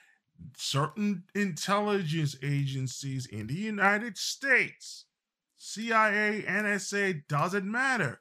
certain 0.57 1.25
intelligence 1.35 2.37
agencies 2.43 3.27
in 3.27 3.47
the 3.47 3.55
United 3.55 4.19
States, 4.19 5.05
CIA, 5.57 6.45
NSA, 6.47 7.29
doesn't 7.29 7.71
matter, 7.71 8.21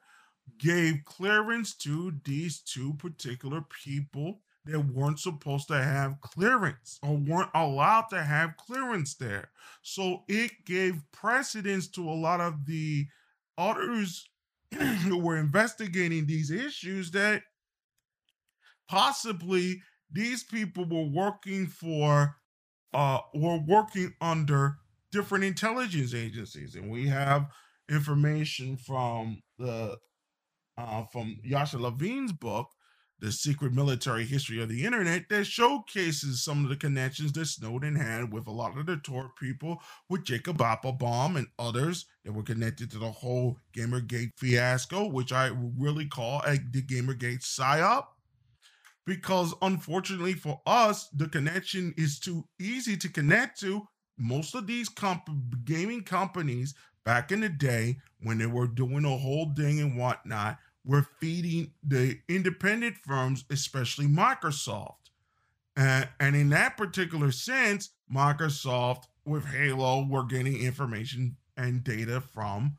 gave 0.58 1.04
clearance 1.04 1.74
to 1.74 2.12
these 2.24 2.60
two 2.60 2.94
particular 2.94 3.64
people 3.84 4.40
that 4.64 4.80
weren't 4.80 5.18
supposed 5.18 5.68
to 5.68 5.82
have 5.82 6.20
clearance 6.20 6.98
or 7.02 7.16
weren't 7.16 7.50
allowed 7.54 8.06
to 8.10 8.22
have 8.22 8.56
clearance 8.56 9.14
there. 9.14 9.50
So 9.82 10.24
it 10.28 10.52
gave 10.66 11.02
precedence 11.12 11.88
to 11.88 12.08
a 12.08 12.12
lot 12.12 12.40
of 12.40 12.66
the 12.66 13.06
others 13.56 14.28
who 14.74 15.18
were 15.18 15.38
investigating 15.38 16.26
these 16.26 16.50
issues 16.50 17.10
that 17.12 17.42
possibly 18.88 19.82
these 20.10 20.42
people 20.42 20.84
were 20.84 21.10
working 21.10 21.66
for 21.66 22.36
uh, 22.94 23.20
were 23.34 23.58
working 23.58 24.14
under 24.20 24.78
different 25.12 25.44
intelligence 25.44 26.14
agencies, 26.14 26.74
and 26.74 26.90
we 26.90 27.06
have 27.06 27.46
information 27.90 28.76
from 28.76 29.42
the 29.58 29.96
uh, 30.78 31.04
from 31.04 31.38
Yasha 31.42 31.78
Levine's 31.78 32.32
book, 32.32 32.70
The 33.18 33.32
Secret 33.32 33.72
Military 33.72 34.24
History 34.24 34.62
of 34.62 34.68
the 34.68 34.84
Internet, 34.84 35.28
that 35.28 35.44
showcases 35.44 36.44
some 36.44 36.62
of 36.62 36.70
the 36.70 36.76
connections 36.76 37.32
that 37.32 37.46
Snowden 37.46 37.96
had 37.96 38.32
with 38.32 38.46
a 38.46 38.52
lot 38.52 38.78
of 38.78 38.86
the 38.86 38.96
Tor 38.96 39.32
people, 39.38 39.82
with 40.08 40.24
Jacob 40.24 40.58
Appelbaum 40.58 41.36
and 41.36 41.48
others 41.58 42.06
that 42.24 42.32
were 42.32 42.44
connected 42.44 42.90
to 42.92 42.98
the 42.98 43.10
whole 43.10 43.58
Gamergate 43.76 44.30
fiasco, 44.36 45.08
which 45.08 45.32
I 45.32 45.50
really 45.76 46.06
call 46.06 46.42
a, 46.46 46.58
the 46.70 46.82
Gamergate 46.82 47.42
psyop 47.42 48.06
because 49.04 49.54
unfortunately 49.62 50.34
for 50.34 50.60
us, 50.66 51.08
the 51.16 51.28
connection 51.28 51.94
is 51.96 52.20
too 52.20 52.44
easy 52.60 52.94
to 52.94 53.08
connect 53.08 53.58
to. 53.58 53.88
Most 54.18 54.54
of 54.54 54.66
these 54.66 54.90
comp- 54.90 55.30
gaming 55.64 56.02
companies 56.02 56.74
back 57.04 57.32
in 57.32 57.40
the 57.40 57.48
day, 57.48 57.96
when 58.20 58.36
they 58.36 58.44
were 58.44 58.66
doing 58.66 59.06
a 59.06 59.16
whole 59.16 59.50
thing 59.56 59.80
and 59.80 59.96
whatnot, 59.96 60.58
were 60.88 61.06
feeding 61.20 61.70
the 61.86 62.18
independent 62.28 62.96
firms, 62.96 63.44
especially 63.50 64.06
Microsoft. 64.06 64.94
Uh, 65.76 66.06
and 66.18 66.34
in 66.34 66.48
that 66.48 66.78
particular 66.78 67.30
sense, 67.30 67.90
Microsoft 68.12 69.04
with 69.26 69.44
Halo 69.44 70.06
were 70.08 70.24
getting 70.24 70.56
information 70.56 71.36
and 71.58 71.84
data 71.84 72.22
from 72.22 72.78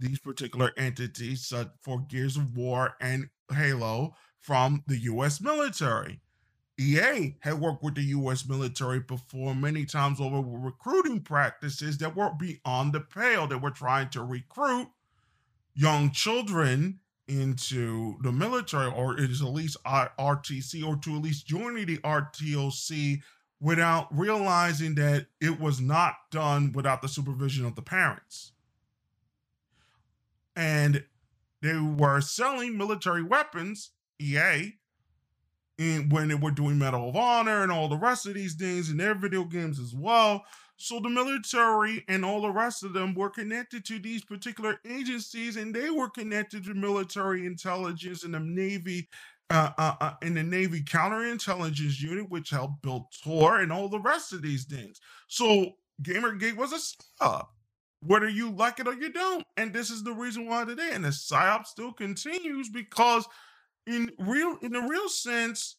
these 0.00 0.18
particular 0.18 0.72
entities, 0.76 1.46
such 1.46 1.68
for 1.80 2.00
Gears 2.00 2.36
of 2.36 2.56
War 2.56 2.96
and 3.00 3.28
Halo, 3.54 4.14
from 4.40 4.82
the 4.88 4.98
US 4.98 5.40
military. 5.40 6.20
EA 6.78 7.36
had 7.40 7.60
worked 7.60 7.84
with 7.84 7.94
the 7.94 8.02
US 8.02 8.48
military 8.48 8.98
before 8.98 9.54
many 9.54 9.84
times 9.84 10.20
over 10.20 10.40
with 10.40 10.64
recruiting 10.64 11.20
practices 11.20 11.98
that 11.98 12.16
were 12.16 12.30
beyond 12.30 12.92
the 12.92 13.00
pale. 13.00 13.46
They 13.46 13.54
were 13.54 13.70
trying 13.70 14.08
to 14.10 14.24
recruit 14.24 14.88
young 15.74 16.10
children 16.10 16.98
into 17.30 18.16
the 18.22 18.32
military, 18.32 18.90
or 18.90 19.16
it 19.16 19.30
is 19.30 19.40
at 19.40 19.48
least 19.48 19.76
RTC, 19.84 20.84
or 20.84 20.96
to 20.96 21.16
at 21.16 21.22
least 21.22 21.46
joining 21.46 21.86
the 21.86 21.98
RTOC 21.98 23.22
without 23.60 24.08
realizing 24.10 24.96
that 24.96 25.26
it 25.40 25.60
was 25.60 25.80
not 25.80 26.14
done 26.30 26.72
without 26.72 27.02
the 27.02 27.08
supervision 27.08 27.64
of 27.64 27.76
the 27.76 27.82
parents. 27.82 28.52
And 30.56 31.04
they 31.62 31.78
were 31.78 32.20
selling 32.20 32.76
military 32.76 33.22
weapons 33.22 33.90
EA 34.18 34.74
and 35.78 36.12
when 36.12 36.28
they 36.28 36.34
were 36.34 36.50
doing 36.50 36.78
Medal 36.78 37.08
of 37.08 37.16
Honor 37.16 37.62
and 37.62 37.70
all 37.70 37.88
the 37.88 37.96
rest 37.96 38.26
of 38.26 38.34
these 38.34 38.54
things 38.54 38.90
in 38.90 38.96
their 38.96 39.14
video 39.14 39.44
games 39.44 39.78
as 39.78 39.94
well. 39.94 40.44
So 40.80 40.98
the 40.98 41.10
military 41.10 42.04
and 42.08 42.24
all 42.24 42.40
the 42.40 42.50
rest 42.50 42.82
of 42.84 42.94
them 42.94 43.14
were 43.14 43.28
connected 43.28 43.84
to 43.84 43.98
these 43.98 44.24
particular 44.24 44.80
agencies, 44.86 45.56
and 45.56 45.74
they 45.74 45.90
were 45.90 46.08
connected 46.08 46.64
to 46.64 46.74
military 46.74 47.44
intelligence 47.44 48.24
and 48.24 48.32
the 48.32 48.40
Navy, 48.40 49.10
uh, 49.50 49.72
uh, 49.76 49.94
uh, 50.00 50.14
in 50.22 50.32
the 50.32 50.42
Navy 50.42 50.80
counterintelligence 50.82 52.00
unit, 52.00 52.30
which 52.30 52.48
helped 52.48 52.80
build 52.80 53.04
Tor 53.22 53.60
and 53.60 53.70
all 53.70 53.90
the 53.90 54.00
rest 54.00 54.32
of 54.32 54.40
these 54.40 54.64
things. 54.64 55.00
So 55.28 55.72
Gamergate 56.02 56.56
was 56.56 56.72
a 56.72 56.78
psyop, 57.22 57.48
whether 58.02 58.28
you 58.28 58.50
like 58.50 58.80
it 58.80 58.88
or 58.88 58.94
you 58.94 59.12
don't. 59.12 59.46
And 59.58 59.74
this 59.74 59.90
is 59.90 60.02
the 60.02 60.14
reason 60.14 60.48
why 60.48 60.64
today, 60.64 60.92
and 60.94 61.04
the 61.04 61.10
psyop 61.10 61.66
still 61.66 61.92
continues 61.92 62.70
because 62.70 63.26
in 63.86 64.10
real 64.18 64.56
in 64.62 64.74
a 64.74 64.88
real 64.88 65.10
sense 65.10 65.76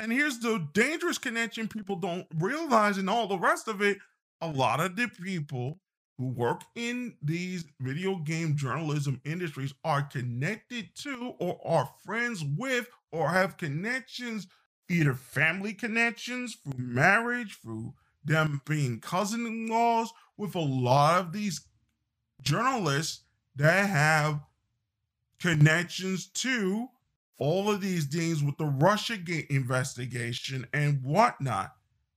and 0.00 0.12
here's 0.12 0.40
the 0.40 0.66
dangerous 0.74 1.18
connection 1.18 1.68
people 1.68 1.96
don't 1.96 2.26
realize 2.38 2.98
and 2.98 3.08
all 3.08 3.28
the 3.28 3.38
rest 3.38 3.68
of 3.68 3.82
it 3.82 3.98
a 4.42 4.48
lot 4.48 4.80
of 4.80 4.96
the 4.96 5.08
people 5.08 5.78
who 6.18 6.28
work 6.28 6.62
in 6.74 7.14
these 7.22 7.64
video 7.80 8.16
game 8.16 8.56
journalism 8.56 9.20
industries 9.24 9.72
are 9.84 10.02
connected 10.02 10.94
to 10.96 11.32
or 11.38 11.58
are 11.64 11.88
friends 12.04 12.44
with 12.58 12.88
or 13.12 13.30
have 13.30 13.56
connections 13.56 14.46
either 14.90 15.14
family 15.14 15.72
connections 15.72 16.56
through 16.56 16.84
marriage 16.84 17.58
through 17.62 17.94
them 18.24 18.60
being 18.66 19.00
cousin-in-laws 19.00 20.12
with 20.36 20.54
a 20.54 20.60
lot 20.60 21.20
of 21.20 21.32
these 21.32 21.62
journalists 22.42 23.22
that 23.56 23.88
have 23.88 24.40
connections 25.40 26.26
to 26.26 26.88
all 27.38 27.70
of 27.70 27.80
these 27.80 28.06
things 28.06 28.42
with 28.42 28.56
the 28.58 28.66
Russia 28.66 29.16
Gate 29.16 29.46
investigation 29.50 30.66
and 30.72 31.02
whatnot. 31.02 31.72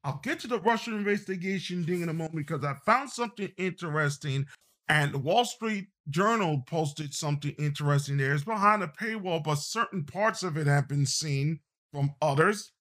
I'll 0.05 0.19
get 0.21 0.39
to 0.41 0.47
the 0.47 0.59
Russian 0.59 0.93
investigation 0.93 1.83
thing 1.83 2.03
in 2.03 2.09
a 2.09 2.13
moment 2.13 2.35
because 2.35 2.63
I 2.63 2.75
found 2.85 3.09
something 3.09 3.51
interesting, 3.57 4.45
and 4.87 5.11
the 5.11 5.17
Wall 5.17 5.45
Street 5.45 5.87
Journal 6.11 6.61
posted 6.67 7.15
something 7.15 7.55
interesting 7.57 8.17
there. 8.17 8.35
It's 8.35 8.43
behind 8.43 8.83
a 8.83 8.87
paywall, 8.87 9.43
but 9.43 9.55
certain 9.55 10.03
parts 10.03 10.43
of 10.43 10.57
it 10.57 10.67
have 10.67 10.87
been 10.87 11.07
seen 11.07 11.61
from 11.91 12.13
others. 12.21 12.71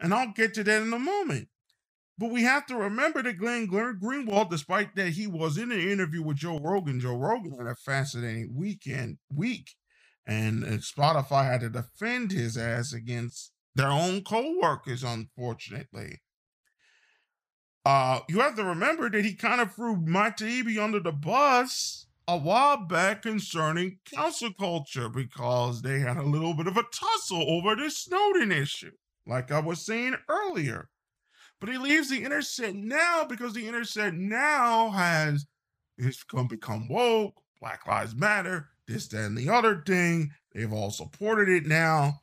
And 0.00 0.14
I'll 0.14 0.32
get 0.32 0.54
to 0.54 0.64
that 0.64 0.80
in 0.80 0.90
a 0.94 0.98
moment. 0.98 1.48
But 2.16 2.30
we 2.30 2.44
have 2.44 2.64
to 2.66 2.76
remember 2.76 3.22
that 3.22 3.36
Glenn 3.36 3.68
Greenwald, 3.68 4.48
despite 4.48 4.96
that 4.96 5.10
he 5.10 5.26
was 5.26 5.58
in 5.58 5.70
an 5.70 5.80
interview 5.80 6.22
with 6.22 6.38
Joe 6.38 6.58
Rogan, 6.58 7.00
Joe 7.00 7.16
Rogan 7.16 7.58
had 7.58 7.66
a 7.66 7.74
fascinating 7.74 8.54
weekend 8.54 9.18
week 9.34 9.74
and 10.26 10.64
uh, 10.64 10.68
Spotify 10.78 11.44
had 11.44 11.60
to 11.60 11.68
defend 11.68 12.32
his 12.32 12.56
ass 12.56 12.92
against 12.92 13.52
their 13.74 13.90
own 13.90 14.22
co-workers, 14.22 15.02
unfortunately. 15.02 16.20
Uh, 17.84 18.20
you 18.28 18.40
have 18.40 18.56
to 18.56 18.64
remember 18.64 19.08
that 19.08 19.24
he 19.24 19.34
kind 19.34 19.60
of 19.60 19.74
threw 19.74 19.96
Mike 19.96 20.36
Taibbi 20.36 20.82
under 20.82 21.00
the 21.00 21.12
bus 21.12 22.06
a 22.28 22.36
while 22.36 22.76
back 22.76 23.22
concerning 23.22 23.98
cancel 24.04 24.52
culture 24.52 25.08
because 25.08 25.82
they 25.82 26.00
had 26.00 26.16
a 26.16 26.22
little 26.22 26.54
bit 26.54 26.66
of 26.66 26.76
a 26.76 26.84
tussle 26.92 27.44
over 27.48 27.74
this 27.74 27.98
Snowden 27.98 28.52
issue, 28.52 28.92
like 29.26 29.50
I 29.50 29.60
was 29.60 29.84
saying 29.84 30.16
earlier. 30.28 30.90
But 31.58 31.70
he 31.70 31.78
leaves 31.78 32.10
the 32.10 32.22
internet 32.22 32.74
now 32.74 33.24
because 33.24 33.54
the 33.54 33.66
internet 33.66 34.14
now 34.14 34.90
has 34.90 35.46
it's 35.98 36.24
to 36.24 36.44
become 36.44 36.88
woke, 36.88 37.34
Black 37.60 37.86
Lives 37.86 38.14
Matter, 38.14 38.68
this, 38.86 39.08
that, 39.08 39.24
and 39.24 39.36
the 39.36 39.50
other 39.50 39.82
thing. 39.86 40.30
They've 40.52 40.72
all 40.72 40.90
supported 40.90 41.48
it 41.48 41.66
now. 41.66 42.20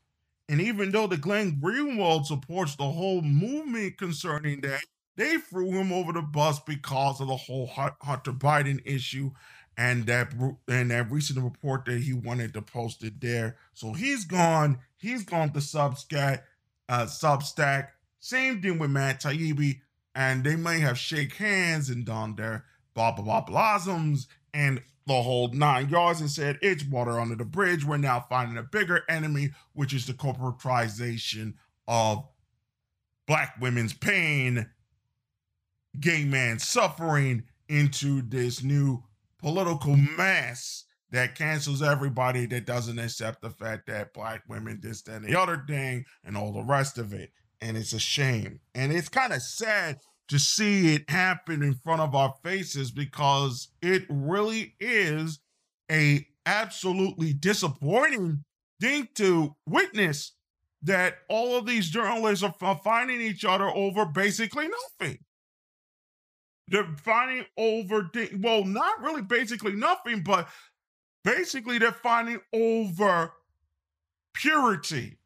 And 0.49 0.61
even 0.61 0.91
though 0.91 1.07
the 1.07 1.17
Glenn 1.17 1.59
Greenwald 1.61 2.25
supports 2.25 2.75
the 2.75 2.89
whole 2.89 3.21
movement 3.21 3.97
concerning 3.97 4.61
that, 4.61 4.81
they 5.17 5.37
threw 5.37 5.71
him 5.71 5.91
over 5.91 6.13
the 6.13 6.21
bus 6.21 6.59
because 6.59 7.19
of 7.19 7.27
the 7.27 7.35
whole 7.35 7.67
Hunter 7.67 8.31
Biden 8.31 8.81
issue 8.85 9.31
and 9.77 10.05
that 10.07 10.33
and 10.67 10.91
that 10.91 11.11
recent 11.11 11.39
report 11.39 11.85
that 11.85 12.01
he 12.01 12.13
wanted 12.13 12.53
to 12.53 12.61
post 12.61 13.03
it 13.03 13.21
there. 13.21 13.57
So 13.73 13.93
he's 13.93 14.25
gone. 14.25 14.79
He's 14.97 15.23
gone 15.23 15.51
to 15.53 15.59
Substack. 15.59 16.41
Uh, 16.89 17.05
Substack. 17.05 17.89
Same 18.19 18.61
thing 18.61 18.79
with 18.79 18.89
Matt 18.89 19.21
Taibbi, 19.21 19.81
and 20.15 20.43
they 20.43 20.55
may 20.55 20.79
have 20.79 20.97
shake 20.97 21.33
hands 21.33 21.89
and 21.89 22.05
done 22.05 22.35
their 22.35 22.65
blah 22.93 23.11
blah 23.11 23.23
blah 23.23 23.41
blossoms 23.41 24.27
and 24.53 24.81
the 25.07 25.21
whole 25.21 25.47
nine 25.53 25.89
yards 25.89 26.19
and 26.19 26.29
said, 26.29 26.59
It's 26.61 26.85
water 26.85 27.19
under 27.19 27.35
the 27.35 27.45
bridge. 27.45 27.85
We're 27.85 27.97
now 27.97 28.25
finding 28.29 28.57
a 28.57 28.63
bigger 28.63 29.03
enemy, 29.09 29.51
which 29.73 29.93
is 29.93 30.05
the 30.05 30.13
corporatization 30.13 31.53
of 31.87 32.27
black 33.25 33.55
women's 33.59 33.93
pain, 33.93 34.69
gay 35.99 36.25
man 36.25 36.59
suffering 36.59 37.43
into 37.69 38.21
this 38.21 38.61
new 38.63 39.03
political 39.39 39.95
mass 39.95 40.83
that 41.11 41.35
cancels 41.35 41.81
everybody 41.81 42.45
that 42.45 42.65
doesn't 42.65 42.99
accept 42.99 43.41
the 43.41 43.49
fact 43.49 43.87
that 43.87 44.13
black 44.13 44.43
women, 44.49 44.79
this, 44.81 45.01
that, 45.03 45.15
and 45.17 45.25
the 45.25 45.39
other 45.39 45.63
thing, 45.67 46.03
and 46.25 46.35
all 46.35 46.51
the 46.51 46.63
rest 46.63 46.97
of 46.97 47.13
it. 47.13 47.31
And 47.61 47.77
it's 47.77 47.93
a 47.93 47.99
shame. 47.99 48.59
And 48.75 48.91
it's 48.91 49.09
kind 49.09 49.31
of 49.31 49.41
sad 49.41 49.99
to 50.27 50.39
see 50.39 50.93
it 50.95 51.09
happen 51.09 51.63
in 51.63 51.73
front 51.73 52.01
of 52.01 52.13
our 52.13 52.33
faces 52.43 52.91
because 52.91 53.69
it 53.81 54.05
really 54.09 54.75
is 54.79 55.39
a 55.89 56.25
absolutely 56.45 57.33
disappointing 57.33 58.43
thing 58.81 59.07
to 59.15 59.55
witness 59.65 60.33
that 60.83 61.19
all 61.29 61.57
of 61.57 61.65
these 61.65 61.89
journalists 61.89 62.43
are 62.43 62.79
finding 62.83 63.21
each 63.21 63.43
other 63.43 63.67
over 63.69 64.05
basically 64.05 64.67
nothing. 64.99 65.17
They're 66.67 66.87
finding 66.97 67.45
over, 67.57 68.09
well, 68.39 68.65
not 68.65 69.01
really 69.01 69.21
basically 69.21 69.73
nothing, 69.73 70.21
but 70.21 70.49
basically 71.23 71.77
they're 71.77 71.91
finding 71.91 72.39
over 72.53 73.33
purity 74.33 75.16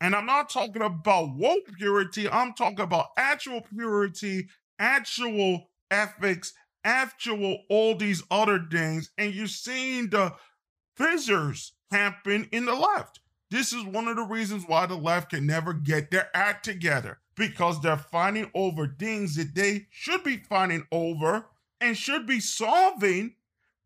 and 0.00 0.14
I'm 0.14 0.26
not 0.26 0.50
talking 0.50 0.82
about 0.82 1.34
woke 1.34 1.66
purity, 1.78 2.28
I'm 2.28 2.52
talking 2.52 2.80
about 2.80 3.06
actual 3.16 3.62
purity, 3.62 4.48
actual 4.78 5.70
ethics, 5.90 6.52
actual 6.84 7.58
all 7.70 7.96
these 7.96 8.22
other 8.30 8.64
things. 8.70 9.10
And 9.16 9.34
you're 9.34 9.46
seeing 9.46 10.10
the 10.10 10.34
fissures 10.96 11.72
happen 11.90 12.48
in 12.52 12.66
the 12.66 12.74
left. 12.74 13.20
This 13.50 13.72
is 13.72 13.84
one 13.84 14.08
of 14.08 14.16
the 14.16 14.24
reasons 14.24 14.64
why 14.66 14.86
the 14.86 14.96
left 14.96 15.30
can 15.30 15.46
never 15.46 15.72
get 15.72 16.10
their 16.10 16.28
act 16.34 16.64
together 16.64 17.18
because 17.36 17.80
they're 17.80 17.96
fighting 17.96 18.50
over 18.54 18.94
things 18.98 19.36
that 19.36 19.54
they 19.54 19.86
should 19.90 20.24
be 20.24 20.38
fighting 20.38 20.86
over 20.90 21.46
and 21.80 21.96
should 21.96 22.26
be 22.26 22.40
solving, 22.40 23.34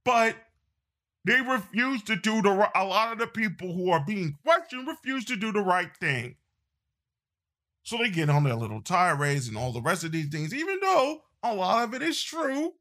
but 0.05 0.35
they 1.25 1.41
refuse 1.41 2.03
to 2.05 2.17
do 2.17 2.41
the 2.43 2.71
a 2.75 2.85
lot 2.85 3.13
of 3.13 3.19
the 3.19 3.27
people 3.27 3.75
who 3.75 3.91
are 3.91 4.05
being 4.05 4.37
questioned 4.45 4.87
refuse 4.87 5.25
to 5.27 5.37
do 5.37 5.53
the 5.53 5.61
right 5.61 5.91
thing. 6.01 6.37
So 7.83 7.99
they 7.99 8.11
get 8.11 8.31
on 8.31 8.45
their 8.45 8.55
little 8.55 8.83
tirades 8.83 9.49
and 9.49 9.57
all 9.57 9.73
the 9.73 9.83
rest 9.83 10.05
of 10.05 10.13
these 10.13 10.29
things, 10.29 10.55
even 10.55 10.79
though 10.81 11.23
a 11.43 11.55
lot 11.55 11.85
of 11.85 11.95
it 11.95 12.03
is 12.03 12.23
true. 12.23 12.75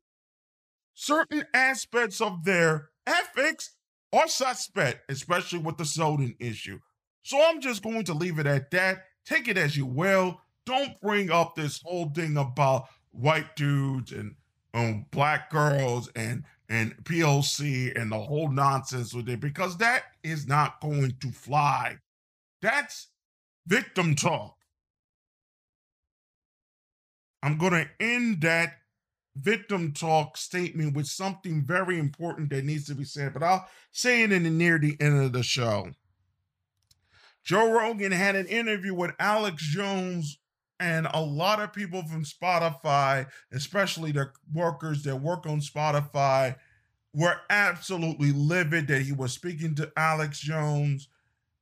Certain 0.93 1.45
aspects 1.53 2.19
of 2.21 2.43
their 2.43 2.89
ethics 3.07 3.75
are 4.11 4.27
suspect, 4.27 5.09
especially 5.09 5.59
with 5.59 5.77
the 5.77 5.85
Snowden 5.85 6.35
issue. 6.39 6.79
So 7.23 7.41
I'm 7.41 7.61
just 7.61 7.83
going 7.83 8.03
to 8.05 8.13
leave 8.13 8.39
it 8.39 8.47
at 8.47 8.71
that. 8.71 9.05
Take 9.25 9.47
it 9.47 9.57
as 9.57 9.77
you 9.77 9.85
will. 9.85 10.41
Don't 10.65 10.99
bring 11.01 11.31
up 11.31 11.55
this 11.55 11.81
whole 11.83 12.09
thing 12.09 12.37
about 12.37 12.87
white 13.11 13.55
dudes 13.55 14.11
and 14.11 14.35
um, 14.73 15.05
black 15.11 15.49
girls 15.49 16.09
and 16.15 16.43
and 16.69 16.95
POC 17.03 17.99
and 17.99 18.11
the 18.11 18.19
whole 18.19 18.49
nonsense 18.49 19.13
with 19.13 19.27
it 19.27 19.39
because 19.39 19.77
that 19.77 20.03
is 20.23 20.47
not 20.47 20.79
going 20.81 21.15
to 21.19 21.31
fly. 21.31 21.97
That's 22.61 23.07
victim 23.65 24.15
talk. 24.15 24.55
I'm 27.41 27.57
going 27.57 27.73
to 27.73 27.89
end 27.99 28.41
that 28.41 28.75
victim 29.35 29.93
talk 29.93 30.37
statement 30.37 30.95
with 30.95 31.07
something 31.07 31.63
very 31.63 31.97
important 31.97 32.49
that 32.49 32.65
needs 32.65 32.85
to 32.87 32.95
be 32.95 33.05
said, 33.05 33.33
but 33.33 33.43
I'll 33.43 33.67
say 33.91 34.23
it 34.23 34.31
in 34.31 34.43
the 34.43 34.49
near 34.49 34.77
the 34.77 34.97
end 34.99 35.23
of 35.23 35.31
the 35.31 35.43
show. 35.43 35.89
Joe 37.43 37.71
Rogan 37.71 38.11
had 38.11 38.35
an 38.35 38.45
interview 38.45 38.93
with 38.93 39.11
Alex 39.17 39.63
Jones 39.63 40.37
and 40.79 41.07
a 41.13 41.21
lot 41.21 41.61
of 41.61 41.73
people 41.73 42.03
from 42.03 42.23
Spotify, 42.23 43.27
especially 43.51 44.11
the 44.11 44.31
workers 44.53 45.03
that 45.03 45.15
work 45.15 45.45
on 45.45 45.59
Spotify, 45.59 46.55
were 47.13 47.35
absolutely 47.49 48.31
livid 48.31 48.87
that 48.87 49.01
he 49.01 49.11
was 49.11 49.33
speaking 49.33 49.75
to 49.75 49.91
Alex 49.97 50.39
Jones 50.39 51.07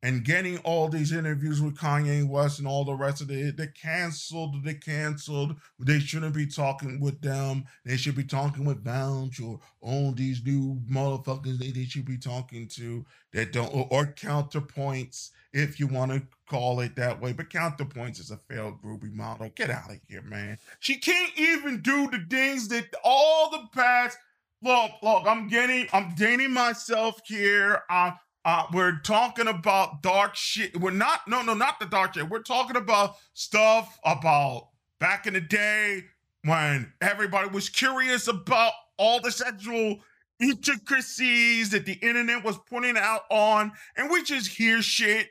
and 0.04 0.24
getting 0.24 0.60
all 0.60 0.88
these 0.88 1.12
interviews 1.12 1.62
with 1.62 1.76
Kanye 1.76 2.28
West 2.28 2.60
and 2.60 2.68
all 2.68 2.86
the 2.86 2.94
rest 2.94 3.22
of 3.22 3.32
it. 3.32 3.58
They 3.58 3.68
canceled, 3.68 4.64
they 4.64 4.76
canceled. 4.76 5.56
They 5.80 6.00
shouldn't 6.00 6.36
be 6.36 6.46
talking 6.46 7.00
with 7.00 7.22
them. 7.22 7.66
They 7.84 7.98
should 7.98 8.16
be 8.16 8.24
talking 8.24 8.64
with 8.64 8.84
Vaush 8.84 9.44
or 9.44 9.60
all 9.82 10.12
these 10.12 10.44
new 10.46 10.80
motherfuckers 10.90 11.58
they, 11.58 11.72
they 11.72 11.86
should 11.86 12.06
be 12.06 12.18
talking 12.18 12.68
to 12.76 13.06
that 13.34 13.52
don't, 13.52 13.74
or, 13.74 13.88
or 13.90 14.06
counterpoints, 14.06 15.32
if 15.52 15.80
you 15.80 15.88
want 15.88 16.12
to 16.12 16.22
call 16.48 16.80
it 16.82 16.96
that 16.96 17.20
way. 17.20 17.34
But 17.34 17.50
counterpoints 17.50 18.20
is 18.20 18.32
a 18.32 18.38
failed 18.38 18.76
Ruby 18.84 19.10
model. 19.10 19.50
Get 19.56 19.72
out 19.72 19.92
of 19.92 20.00
here, 20.08 20.22
man. 20.22 20.60
She 20.80 20.98
can't 20.98 21.32
even 21.38 21.82
do 21.82 22.10
the 22.10 22.24
things 22.30 22.68
that 22.68 22.86
all 23.04 23.50
the 23.50 23.68
past. 23.74 24.18
Look, 24.62 24.92
look, 25.04 25.28
I'm 25.28 25.48
getting, 25.48 25.88
I'm 25.94 26.16
dating 26.16 26.52
myself 26.52 27.22
here. 27.28 27.84
I'm 27.90 28.14
uh, 28.48 28.64
we're 28.72 28.98
talking 29.00 29.50
about 29.50 30.02
dark 30.02 30.34
shit. 30.34 30.80
We're 30.80 30.92
not, 30.92 31.28
no, 31.28 31.42
no, 31.42 31.54
not 31.54 31.82
the 31.82 31.86
dark 31.86 32.14
shit. 32.14 32.30
We're 32.30 32.40
talking 32.40 32.78
about 32.78 33.18
stuff 33.34 34.00
about 34.06 34.70
back 35.02 35.28
in 35.28 35.34
the 35.34 35.42
day 35.42 36.06
when 36.46 36.94
everybody 37.02 37.50
was 37.50 37.68
curious 37.68 38.30
about 38.30 38.72
all 38.98 39.20
the 39.20 39.34
sexual 39.34 39.98
intricacies 40.40 41.72
that 41.72 41.86
the 41.86 41.96
internet 41.96 42.46
was 42.46 42.58
putting 42.70 42.96
out 42.96 43.24
on, 43.30 43.74
and 43.98 44.10
we 44.10 44.24
just 44.24 44.48
hear 44.48 44.82
shit. 44.82 45.28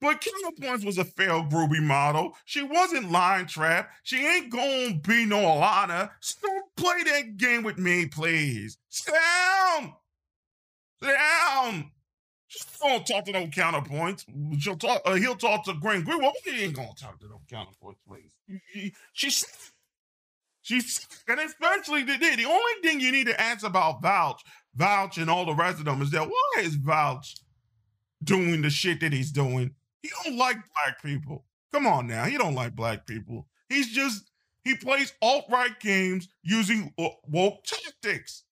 But 0.00 0.20
Counterpoints 0.20 0.84
was 0.84 0.98
a 0.98 1.04
failed 1.04 1.52
groovy 1.52 1.80
model. 1.80 2.36
She 2.46 2.62
wasn't 2.62 3.12
Line 3.12 3.46
Trap. 3.46 3.90
She 4.02 4.26
ain't 4.26 4.50
gonna 4.50 4.94
be 4.94 5.24
no 5.24 5.36
Alana. 5.36 6.10
So 6.18 6.38
don't 6.42 6.76
play 6.76 7.02
that 7.04 7.36
game 7.36 7.62
with 7.62 7.78
me, 7.78 8.06
please. 8.06 8.76
Sit 8.88 9.14
down. 9.14 9.94
Down. 11.00 11.92
She's 12.50 12.64
gonna 12.82 13.04
talk 13.04 13.24
to 13.26 13.32
no 13.32 13.46
counterpoints. 13.46 14.24
She'll 14.60 14.76
talk. 14.76 15.02
Uh, 15.04 15.14
he'll 15.14 15.36
talk 15.36 15.64
to 15.66 15.74
Glenn 15.74 16.04
Greenwald. 16.04 16.32
He 16.44 16.64
ain't 16.64 16.74
gonna 16.74 16.90
talk 16.98 17.20
to 17.20 17.28
no 17.28 17.40
counterpoints, 17.48 17.98
please. 18.08 18.92
she's 19.12 19.72
she's 20.60 21.06
and 21.28 21.38
especially 21.38 22.02
the 22.02 22.18
the 22.18 22.44
only 22.44 22.82
thing 22.82 22.98
you 22.98 23.12
need 23.12 23.28
to 23.28 23.40
ask 23.40 23.64
about 23.64 24.02
Vaush, 24.02 24.40
Vaush, 24.76 25.18
and 25.18 25.30
all 25.30 25.46
the 25.46 25.54
rest 25.54 25.78
of 25.78 25.84
them 25.84 26.02
is 26.02 26.10
that 26.10 26.28
why 26.28 26.62
is 26.62 26.76
Vaush 26.76 27.38
doing 28.24 28.62
the 28.62 28.70
shit 28.70 28.98
that 28.98 29.12
he's 29.12 29.30
doing? 29.30 29.70
He 30.02 30.10
don't 30.24 30.36
like 30.36 30.56
black 30.56 31.00
people. 31.04 31.44
Come 31.72 31.86
on 31.86 32.08
now, 32.08 32.24
he 32.24 32.36
don't 32.36 32.56
like 32.56 32.74
black 32.74 33.06
people. 33.06 33.46
He's 33.68 33.92
just 33.94 34.28
he 34.64 34.74
plays 34.74 35.12
alt 35.22 35.44
right 35.50 35.78
games 35.78 36.28
using 36.42 36.92
woke 36.98 37.62
tactics. 37.62 38.42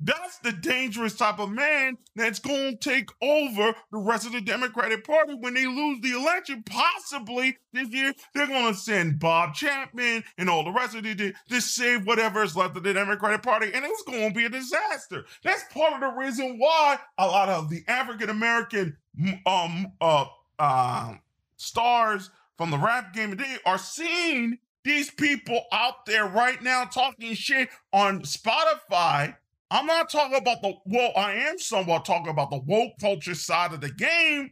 That's 0.00 0.38
the 0.38 0.52
dangerous 0.52 1.14
type 1.14 1.38
of 1.38 1.50
man 1.50 1.98
that's 2.16 2.38
going 2.38 2.78
to 2.78 2.90
take 2.90 3.10
over 3.20 3.74
the 3.92 3.98
rest 3.98 4.26
of 4.26 4.32
the 4.32 4.40
Democratic 4.40 5.04
Party 5.04 5.34
when 5.34 5.52
they 5.52 5.66
lose 5.66 6.00
the 6.00 6.12
election. 6.12 6.64
Possibly 6.64 7.58
this 7.74 7.88
year, 7.90 8.14
they're 8.34 8.46
going 8.46 8.72
to 8.72 8.78
send 8.78 9.18
Bob 9.18 9.54
Chapman 9.54 10.24
and 10.38 10.48
all 10.48 10.64
the 10.64 10.72
rest 10.72 10.96
of 10.96 11.04
it 11.04 11.18
to 11.18 11.60
save 11.60 12.06
whatever 12.06 12.42
is 12.42 12.56
left 12.56 12.76
of 12.76 12.82
the 12.82 12.94
Democratic 12.94 13.42
Party, 13.42 13.70
and 13.74 13.84
it's 13.84 14.02
going 14.04 14.30
to 14.30 14.34
be 14.34 14.46
a 14.46 14.48
disaster. 14.48 15.26
That's 15.44 15.64
part 15.72 15.92
of 15.92 16.00
the 16.00 16.18
reason 16.18 16.58
why 16.58 16.98
a 17.18 17.26
lot 17.26 17.50
of 17.50 17.68
the 17.68 17.82
African 17.86 18.30
American 18.30 18.96
um 19.44 19.92
uh, 20.00 20.24
uh, 20.58 21.14
stars 21.56 22.30
from 22.56 22.70
the 22.70 22.78
rap 22.78 23.12
game 23.12 23.30
today 23.30 23.56
are 23.66 23.78
seeing 23.78 24.58
these 24.84 25.10
people 25.10 25.64
out 25.72 26.06
there 26.06 26.26
right 26.26 26.62
now 26.62 26.84
talking 26.84 27.34
shit 27.34 27.68
on 27.92 28.22
Spotify 28.22 29.36
I'm 29.70 29.86
not 29.86 30.10
talking 30.10 30.36
about 30.36 30.62
the, 30.62 30.74
well, 30.84 31.12
I 31.16 31.34
am 31.34 31.58
somewhat 31.58 32.04
talking 32.04 32.28
about 32.28 32.50
the 32.50 32.58
woke 32.58 32.92
culture 33.00 33.34
side 33.34 33.72
of 33.72 33.80
the 33.80 33.90
game, 33.90 34.50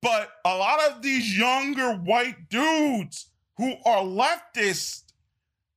but 0.00 0.30
a 0.44 0.56
lot 0.56 0.90
of 0.90 1.02
these 1.02 1.36
younger 1.36 1.94
white 1.94 2.48
dudes 2.48 3.30
who 3.58 3.74
are 3.84 4.02
leftists 4.02 5.02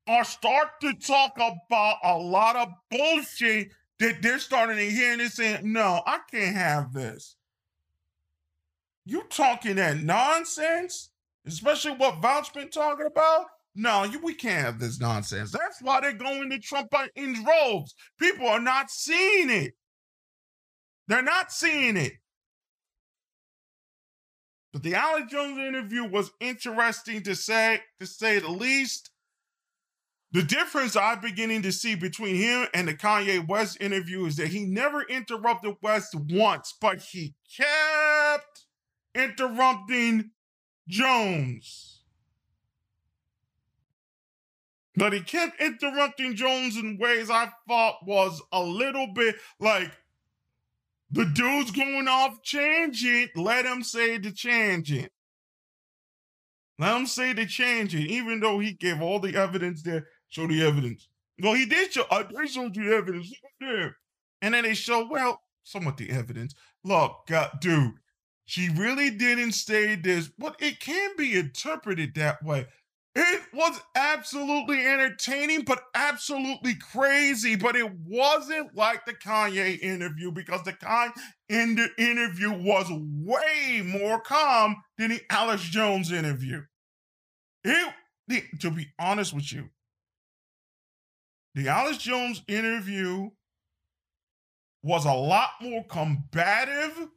are 0.07 0.23
starting 0.23 0.93
to 0.93 1.07
talk 1.07 1.33
about 1.35 1.97
a 2.03 2.17
lot 2.17 2.55
of 2.55 2.69
bullshit 2.89 3.71
that 3.99 4.21
they're 4.21 4.39
starting 4.39 4.77
to 4.77 4.89
hear 4.89 5.11
and 5.11 5.21
they're 5.21 5.29
saying, 5.29 5.71
no, 5.71 6.01
I 6.05 6.19
can't 6.29 6.55
have 6.55 6.93
this. 6.93 7.35
You 9.05 9.23
talking 9.29 9.75
that 9.75 9.97
nonsense? 9.97 11.09
Especially 11.45 11.91
what 11.91 12.21
Vaush 12.21 12.53
been 12.53 12.69
talking 12.69 13.07
about? 13.07 13.45
No, 13.73 14.03
you, 14.03 14.19
we 14.19 14.33
can't 14.33 14.65
have 14.65 14.79
this 14.79 14.99
nonsense. 14.99 15.51
That's 15.51 15.81
why 15.81 16.01
they're 16.01 16.13
going 16.13 16.49
to 16.49 16.59
Trump 16.59 16.93
in 17.15 17.41
droves. 17.43 17.95
People 18.19 18.47
are 18.47 18.59
not 18.59 18.91
seeing 18.91 19.49
it. 19.49 19.73
They're 21.07 21.21
not 21.21 21.51
seeing 21.51 21.97
it. 21.97 22.13
But 24.73 24.83
the 24.83 24.95
Alex 24.95 25.31
Jones 25.31 25.57
interview 25.57 26.05
was 26.05 26.31
interesting 26.39 27.23
to 27.23 27.35
say, 27.35 27.81
to 27.99 28.05
say 28.05 28.39
the 28.39 28.49
least. 28.49 29.09
The 30.33 30.43
difference 30.43 30.95
I'm 30.95 31.19
beginning 31.19 31.61
to 31.63 31.73
see 31.73 31.95
between 31.95 32.35
him 32.35 32.67
and 32.73 32.87
the 32.87 32.93
Kanye 32.93 33.45
West 33.45 33.81
interview 33.81 34.25
is 34.25 34.37
that 34.37 34.47
he 34.47 34.63
never 34.63 35.03
interrupted 35.03 35.75
West 35.81 36.15
once, 36.15 36.73
but 36.79 37.01
he 37.01 37.35
kept 37.57 38.65
interrupting 39.13 40.31
Jones. 40.87 41.90
But 44.95 45.13
he 45.13 45.21
kept 45.21 45.61
interrupting 45.61 46.35
Jones 46.35 46.75
in 46.75 46.97
ways 46.97 47.29
I 47.29 47.51
thought 47.67 48.05
was 48.05 48.41
a 48.51 48.61
little 48.61 49.07
bit 49.07 49.35
like 49.59 49.91
the 51.11 51.25
dude's 51.25 51.71
going 51.71 52.07
off 52.07 52.41
changing. 52.43 53.29
Let 53.35 53.65
him 53.65 53.83
say 53.83 54.17
the 54.17 54.31
tangent. 54.31 55.11
Let 56.79 56.97
him 56.97 57.05
say 57.05 57.33
the 57.33 57.45
changing, 57.45 58.07
even 58.07 58.39
though 58.39 58.59
he 58.59 58.73
gave 58.73 59.01
all 59.01 59.19
the 59.19 59.35
evidence 59.35 59.83
there. 59.83 60.07
Show 60.29 60.47
the 60.47 60.65
evidence. 60.65 61.07
Well, 61.41 61.53
he 61.53 61.65
did 61.65 61.93
show. 61.93 62.05
I 62.09 62.21
uh, 62.21 62.45
showed 62.45 62.75
you 62.75 62.89
the 62.89 62.95
evidence 62.95 63.33
there, 63.59 63.97
and 64.41 64.53
then 64.53 64.63
they 64.63 64.73
show 64.73 65.07
well, 65.09 65.41
somewhat 65.63 65.97
the 65.97 66.09
evidence. 66.09 66.55
Look, 66.83 67.27
God, 67.27 67.51
dude, 67.59 67.93
she 68.45 68.69
really 68.69 69.09
didn't 69.09 69.53
say 69.53 69.95
this, 69.95 70.29
but 70.37 70.55
it 70.59 70.79
can 70.79 71.11
be 71.17 71.37
interpreted 71.37 72.15
that 72.15 72.43
way. 72.43 72.67
It 73.13 73.41
was 73.53 73.79
absolutely 73.93 74.85
entertaining, 74.85 75.63
but 75.63 75.83
absolutely 75.93 76.75
crazy. 76.75 77.55
But 77.55 77.75
it 77.75 77.91
wasn't 78.07 78.75
like 78.75 79.05
the 79.05 79.13
Kanye 79.13 79.79
interview 79.79 80.31
because 80.31 80.63
the 80.63 80.71
Kanye 80.71 81.11
in 81.49 81.75
the 81.75 81.89
interview 81.97 82.51
was 82.51 82.89
way 82.89 83.83
more 83.85 84.21
calm 84.21 84.77
than 84.97 85.09
the 85.09 85.21
Alex 85.29 85.63
Jones 85.63 86.11
interview. 86.11 86.61
It, 87.65 87.93
the, 88.29 88.43
to 88.59 88.71
be 88.71 88.87
honest 88.97 89.33
with 89.33 89.51
you, 89.51 89.69
the 91.53 91.67
Alex 91.67 91.97
Jones 91.97 92.41
interview 92.47 93.29
was 94.83 95.05
a 95.05 95.13
lot 95.13 95.49
more 95.61 95.83
combative, 95.83 97.09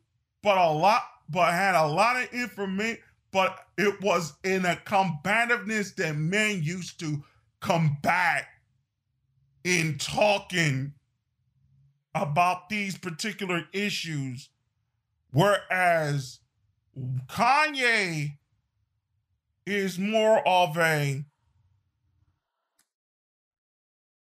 but 0.42 0.58
a 0.58 0.70
lot 0.70 1.02
but 1.28 1.52
had 1.52 1.74
a 1.74 1.86
lot 1.86 2.22
of 2.22 2.32
information, 2.34 2.98
but 3.34 3.66
it 3.76 4.00
was 4.00 4.34
in 4.44 4.64
a 4.64 4.76
combativeness 4.76 5.92
that 5.96 6.14
men 6.14 6.62
used 6.62 7.00
to 7.00 7.24
combat 7.58 8.46
in 9.64 9.98
talking 9.98 10.92
about 12.14 12.68
these 12.68 12.96
particular 12.96 13.64
issues. 13.72 14.50
Whereas 15.32 16.38
Kanye 17.26 18.38
is 19.66 19.98
more 19.98 20.46
of 20.46 20.78
a 20.78 21.24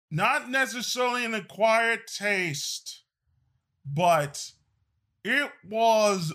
not 0.08 0.48
necessarily 0.48 1.24
an 1.24 1.34
acquired 1.34 2.06
taste, 2.06 3.02
but 3.84 4.52
it 5.24 5.50
was 5.68 6.32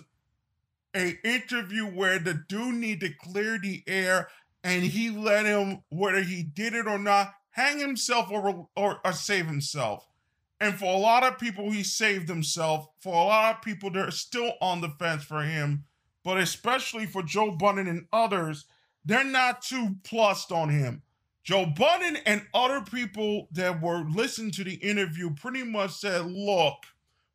a 0.95 1.19
interview 1.23 1.85
where 1.85 2.19
the 2.19 2.33
dude 2.47 2.75
need 2.75 2.99
to 3.01 3.13
clear 3.13 3.59
the 3.59 3.83
air 3.87 4.29
and 4.63 4.83
he 4.83 5.09
let 5.09 5.45
him, 5.45 5.83
whether 5.89 6.21
he 6.21 6.43
did 6.43 6.73
it 6.73 6.87
or 6.87 6.97
not, 6.99 7.33
hang 7.51 7.79
himself 7.79 8.29
or, 8.31 8.67
or, 8.75 8.99
or 9.03 9.13
save 9.13 9.47
himself. 9.47 10.05
And 10.59 10.75
for 10.75 10.93
a 10.93 10.97
lot 10.97 11.23
of 11.23 11.39
people, 11.39 11.71
he 11.71 11.83
saved 11.83 12.27
himself. 12.27 12.87
For 12.99 13.13
a 13.13 13.25
lot 13.25 13.55
of 13.55 13.61
people, 13.61 13.89
they're 13.89 14.11
still 14.11 14.53
on 14.61 14.81
the 14.81 14.89
fence 14.89 15.23
for 15.23 15.43
him. 15.43 15.85
But 16.23 16.37
especially 16.37 17.05
for 17.05 17.23
Joe 17.23 17.51
Budden 17.51 17.87
and 17.87 18.07
others, 18.11 18.65
they're 19.05 19.23
not 19.23 19.61
too 19.61 19.95
plussed 20.03 20.51
on 20.51 20.69
him. 20.69 21.01
Joe 21.43 21.65
Budden 21.65 22.17
and 22.25 22.45
other 22.53 22.81
people 22.81 23.47
that 23.53 23.81
were 23.81 24.03
listening 24.09 24.51
to 24.51 24.65
the 24.65 24.75
interview 24.75 25.33
pretty 25.33 25.63
much 25.63 25.91
said, 25.91 26.25
look, 26.25 26.75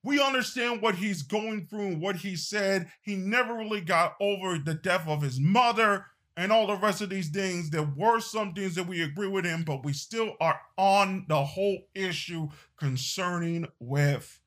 we 0.05 0.21
understand 0.21 0.83
what 0.83 0.95
he's 0.95 1.23
going 1.23 1.67
through 1.67 1.87
and 1.87 2.01
what 2.01 2.17
he 2.17 2.37
said. 2.37 2.89
He 3.01 3.17
never 3.17 3.55
really 3.55 3.81
got 3.81 4.15
over 4.21 4.59
the 4.59 4.75
death 4.75 5.09
of 5.09 5.23
his 5.23 5.41
mother 5.41 6.05
and 6.37 6.53
all 6.53 6.67
the 6.67 6.77
rest 6.77 7.01
of 7.01 7.09
these 7.09 7.31
things. 7.31 7.71
There 7.71 7.91
were 7.97 8.21
some 8.21 8.53
things 8.53 8.75
that 8.75 8.87
we 8.87 9.03
agree 9.03 9.29
with 9.29 9.47
him, 9.47 9.65
but 9.65 9.83
we 9.83 9.95
still 9.95 10.35
are 10.41 10.61
on 10.77 11.25
the 11.29 11.43
whole 11.43 11.79
issue 11.95 12.49
concerning 12.79 13.67
with 13.81 14.41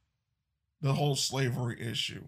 the 0.81 0.93
whole 0.93 1.15
slavery 1.15 1.81
issue. 1.81 2.23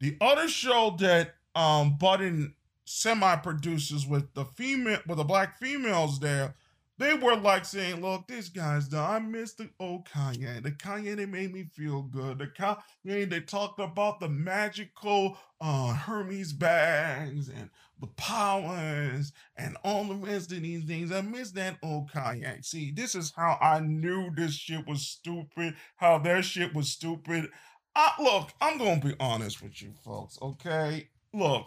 The 0.00 0.16
other 0.20 0.48
show 0.48 0.94
that 0.98 1.34
um 1.54 1.96
Budden 1.98 2.54
semi 2.84 3.36
produces 3.36 4.06
with 4.06 4.34
the 4.34 4.44
female 4.44 5.00
with 5.06 5.16
the 5.16 5.24
black 5.24 5.58
females 5.58 6.20
there 6.20 6.54
they 7.00 7.14
were 7.14 7.34
like 7.34 7.64
saying, 7.64 8.02
"Look, 8.02 8.28
this 8.28 8.50
guy's 8.50 8.86
done. 8.86 9.10
I 9.10 9.18
miss 9.26 9.54
the 9.54 9.70
old 9.80 10.06
Kanye. 10.06 10.62
The 10.62 10.70
Kanye 10.70 11.16
that 11.16 11.30
made 11.30 11.50
me 11.50 11.64
feel 11.64 12.02
good. 12.02 12.38
The 12.38 12.46
Kanye 12.46 13.28
they 13.28 13.40
talked 13.40 13.80
about 13.80 14.20
the 14.20 14.28
magical 14.28 15.38
uh, 15.62 15.94
Hermes 15.94 16.52
bags 16.52 17.48
and 17.48 17.70
the 17.98 18.06
powers 18.06 19.32
and 19.56 19.78
all 19.82 20.04
the 20.04 20.14
rest 20.14 20.52
of 20.52 20.60
these 20.60 20.84
things. 20.84 21.10
I 21.10 21.22
miss 21.22 21.52
that 21.52 21.78
old 21.82 22.10
Kanye. 22.10 22.62
See, 22.62 22.90
this 22.90 23.14
is 23.14 23.32
how 23.34 23.56
I 23.62 23.80
knew 23.80 24.30
this 24.34 24.52
shit 24.52 24.86
was 24.86 25.00
stupid. 25.00 25.76
How 25.96 26.18
their 26.18 26.42
shit 26.42 26.74
was 26.74 26.90
stupid. 26.90 27.48
I, 27.96 28.12
look, 28.20 28.50
I'm 28.60 28.76
gonna 28.76 29.00
be 29.00 29.14
honest 29.18 29.62
with 29.62 29.80
you, 29.80 29.94
folks. 30.04 30.38
Okay, 30.42 31.08
look, 31.32 31.66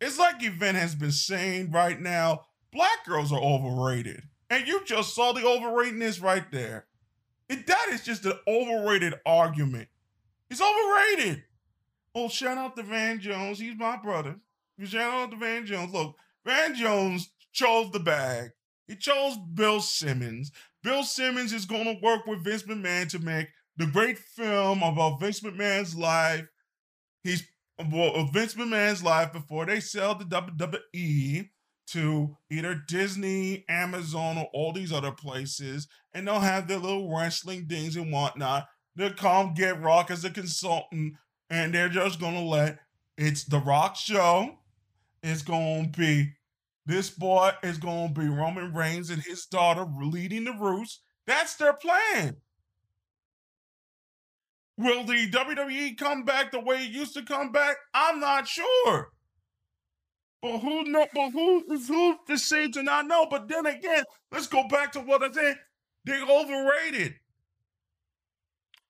it's 0.00 0.18
like 0.18 0.42
Event 0.42 0.78
has 0.78 0.94
been 0.94 1.12
saying 1.12 1.70
right 1.70 2.00
now. 2.00 2.46
Black 2.72 3.04
girls 3.04 3.30
are 3.30 3.40
overrated. 3.40 4.22
And 4.50 4.66
you 4.66 4.84
just 4.84 5.14
saw 5.14 5.32
the 5.32 5.40
overratedness 5.40 6.22
right 6.22 6.50
there. 6.52 6.86
And 7.48 7.64
that 7.66 7.86
is 7.90 8.04
just 8.04 8.24
an 8.24 8.38
overrated 8.46 9.14
argument. 9.26 9.88
It's 10.50 10.60
overrated. 10.60 11.44
Oh, 12.14 12.28
shout 12.28 12.58
out 12.58 12.76
to 12.76 12.82
Van 12.82 13.20
Jones. 13.20 13.58
He's 13.58 13.76
my 13.76 13.96
brother. 13.96 14.36
Shout 14.82 15.12
out 15.12 15.30
to 15.30 15.36
Van 15.36 15.66
Jones. 15.66 15.92
Look, 15.92 16.16
Van 16.44 16.74
Jones 16.74 17.30
chose 17.52 17.90
the 17.90 18.00
bag. 18.00 18.50
He 18.86 18.96
chose 18.96 19.36
Bill 19.54 19.80
Simmons. 19.80 20.52
Bill 20.82 21.02
Simmons 21.02 21.52
is 21.52 21.64
going 21.64 21.84
to 21.84 22.00
work 22.02 22.26
with 22.26 22.44
Vince 22.44 22.64
McMahon 22.64 23.08
to 23.10 23.18
make 23.18 23.48
the 23.76 23.86
great 23.86 24.18
film 24.18 24.82
about 24.82 25.20
Vince 25.20 25.40
McMahon's 25.40 25.96
life. 25.96 26.46
He's 27.22 27.42
well, 27.90 28.28
Vince 28.32 28.54
McMahon's 28.54 29.02
life 29.02 29.32
before 29.32 29.66
they 29.66 29.80
sell 29.80 30.14
the 30.14 30.24
WWE 30.24 31.48
to 31.88 32.36
either 32.50 32.74
Disney, 32.74 33.64
Amazon, 33.68 34.38
or 34.38 34.48
all 34.52 34.72
these 34.72 34.92
other 34.92 35.12
places, 35.12 35.86
and 36.12 36.26
they'll 36.26 36.40
have 36.40 36.68
their 36.68 36.78
little 36.78 37.14
wrestling 37.14 37.66
things 37.66 37.96
and 37.96 38.12
whatnot. 38.12 38.66
They'll 38.96 39.12
come 39.12 39.54
get 39.54 39.82
Rock 39.82 40.10
as 40.10 40.24
a 40.24 40.30
consultant, 40.30 41.14
and 41.50 41.74
they're 41.74 41.88
just 41.88 42.20
gonna 42.20 42.44
let 42.44 42.78
it's 43.16 43.44
the 43.44 43.58
Rock 43.58 43.96
show. 43.96 44.58
It's 45.22 45.42
gonna 45.42 45.88
be 45.88 46.32
this 46.86 47.10
boy 47.10 47.52
is 47.62 47.78
gonna 47.78 48.12
be 48.12 48.28
Roman 48.28 48.74
Reigns 48.74 49.10
and 49.10 49.22
his 49.22 49.46
daughter 49.46 49.86
leading 50.00 50.44
the 50.44 50.52
roost. 50.52 51.02
That's 51.26 51.56
their 51.56 51.72
plan. 51.72 52.36
Will 54.76 55.04
the 55.04 55.30
WWE 55.30 55.96
come 55.96 56.24
back 56.24 56.50
the 56.50 56.60
way 56.60 56.84
it 56.84 56.90
used 56.90 57.14
to 57.14 57.22
come 57.22 57.52
back? 57.52 57.76
I'm 57.94 58.18
not 58.18 58.48
sure. 58.48 59.13
But 60.44 60.58
who 60.58 60.84
know? 60.84 61.06
But 61.14 61.30
who 61.30 61.72
is 61.72 61.88
who 61.88 62.18
to 62.26 62.36
say 62.36 62.68
to 62.72 62.82
not 62.82 63.06
know? 63.06 63.26
But 63.30 63.48
then 63.48 63.64
again, 63.64 64.04
let's 64.30 64.46
go 64.46 64.68
back 64.68 64.92
to 64.92 65.00
what 65.00 65.22
I 65.22 65.32
said. 65.32 65.56
They're 66.04 66.22
overrated. 66.22 67.14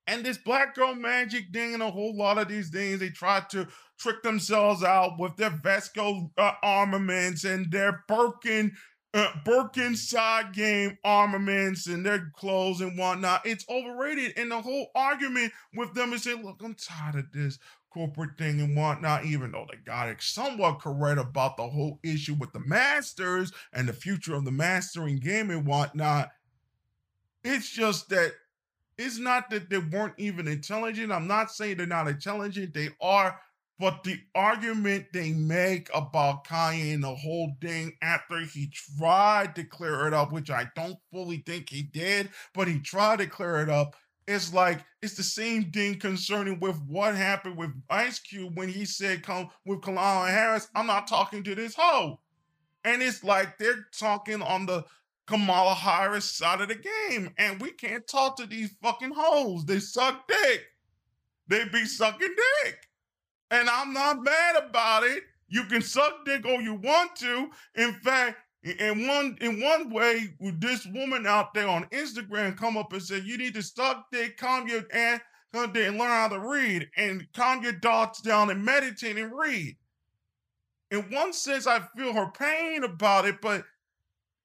And 0.08 0.24
this 0.24 0.36
black 0.36 0.74
girl 0.74 0.96
magic 0.96 1.44
thing 1.52 1.74
and 1.74 1.82
a 1.82 1.92
whole 1.92 2.16
lot 2.16 2.38
of 2.38 2.48
these 2.48 2.70
things, 2.70 2.98
they 2.98 3.10
try 3.10 3.38
to 3.50 3.68
trick 4.00 4.24
themselves 4.24 4.82
out 4.82 5.12
with 5.20 5.36
their 5.36 5.50
Vesco 5.50 6.28
uh, 6.36 6.54
armaments 6.60 7.44
and 7.44 7.70
their 7.70 8.02
Birkin, 8.08 8.72
uh, 9.14 9.30
Birkin 9.44 9.94
side 9.94 10.54
game 10.54 10.98
armaments 11.04 11.86
and 11.86 12.04
their 12.04 12.32
clothes 12.34 12.80
and 12.80 12.98
whatnot. 12.98 13.46
It's 13.46 13.64
overrated. 13.70 14.32
And 14.36 14.50
the 14.50 14.60
whole 14.60 14.88
argument 14.96 15.52
with 15.72 15.94
them 15.94 16.12
is 16.14 16.24
saying, 16.24 16.44
look, 16.44 16.60
I'm 16.64 16.74
tired 16.74 17.14
of 17.14 17.30
this 17.30 17.60
corporate 17.94 18.36
thing 18.36 18.60
and 18.60 18.76
whatnot, 18.76 19.24
even 19.24 19.52
though 19.52 19.66
they 19.70 19.78
got 19.78 20.08
it 20.08 20.20
somewhat 20.20 20.80
correct 20.80 21.20
about 21.20 21.56
the 21.56 21.68
whole 21.68 22.00
issue 22.02 22.34
with 22.34 22.52
the 22.52 22.60
masters 22.60 23.52
and 23.72 23.88
the 23.88 23.92
future 23.92 24.34
of 24.34 24.44
the 24.44 24.50
mastering 24.50 25.16
game 25.16 25.50
and 25.50 25.64
whatnot. 25.64 26.30
It's 27.44 27.70
just 27.70 28.08
that 28.08 28.32
it's 28.98 29.18
not 29.18 29.48
that 29.50 29.70
they 29.70 29.78
weren't 29.78 30.14
even 30.18 30.48
intelligent. 30.48 31.12
I'm 31.12 31.28
not 31.28 31.52
saying 31.52 31.76
they're 31.76 31.86
not 31.86 32.08
intelligent, 32.08 32.74
they 32.74 32.90
are. 33.00 33.38
But 33.78 34.04
the 34.04 34.20
argument 34.36 35.06
they 35.12 35.32
make 35.32 35.90
about 35.92 36.46
Kanye 36.46 36.94
and 36.94 37.02
the 37.02 37.14
whole 37.14 37.56
thing 37.60 37.92
after 38.02 38.38
he 38.40 38.72
tried 38.98 39.56
to 39.56 39.64
clear 39.64 40.06
it 40.06 40.14
up, 40.14 40.32
which 40.32 40.48
I 40.48 40.70
don't 40.76 40.98
fully 41.12 41.38
think 41.38 41.70
he 41.70 41.82
did, 41.82 42.30
but 42.54 42.68
he 42.68 42.78
tried 42.78 43.18
to 43.18 43.26
clear 43.26 43.56
it 43.62 43.68
up, 43.68 43.96
it's 44.26 44.54
like 44.54 44.84
it's 45.02 45.14
the 45.14 45.22
same 45.22 45.70
thing 45.70 45.98
concerning 45.98 46.60
with 46.60 46.80
what 46.86 47.14
happened 47.14 47.56
with 47.56 47.70
Ice 47.90 48.18
Cube 48.18 48.56
when 48.56 48.68
he 48.68 48.84
said, 48.84 49.22
"Come 49.22 49.50
with 49.64 49.82
Kamala 49.82 50.30
Harris, 50.30 50.68
I'm 50.74 50.86
not 50.86 51.06
talking 51.06 51.42
to 51.44 51.54
this 51.54 51.74
hoe," 51.74 52.20
and 52.84 53.02
it's 53.02 53.22
like 53.22 53.58
they're 53.58 53.86
talking 53.92 54.42
on 54.42 54.66
the 54.66 54.84
Kamala 55.26 55.74
Harris 55.74 56.30
side 56.30 56.60
of 56.60 56.68
the 56.68 56.74
game, 56.74 57.34
and 57.38 57.60
we 57.60 57.72
can't 57.72 58.06
talk 58.06 58.36
to 58.36 58.46
these 58.46 58.74
fucking 58.82 59.12
hoes. 59.14 59.64
They 59.64 59.80
suck 59.80 60.26
dick. 60.28 60.62
They 61.48 61.64
be 61.66 61.84
sucking 61.84 62.34
dick, 62.64 62.78
and 63.50 63.68
I'm 63.68 63.92
not 63.92 64.22
mad 64.22 64.56
about 64.56 65.04
it. 65.04 65.24
You 65.48 65.64
can 65.64 65.82
suck 65.82 66.24
dick 66.24 66.46
all 66.46 66.60
you 66.60 66.74
want 66.74 67.16
to. 67.16 67.50
In 67.74 67.92
fact, 68.00 68.38
in 68.64 69.06
one 69.06 69.38
in 69.42 69.60
one 69.60 69.90
way, 69.90 70.34
this 70.40 70.86
woman 70.86 71.26
out 71.26 71.52
there 71.52 71.68
on 71.68 71.84
Instagram 71.86 72.56
come 72.56 72.78
up 72.78 72.94
and 72.94 73.02
said, 73.02 73.24
"You 73.24 73.36
need 73.36 73.52
to 73.54 73.62
stop 73.62 74.10
there, 74.10 74.30
calm 74.30 74.66
your 74.66 74.84
and 74.90 75.20
come 75.52 75.70
there 75.72 75.88
and 75.88 75.98
learn 75.98 76.08
how 76.08 76.28
to 76.28 76.40
read, 76.40 76.90
and 76.96 77.30
calm 77.34 77.62
your 77.62 77.78
thoughts 77.78 78.22
down 78.22 78.48
and 78.50 78.64
meditate 78.64 79.18
and 79.18 79.36
read." 79.36 79.76
In 80.90 81.10
one 81.10 81.34
sense, 81.34 81.66
I 81.66 81.86
feel 81.96 82.14
her 82.14 82.30
pain 82.30 82.84
about 82.84 83.26
it, 83.26 83.42
but 83.42 83.66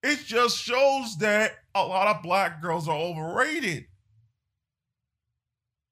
it 0.03 0.25
just 0.25 0.57
shows 0.57 1.17
that 1.19 1.59
a 1.73 1.85
lot 1.85 2.13
of 2.13 2.21
black 2.21 2.61
girls 2.61 2.89
are 2.89 2.97
overrated, 2.97 3.87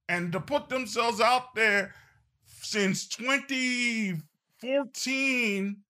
and 0.10 0.34
to 0.34 0.42
put 0.42 0.68
themselves 0.68 1.22
out 1.22 1.56
there 1.56 1.96
since 2.46 3.08
2014 3.08 5.84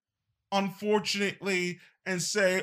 unfortunately 0.52 1.80
and 2.08 2.22
say 2.22 2.62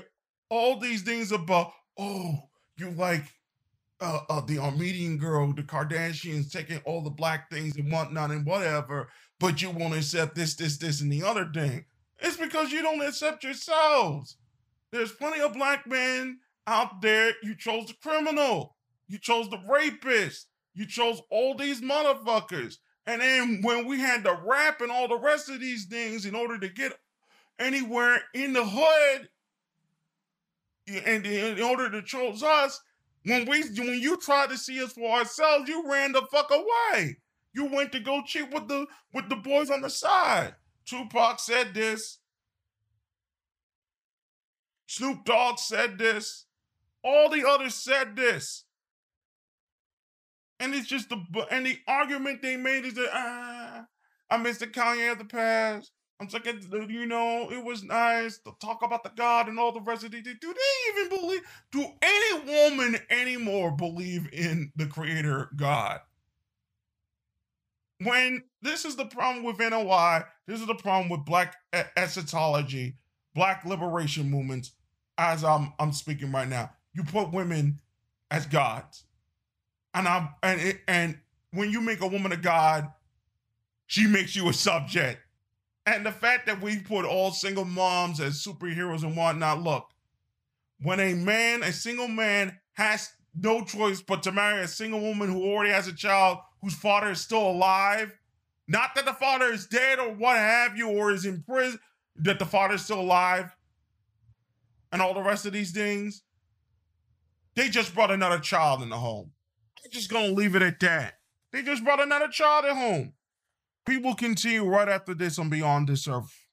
all 0.49 0.79
these 0.79 1.03
things 1.03 1.31
about, 1.31 1.71
oh, 1.97 2.39
you 2.77 2.89
like 2.89 3.23
uh, 4.01 4.19
uh, 4.27 4.41
the 4.41 4.57
Armenian 4.57 5.17
girl, 5.17 5.53
the 5.53 5.61
Kardashians 5.61 6.51
taking 6.51 6.79
all 6.79 7.01
the 7.03 7.11
black 7.11 7.49
things 7.49 7.77
and 7.77 7.91
whatnot 7.91 8.31
and 8.31 8.45
whatever, 8.45 9.07
but 9.39 9.61
you 9.61 9.69
won't 9.69 9.95
accept 9.95 10.35
this, 10.35 10.55
this, 10.55 10.77
this, 10.77 10.99
and 10.99 11.11
the 11.11 11.23
other 11.23 11.49
thing. 11.53 11.85
It's 12.19 12.37
because 12.37 12.71
you 12.71 12.81
don't 12.81 13.05
accept 13.05 13.43
yourselves. 13.43 14.37
There's 14.91 15.11
plenty 15.11 15.41
of 15.41 15.53
black 15.53 15.85
men 15.87 16.39
out 16.65 17.01
there. 17.01 17.33
You 17.43 17.55
chose 17.55 17.87
the 17.87 17.93
criminal. 18.01 18.75
You 19.07 19.19
chose 19.19 19.49
the 19.49 19.61
rapist. 19.69 20.47
You 20.73 20.87
chose 20.87 21.21
all 21.29 21.55
these 21.55 21.81
motherfuckers. 21.81 22.77
And 23.05 23.21
then 23.21 23.59
when 23.61 23.85
we 23.85 23.99
had 23.99 24.23
the 24.23 24.37
rap 24.43 24.81
and 24.81 24.91
all 24.91 25.07
the 25.07 25.19
rest 25.19 25.49
of 25.49 25.59
these 25.59 25.85
things 25.85 26.25
in 26.25 26.33
order 26.33 26.57
to 26.57 26.67
get 26.67 26.97
anywhere 27.59 28.21
in 28.33 28.53
the 28.53 28.65
hood, 28.65 29.29
and 30.87 31.25
in 31.25 31.61
order 31.61 31.89
to 31.89 32.01
choose 32.01 32.43
us, 32.43 32.81
when 33.23 33.45
we 33.49 33.63
when 33.77 33.99
you 33.99 34.17
tried 34.17 34.49
to 34.49 34.57
see 34.57 34.83
us 34.83 34.93
for 34.93 35.17
ourselves, 35.17 35.67
you 35.67 35.89
ran 35.89 36.11
the 36.11 36.21
fuck 36.31 36.51
away. 36.51 37.17
You 37.53 37.65
went 37.65 37.91
to 37.93 37.99
go 37.99 38.21
cheat 38.25 38.53
with 38.53 38.67
the 38.67 38.85
with 39.13 39.29
the 39.29 39.35
boys 39.35 39.71
on 39.71 39.81
the 39.81 39.89
side. 39.89 40.55
Tupac 40.85 41.39
said 41.39 41.73
this. 41.73 42.19
Snoop 44.87 45.25
Dogg 45.25 45.57
said 45.57 45.97
this. 45.97 46.45
All 47.03 47.29
the 47.29 47.47
others 47.47 47.75
said 47.75 48.15
this. 48.15 48.65
And 50.59 50.73
it's 50.73 50.87
just 50.87 51.09
the 51.09 51.47
and 51.51 51.65
the 51.65 51.79
argument 51.87 52.41
they 52.41 52.57
made 52.57 52.85
is 52.85 52.93
that 52.93 53.09
ah, 53.11 53.85
I 54.29 54.37
miss 54.37 54.59
the 54.59 54.67
Kanye 54.67 55.11
of 55.11 55.17
the 55.17 55.25
past. 55.25 55.91
I'm 56.19 56.29
like, 56.31 56.45
you 56.89 57.05
know, 57.05 57.49
it 57.51 57.63
was 57.63 57.83
nice 57.83 58.37
to 58.39 58.55
talk 58.61 58.81
about 58.83 59.03
the 59.03 59.11
God 59.15 59.49
and 59.49 59.59
all 59.59 59.73
the 59.73 59.81
rest 59.81 60.05
of 60.05 60.13
it. 60.13 60.23
Do 60.23 60.53
they 60.53 61.01
even 61.01 61.19
believe? 61.19 61.41
Do 61.71 61.85
any 62.01 62.69
woman 62.69 62.97
anymore 63.09 63.71
believe 63.71 64.29
in 64.31 64.71
the 64.77 64.85
Creator 64.85 65.49
God? 65.57 65.99
When 68.01 68.43
this 68.61 68.85
is 68.85 68.95
the 68.95 69.05
problem 69.05 69.43
with 69.43 69.59
NOI, 69.59 70.23
this 70.47 70.61
is 70.61 70.67
the 70.67 70.75
problem 70.75 71.09
with 71.09 71.25
Black 71.25 71.55
eschatology, 71.97 72.95
Black 73.33 73.65
liberation 73.65 74.29
movements. 74.29 74.71
As 75.17 75.43
I'm 75.43 75.73
I'm 75.79 75.93
speaking 75.93 76.31
right 76.31 76.47
now, 76.47 76.71
you 76.93 77.03
put 77.03 77.31
women 77.31 77.79
as 78.31 78.45
gods, 78.45 79.03
and 79.93 80.07
I'm 80.07 80.29
and 80.43 80.79
and 80.87 81.19
when 81.51 81.71
you 81.71 81.79
make 81.79 82.01
a 82.01 82.07
woman 82.07 82.33
a 82.33 82.37
god, 82.37 82.91
she 83.87 84.07
makes 84.07 84.35
you 84.35 84.49
a 84.49 84.53
subject 84.53 85.21
and 85.85 86.05
the 86.05 86.11
fact 86.11 86.47
that 86.47 86.61
we 86.61 86.79
put 86.79 87.05
all 87.05 87.31
single 87.31 87.65
moms 87.65 88.19
as 88.19 88.43
superheroes 88.43 89.03
and 89.03 89.15
whatnot, 89.15 89.61
look, 89.61 89.87
when 90.81 90.99
a 90.99 91.13
man, 91.13 91.63
a 91.63 91.71
single 91.71 92.07
man, 92.07 92.57
has 92.73 93.09
no 93.39 93.63
choice 93.63 94.01
but 94.01 94.23
to 94.23 94.31
marry 94.31 94.61
a 94.61 94.67
single 94.67 94.99
woman 94.99 95.31
who 95.31 95.43
already 95.43 95.71
has 95.71 95.87
a 95.87 95.93
child 95.93 96.39
whose 96.61 96.73
father 96.73 97.11
is 97.11 97.21
still 97.21 97.49
alive, 97.49 98.11
not 98.67 98.95
that 98.95 99.05
the 99.05 99.13
father 99.13 99.51
is 99.51 99.67
dead 99.67 99.99
or 99.99 100.09
what 100.13 100.37
have 100.37 100.77
you, 100.77 100.89
or 100.89 101.11
is 101.11 101.25
in 101.25 101.43
prison, 101.43 101.79
that 102.15 102.39
the 102.39 102.45
father 102.45 102.75
is 102.75 102.83
still 102.83 103.01
alive, 103.01 103.55
and 104.91 105.01
all 105.01 105.13
the 105.13 105.21
rest 105.21 105.45
of 105.45 105.53
these 105.53 105.71
things, 105.71 106.23
they 107.55 107.69
just 107.69 107.93
brought 107.93 108.11
another 108.11 108.39
child 108.39 108.81
in 108.81 108.89
the 108.89 108.97
home. 108.97 109.31
I'm 109.83 109.91
just 109.91 110.09
gonna 110.09 110.27
leave 110.27 110.55
it 110.55 110.61
at 110.61 110.79
that. 110.79 111.19
They 111.51 111.61
just 111.61 111.83
brought 111.83 112.01
another 112.01 112.27
child 112.27 112.65
at 112.65 112.75
home. 112.75 113.13
We 113.87 113.97
will 113.97 114.15
continue 114.15 114.65
right 114.65 114.89
after 114.89 115.13
this 115.13 115.37
on 115.37 115.49
Beyond 115.49 115.89
This 115.89 116.07
Earth. 116.07 116.47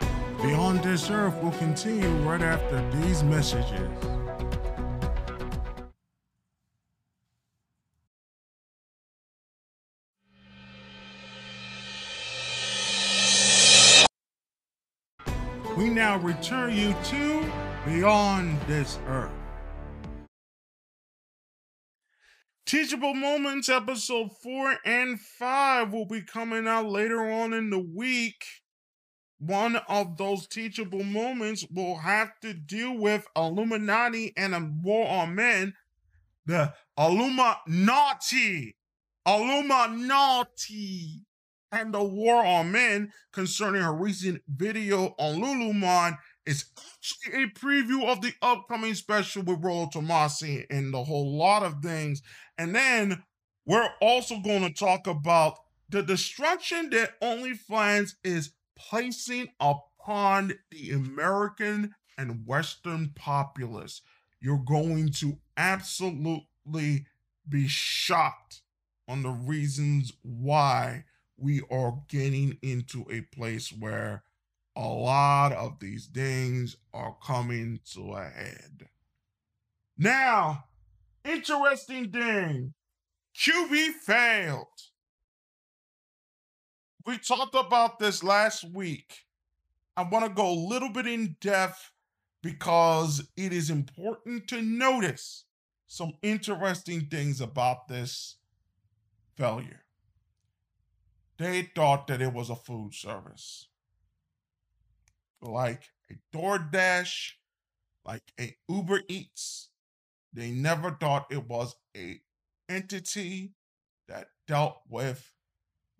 Beyond 0.00 0.82
This 0.82 1.10
Earth 1.10 1.36
will 1.42 1.50
continue 1.52 2.08
right 2.22 2.40
after 2.40 2.90
these 2.98 3.22
messages. 3.22 3.90
We 15.76 15.90
now 15.90 16.18
return 16.18 16.74
you 16.74 16.94
to 17.04 17.52
Beyond 17.84 18.58
This 18.62 18.98
Earth. 19.06 19.41
Teachable 22.72 23.12
Moments 23.12 23.68
episode 23.68 24.30
four 24.42 24.74
and 24.86 25.20
five 25.20 25.92
will 25.92 26.06
be 26.06 26.22
coming 26.22 26.66
out 26.66 26.86
later 26.86 27.20
on 27.20 27.52
in 27.52 27.68
the 27.68 27.78
week. 27.78 28.46
One 29.38 29.76
of 29.90 30.16
those 30.16 30.46
teachable 30.46 31.04
moments 31.04 31.66
will 31.70 31.98
have 31.98 32.30
to 32.40 32.54
deal 32.54 32.96
with 32.96 33.26
Illuminati 33.36 34.32
and 34.38 34.54
a 34.54 34.72
war 34.82 35.06
on 35.06 35.34
men. 35.34 35.74
The 36.46 36.72
Illuminati, 36.96 38.74
Illuminati, 39.26 41.26
and 41.72 41.92
the 41.92 42.02
war 42.02 42.42
on 42.42 42.72
men 42.72 43.12
concerning 43.34 43.82
her 43.82 43.92
recent 43.92 44.40
video 44.48 45.14
on 45.18 45.42
Lululemon 45.42 46.16
is 46.46 46.64
actually 46.76 47.44
a 47.44 47.46
preview 47.48 48.06
of 48.06 48.20
the 48.20 48.32
upcoming 48.42 48.94
special 48.94 49.42
with 49.42 49.62
Rollo 49.62 49.86
Tomassi 49.86 50.66
and 50.70 50.92
the 50.92 51.04
whole 51.04 51.36
lot 51.36 51.62
of 51.62 51.82
things. 51.82 52.22
And 52.58 52.74
then 52.74 53.22
we're 53.66 53.88
also 54.00 54.38
going 54.38 54.62
to 54.62 54.72
talk 54.72 55.06
about 55.06 55.58
the 55.88 56.02
destruction 56.02 56.90
that 56.90 57.20
OnlyFans 57.20 58.14
is 58.24 58.52
placing 58.76 59.48
upon 59.60 60.54
the 60.70 60.90
American 60.90 61.94
and 62.18 62.46
Western 62.46 63.12
populace. 63.14 64.02
You're 64.40 64.58
going 64.58 65.10
to 65.18 65.38
absolutely 65.56 67.06
be 67.48 67.68
shocked 67.68 68.62
on 69.08 69.22
the 69.22 69.30
reasons 69.30 70.12
why 70.22 71.04
we 71.36 71.62
are 71.70 71.98
getting 72.08 72.58
into 72.62 73.04
a 73.10 73.20
place 73.34 73.72
where 73.72 74.22
a 74.74 74.86
lot 74.86 75.52
of 75.52 75.78
these 75.80 76.06
things 76.06 76.76
are 76.94 77.16
coming 77.24 77.80
to 77.92 78.12
a 78.12 78.24
head. 78.24 78.88
Now, 79.98 80.64
interesting 81.24 82.10
thing 82.10 82.74
Quibi 83.36 83.88
failed. 84.04 84.66
We 87.06 87.18
talked 87.18 87.54
about 87.54 87.98
this 87.98 88.22
last 88.22 88.64
week. 88.72 89.24
I 89.96 90.04
want 90.04 90.24
to 90.24 90.30
go 90.30 90.50
a 90.50 90.66
little 90.68 90.90
bit 90.90 91.06
in 91.06 91.36
depth 91.40 91.90
because 92.42 93.28
it 93.36 93.52
is 93.52 93.70
important 93.70 94.48
to 94.48 94.62
notice 94.62 95.44
some 95.86 96.12
interesting 96.22 97.08
things 97.10 97.40
about 97.40 97.88
this 97.88 98.36
failure. 99.36 99.84
They 101.38 101.70
thought 101.74 102.06
that 102.06 102.22
it 102.22 102.32
was 102.32 102.50
a 102.50 102.56
food 102.56 102.94
service 102.94 103.68
like 105.42 105.90
a 106.10 106.36
DoorDash, 106.36 107.32
like 108.04 108.22
a 108.40 108.56
Uber 108.68 109.02
Eats. 109.08 109.68
They 110.32 110.50
never 110.50 110.92
thought 110.92 111.26
it 111.30 111.48
was 111.48 111.76
a 111.96 112.20
entity 112.68 113.52
that 114.08 114.28
dealt 114.46 114.80
with 114.88 115.32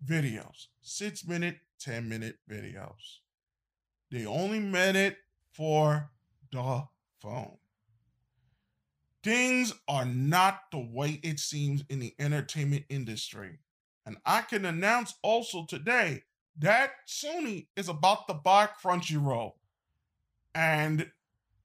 videos, 0.03 0.67
six 0.81 1.25
minute, 1.25 1.57
10 1.79 2.09
minute 2.09 2.37
videos. 2.49 3.19
They 4.09 4.25
only 4.25 4.59
meant 4.59 4.97
it 4.97 5.17
for 5.53 6.09
the 6.51 6.87
phone. 7.21 7.57
Things 9.23 9.73
are 9.87 10.05
not 10.05 10.63
the 10.71 10.79
way 10.79 11.19
it 11.23 11.39
seems 11.39 11.83
in 11.89 11.99
the 11.99 12.13
entertainment 12.19 12.85
industry. 12.89 13.59
And 14.05 14.17
I 14.25 14.41
can 14.41 14.65
announce 14.65 15.15
also 15.23 15.65
today 15.65 16.23
that 16.57 16.91
Sony 17.07 17.67
is 17.75 17.89
about 17.89 18.27
to 18.27 18.33
buy 18.33 18.69
Crunchyroll. 18.83 19.53
And 20.53 21.11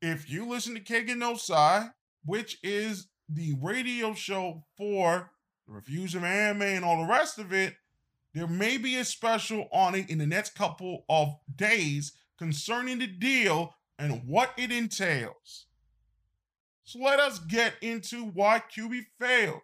if 0.00 0.30
you 0.30 0.48
listen 0.48 0.74
to 0.74 0.80
Kagan 0.80 1.20
Osai, 1.20 1.92
which 2.24 2.58
is 2.62 3.08
the 3.28 3.54
radio 3.60 4.14
show 4.14 4.64
for 4.76 5.32
the 5.66 5.72
reviews 5.72 6.14
of 6.14 6.24
anime 6.24 6.62
and 6.62 6.84
all 6.84 7.04
the 7.04 7.12
rest 7.12 7.38
of 7.38 7.52
it, 7.52 7.74
there 8.34 8.46
may 8.46 8.78
be 8.78 8.96
a 8.96 9.04
special 9.04 9.68
on 9.72 9.94
it 9.94 10.08
in 10.08 10.18
the 10.18 10.26
next 10.26 10.54
couple 10.54 11.04
of 11.08 11.34
days 11.54 12.12
concerning 12.38 12.98
the 12.98 13.06
deal 13.06 13.74
and 13.98 14.22
what 14.26 14.52
it 14.56 14.70
entails. 14.70 15.66
So 16.84 17.00
let 17.00 17.20
us 17.20 17.38
get 17.38 17.74
into 17.82 18.24
why 18.24 18.62
Quibi 18.74 19.02
failed. 19.20 19.60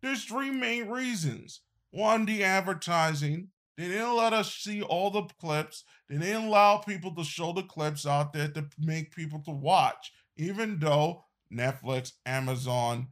There's 0.00 0.24
three 0.24 0.50
main 0.50 0.88
reasons. 0.88 1.60
One, 1.90 2.24
the 2.24 2.42
advertising. 2.42 3.48
They 3.78 3.86
didn't 3.86 4.16
let 4.16 4.32
us 4.32 4.52
see 4.52 4.82
all 4.82 5.12
the 5.12 5.22
clips. 5.40 5.84
They 6.08 6.18
didn't 6.18 6.46
allow 6.46 6.78
people 6.78 7.14
to 7.14 7.22
show 7.22 7.52
the 7.52 7.62
clips 7.62 8.06
out 8.06 8.32
there 8.32 8.48
to 8.48 8.66
make 8.76 9.14
people 9.14 9.38
to 9.44 9.52
watch, 9.52 10.12
even 10.36 10.80
though 10.80 11.26
Netflix, 11.52 12.14
Amazon, 12.26 13.06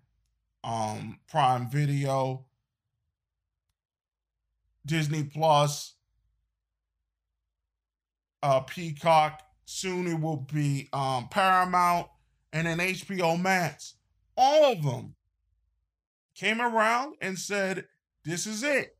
um, 0.64 1.20
Prime 1.30 1.70
Video, 1.70 2.46
Disney 4.84 5.22
Plus, 5.22 5.94
uh, 8.42 8.60
Peacock, 8.62 9.42
soon 9.66 10.08
it 10.08 10.20
will 10.20 10.48
be 10.52 10.88
um, 10.92 11.28
Paramount, 11.28 12.08
and 12.52 12.66
then 12.66 12.78
HBO 12.78 13.40
Max. 13.40 13.94
All 14.36 14.72
of 14.72 14.82
them 14.82 15.14
came 16.34 16.60
around 16.60 17.14
and 17.20 17.38
said, 17.38 17.86
This 18.24 18.48
is 18.48 18.64
it. 18.64 18.95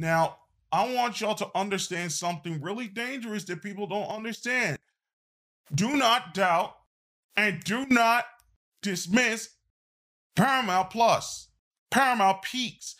Now, 0.00 0.38
I 0.72 0.94
want 0.94 1.20
y'all 1.20 1.34
to 1.34 1.50
understand 1.54 2.10
something 2.10 2.62
really 2.62 2.88
dangerous 2.88 3.44
that 3.44 3.62
people 3.62 3.86
don't 3.86 4.08
understand. 4.08 4.78
Do 5.74 5.94
not 5.94 6.32
doubt 6.32 6.74
and 7.36 7.62
do 7.62 7.84
not 7.90 8.24
dismiss 8.80 9.50
Paramount 10.34 10.88
Plus. 10.88 11.48
Paramount 11.90 12.40
Peaks 12.40 12.96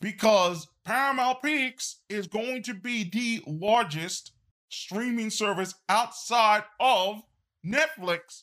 because 0.00 0.66
Paramount 0.84 1.42
Peaks 1.42 1.98
is 2.08 2.26
going 2.26 2.64
to 2.64 2.74
be 2.74 3.04
the 3.04 3.40
largest 3.46 4.32
streaming 4.68 5.30
service 5.30 5.74
outside 5.88 6.64
of 6.80 7.22
Netflix 7.64 8.42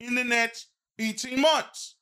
in 0.00 0.14
the 0.16 0.24
next 0.24 0.66
18 0.98 1.40
months. 1.40 1.94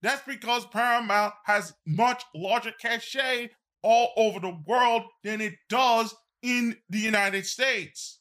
That's 0.00 0.22
because 0.22 0.64
Paramount 0.66 1.34
has 1.46 1.74
much 1.86 2.22
larger 2.36 2.72
cachet 2.80 3.50
all 3.82 4.12
over 4.16 4.40
the 4.40 4.56
world 4.66 5.02
than 5.24 5.40
it 5.40 5.54
does 5.68 6.14
in 6.42 6.76
the 6.88 6.98
United 6.98 7.46
States. 7.46 8.20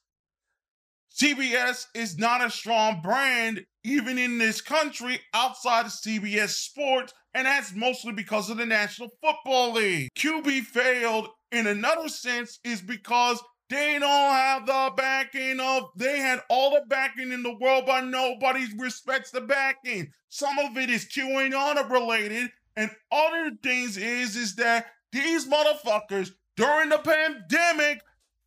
CBS 1.19 1.85
is 1.93 2.17
not 2.17 2.45
a 2.45 2.49
strong 2.49 3.01
brand, 3.01 3.65
even 3.83 4.17
in 4.17 4.37
this 4.37 4.61
country, 4.61 5.19
outside 5.33 5.85
of 5.85 5.91
CBS 5.91 6.49
Sports, 6.49 7.13
and 7.33 7.45
that's 7.45 7.75
mostly 7.75 8.13
because 8.13 8.49
of 8.49 8.57
the 8.57 8.65
National 8.65 9.09
Football 9.21 9.73
League. 9.73 10.09
Quibi 10.17 10.61
failed 10.61 11.27
in 11.51 11.67
another 11.67 12.07
sense 12.07 12.59
is 12.63 12.81
because 12.81 13.41
they 13.69 13.99
don't 13.99 14.31
have 14.31 14.65
the 14.65 14.91
backing 14.95 15.59
of, 15.59 15.89
they 15.95 16.19
had 16.19 16.41
all 16.49 16.71
the 16.71 16.81
backing 16.87 17.31
in 17.31 17.43
the 17.43 17.55
world, 17.59 17.83
but 17.85 18.05
nobody 18.05 18.65
respects 18.77 19.31
the 19.31 19.41
backing. 19.41 20.11
Some 20.29 20.57
of 20.57 20.77
it 20.77 20.89
is 20.89 21.05
QAnon 21.05 21.89
related, 21.89 22.49
and 22.75 22.89
other 23.11 23.51
things 23.61 23.97
is, 23.97 24.35
is 24.35 24.55
that 24.55 24.87
these 25.11 25.47
motherfuckers 25.47 26.31
during 26.55 26.89
the 26.89 26.99
pandemic 26.99 28.01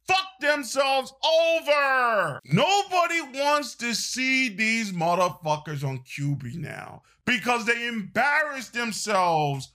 fuck 0.06 0.26
themselves 0.40 1.12
over. 1.24 2.40
Nobody 2.44 3.20
wants 3.34 3.74
to 3.76 3.94
see 3.94 4.48
these 4.48 4.92
motherfuckers 4.92 5.84
on 5.84 6.00
Quibi 6.00 6.56
now 6.56 7.02
because 7.26 7.64
they 7.64 7.86
embarrassed 7.86 8.74
themselves 8.74 9.72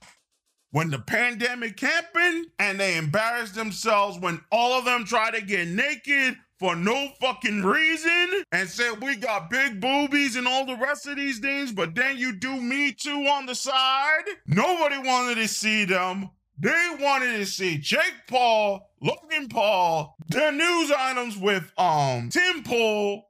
when 0.72 0.90
the 0.90 1.00
pandemic 1.00 1.80
happened 1.80 2.48
and 2.60 2.80
they 2.80 2.98
embarrassed 2.98 3.56
themselves 3.56 4.20
when 4.20 4.42
all 4.52 4.74
of 4.78 4.86
them 4.86 5.06
tried 5.06 5.34
to 5.34 5.42
get 5.42 5.68
naked 5.68 6.38
for 6.60 6.76
no 6.76 7.10
fucking 7.22 7.64
reason 7.64 8.44
and 8.52 8.68
said 8.68 9.02
we 9.02 9.16
got 9.16 9.50
big 9.50 9.80
boobies 9.80 10.36
and 10.36 10.48
all 10.48 10.66
the 10.66 10.76
rest 10.78 11.08
of 11.08 11.16
these 11.16 11.40
things, 11.40 11.72
but 11.72 11.94
then 11.96 12.18
you 12.18 12.34
do 12.34 12.60
me 12.60 12.92
too 12.92 13.28
on 13.28 13.46
the 13.46 13.56
side. 13.56 14.24
Nobody 14.48 14.98
wanted 14.98 15.36
to 15.36 15.48
see 15.48 15.86
them. 15.86 16.32
They 16.60 16.96
wanted 17.00 17.38
to 17.38 17.46
see 17.46 17.78
Jake 17.78 18.26
Paul, 18.28 18.90
Logan 19.02 19.48
Paul, 19.48 20.16
the 20.30 20.52
news 20.52 20.92
items 20.98 21.38
with 21.38 21.72
um 21.78 22.30
Tim 22.30 22.64
Pool 22.64 23.24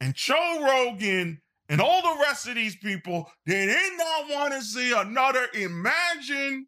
and 0.00 0.14
Joe 0.14 0.60
Rogan 0.62 1.40
and 1.68 1.80
all 1.80 2.02
the 2.02 2.20
rest 2.22 2.46
of 2.46 2.54
these 2.54 2.76
people. 2.76 3.28
They 3.46 3.66
did 3.66 3.92
not 3.98 4.30
want 4.30 4.52
to 4.54 4.62
see 4.62 4.92
another 4.92 5.46
Imagine. 5.54 6.66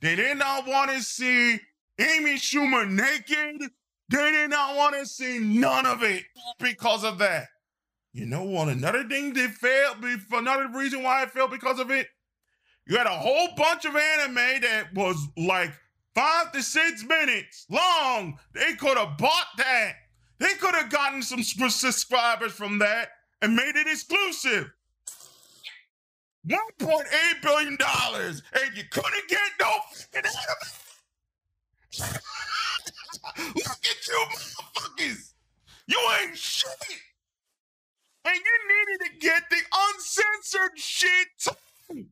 They 0.00 0.14
did 0.14 0.36
not 0.36 0.66
want 0.66 0.90
to 0.90 1.02
see 1.02 1.58
Amy 1.98 2.36
Schumer 2.36 2.88
naked. 2.88 3.70
They 4.08 4.30
did 4.30 4.50
not 4.50 4.76
want 4.76 4.94
to 4.94 5.06
see 5.06 5.40
none 5.40 5.86
of 5.86 6.02
it 6.04 6.22
because 6.60 7.02
of 7.02 7.18
that. 7.18 7.46
You 8.12 8.26
know 8.26 8.44
what? 8.44 8.68
Another 8.68 9.04
thing 9.08 9.32
that 9.34 9.50
failed, 9.50 9.96
another 10.32 10.68
reason 10.68 11.02
why 11.02 11.24
it 11.24 11.30
failed 11.30 11.50
because 11.50 11.80
of 11.80 11.90
it 11.90 12.06
you 12.86 12.96
had 12.96 13.06
a 13.06 13.10
whole 13.10 13.48
bunch 13.56 13.84
of 13.84 13.96
anime 13.96 14.34
that 14.34 14.88
was 14.94 15.16
like 15.36 15.72
five 16.14 16.52
to 16.52 16.62
six 16.62 17.04
minutes 17.04 17.66
long. 17.68 18.38
They 18.52 18.74
could 18.74 18.96
have 18.96 19.18
bought 19.18 19.48
that. 19.58 19.94
They 20.38 20.54
could 20.54 20.74
have 20.74 20.90
gotten 20.90 21.22
some 21.22 21.42
subscribers 21.42 22.52
from 22.52 22.78
that 22.78 23.08
and 23.42 23.56
made 23.56 23.76
it 23.76 23.86
exclusive. 23.86 24.70
$1.8 26.48 27.42
billion, 27.42 27.76
and 27.76 28.76
you 28.76 28.84
couldn't 28.90 29.28
get 29.28 29.40
no 29.60 29.66
fucking 29.92 30.30
anime. 30.30 30.72
Look 33.56 33.66
at 33.66 34.08
you, 34.08 34.26
motherfuckers. 34.30 35.32
You 35.86 35.98
ain't 36.22 36.36
shit. 36.36 36.70
And 38.24 38.36
you 38.36 38.68
needed 38.68 39.12
to 39.12 39.18
get 39.26 39.42
the 39.50 39.56
uncensored 39.74 40.78
shit 40.78 41.28
too. 41.38 42.06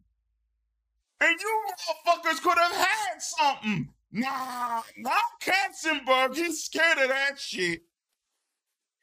And 1.25 1.41
you 1.41 1.63
motherfuckers 2.07 2.43
could 2.43 2.59
have 2.59 2.73
had 2.73 3.23
something. 3.23 3.89
Nah, 4.13 4.83
not 4.99 5.23
Katzenberg. 5.43 6.37
He's 6.37 6.65
scared 6.65 6.99
of 6.99 7.09
that 7.09 7.39
shit. 7.39 7.83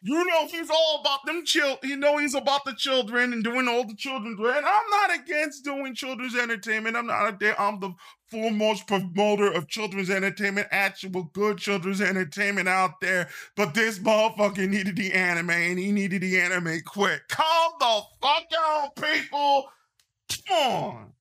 You 0.03 0.25
know 0.25 0.47
he's 0.47 0.69
all 0.69 0.99
about 1.01 1.25
them 1.25 1.45
chill. 1.45 1.77
You 1.83 1.95
know 1.95 2.17
he's 2.17 2.33
about 2.33 2.65
the 2.65 2.73
children 2.73 3.33
and 3.33 3.43
doing 3.43 3.67
all 3.67 3.85
the 3.85 3.95
children's. 3.95 4.39
And 4.39 4.65
I'm 4.65 4.89
not 4.89 5.15
against 5.15 5.63
doing 5.63 5.93
children's 5.93 6.35
entertainment. 6.35 6.95
I'm 6.95 7.07
not. 7.07 7.41
I'm 7.59 7.79
the 7.79 7.93
foremost 8.29 8.87
promoter 8.87 9.51
of 9.51 9.67
children's 9.67 10.09
entertainment, 10.09 10.67
actual 10.71 11.23
good 11.33 11.57
children's 11.57 12.01
entertainment 12.01 12.67
out 12.67 12.99
there. 13.01 13.29
But 13.55 13.73
this 13.73 13.99
motherfucker 13.99 14.67
needed 14.67 14.95
the 14.95 15.11
anime, 15.13 15.49
and 15.49 15.77
he 15.77 15.91
needed 15.91 16.21
the 16.21 16.39
anime 16.39 16.81
quick. 16.85 17.27
Calm 17.27 17.73
the 17.79 18.01
fuck 18.21 18.49
down, 18.49 18.89
people. 18.95 19.69
Come 20.47 20.71
on. 20.71 21.13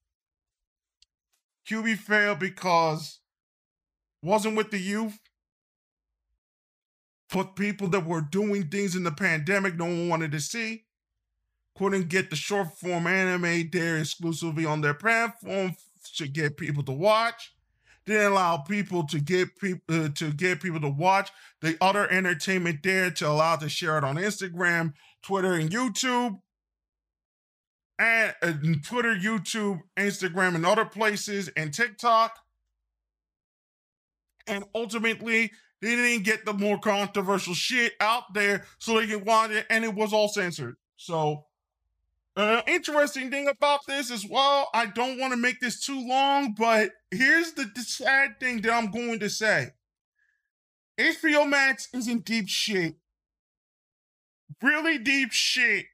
Quibi 1.71 1.97
failed 1.97 2.41
because 2.41 3.21
wasn't 4.23 4.57
with 4.57 4.71
the 4.71 4.79
youth. 4.79 5.19
Put 7.29 7.55
people 7.55 7.87
that 7.89 8.05
were 8.05 8.21
doing 8.21 8.67
things 8.69 8.97
in 8.97 9.05
the 9.05 9.13
pandemic 9.13 9.77
no 9.77 9.85
one 9.85 10.09
wanted 10.09 10.33
to 10.33 10.41
see. 10.41 10.85
Couldn't 11.79 12.09
get 12.09 12.29
the 12.29 12.37
short 12.37 12.77
form 12.79 13.07
anime 13.07 13.71
there 13.73 13.99
exclusively 13.99 14.67
on 14.67 14.81
their 14.81 14.95
platform 14.95 15.77
to 16.17 16.27
get 16.27 16.57
people 16.57 16.83
to 16.83 16.93
watch. 16.93 17.55
Didn't 18.05 18.33
allow 18.33 18.57
people 18.59 19.07
to 19.07 19.21
get 19.21 19.57
people 19.57 20.05
uh, 20.05 20.09
to 20.17 20.33
get 20.33 20.61
people 20.61 20.81
to 20.81 20.89
watch 20.89 21.31
the 21.61 21.77
other 21.81 22.11
entertainment 22.11 22.81
there 22.83 23.11
to 23.13 23.29
allow 23.29 23.57
to 23.57 23.69
share 23.69 23.97
it 23.99 24.05
on 24.05 24.17
Instagram, 24.17 24.95
Twitter, 25.23 25.53
and 25.53 25.71
YouTube 25.71 26.41
and 28.01 28.35
uh, 28.43 28.53
Twitter, 28.83 29.15
YouTube, 29.15 29.83
Instagram, 29.97 30.55
and 30.55 30.65
other 30.65 30.87
places, 30.87 31.51
and 31.55 31.73
TikTok. 31.73 32.35
And 34.47 34.65
ultimately, 34.75 35.53
they 35.83 35.97
didn't 35.97 36.25
get 36.25 36.47
the 36.47 36.55
more 36.55 36.79
controversial 36.79 37.55
shit 37.55 37.93
out 38.01 38.33
there 38.33 38.65
so 38.79 38.99
they 38.99 39.07
could 39.07 39.27
watch 39.27 39.51
it, 39.51 39.67
and 39.69 39.85
it 39.85 39.95
was 39.95 40.15
all 40.15 40.29
censored. 40.29 40.77
So, 40.97 41.45
uh, 42.37 42.63
interesting 42.67 43.31
thing 43.31 43.49
about 43.49 43.81
this 43.87 44.11
as 44.11 44.25
well, 44.27 44.71
I 44.73 44.87
don't 44.87 45.19
want 45.19 45.35
to 45.35 45.37
make 45.37 45.61
this 45.61 45.81
too 45.81 46.07
long, 46.07 46.55
but 46.59 46.93
here's 47.11 47.53
the, 47.53 47.71
the 47.75 47.83
sad 47.83 48.41
thing 48.41 48.63
that 48.63 48.73
I'm 48.73 48.91
going 48.91 49.21
to 49.21 49.29
say 49.29 49.73
HBO 50.99 51.49
Max 51.49 51.89
is 51.93 52.09
in 52.09 52.21
deep 52.21 52.49
shit. 52.49 52.95
Really 54.63 54.99
deep 54.99 55.33
shit 55.33 55.87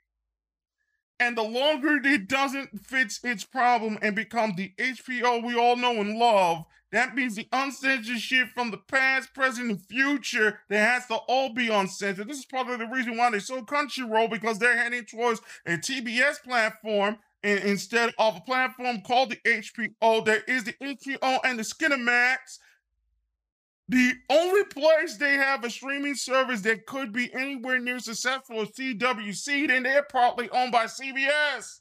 and 1.19 1.37
the 1.37 1.43
longer 1.43 1.99
it 2.03 2.29
doesn't 2.29 2.87
fix 2.87 3.21
its 3.25 3.45
problem 3.45 3.99
and 4.03 4.15
become 4.15 4.55
the 4.57 4.73
HBO 4.79 5.45
we 5.45 5.59
all 5.59 5.77
know 5.77 6.01
and 6.01 6.19
love, 6.19 6.65
that 6.93 7.15
means 7.15 7.35
the 7.35 7.49
uncensored 7.53 8.19
shit 8.19 8.49
from 8.49 8.71
the 8.71 8.77
past, 8.79 9.35
present, 9.35 9.71
and 9.71 9.87
future 9.87 10.61
that 10.69 10.79
has 10.79 11.07
to 11.07 11.15
all 11.15 11.53
be 11.53 11.69
uncensored. 11.69 12.29
This 12.29 12.39
is 12.39 12.47
part 12.47 12.69
of 12.69 12.79
the 12.79 12.87
reason 12.87 13.17
why 13.17 13.31
they 13.31 13.39
sold 13.39 13.67
Crunchyroll 13.67 14.31
because 14.31 14.59
they're 14.59 14.77
heading 14.77 15.05
towards 15.05 15.41
a 15.67 15.73
TBS 15.73 16.43
platform 16.43 17.19
instead 17.43 18.13
of 18.19 18.37
a 18.37 18.41
platform 18.41 19.01
called 19.03 19.31
the 19.31 19.37
HBO. 19.45 20.25
There 20.25 20.43
is 20.47 20.65
the 20.65 20.75
HBO 20.75 21.39
and 21.45 21.59
the 21.59 21.65
Skinemax 21.65 22.59
the 23.89 24.15
only 24.31 24.65
place 24.65 25.17
they 25.17 25.35
have 25.35 25.65
a 25.65 25.71
streaming 25.71 26.17
service 26.17 26.63
that 26.63 26.87
could 26.87 27.13
be 27.13 27.33
anywhere 27.33 27.79
near 27.79 28.01
successful 28.01 28.63
is 28.63 28.71
CWC, 28.71 29.71
and 29.71 29.87
they're 29.87 30.03
partly 30.03 30.51
owned 30.51 30.73
by 30.73 30.87
CBS. 30.87 31.81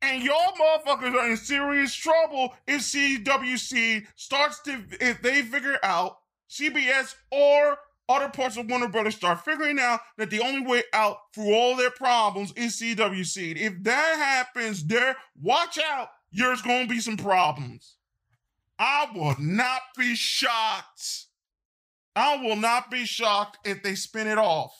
And 0.00 0.24
y'all 0.24 0.52
motherfuckers 0.54 1.14
are 1.14 1.30
in 1.30 1.36
serious 1.36 1.94
trouble 1.94 2.54
if 2.66 2.80
CWC 2.80 4.06
starts 4.16 4.60
to, 4.62 4.82
if 5.00 5.22
they 5.22 5.42
figure 5.42 5.78
out 5.84 6.18
CBS 6.50 7.14
or 7.30 7.78
other 8.08 8.28
parts 8.28 8.56
of 8.56 8.68
Warner 8.68 8.88
Brothers 8.88 9.14
start 9.14 9.44
figuring 9.44 9.78
out 9.78 10.00
that 10.18 10.30
the 10.30 10.40
only 10.40 10.66
way 10.66 10.82
out 10.92 11.18
through 11.32 11.54
all 11.54 11.76
their 11.76 11.90
problems 11.90 12.52
is 12.56 12.80
CWC. 12.80 13.56
If 13.56 13.82
that 13.84 14.16
happens, 14.18 14.84
there, 14.84 15.16
watch 15.40 15.78
out, 15.78 16.08
there's 16.32 16.62
going 16.62 16.88
to 16.88 16.92
be 16.92 17.00
some 17.00 17.16
problems. 17.16 17.96
I 18.82 19.06
will 19.14 19.36
not 19.38 19.82
be 19.96 20.16
shocked. 20.16 21.26
I 22.16 22.36
will 22.38 22.56
not 22.56 22.90
be 22.90 23.04
shocked 23.04 23.58
if 23.64 23.80
they 23.80 23.94
spin 23.94 24.26
it 24.26 24.38
off. 24.38 24.74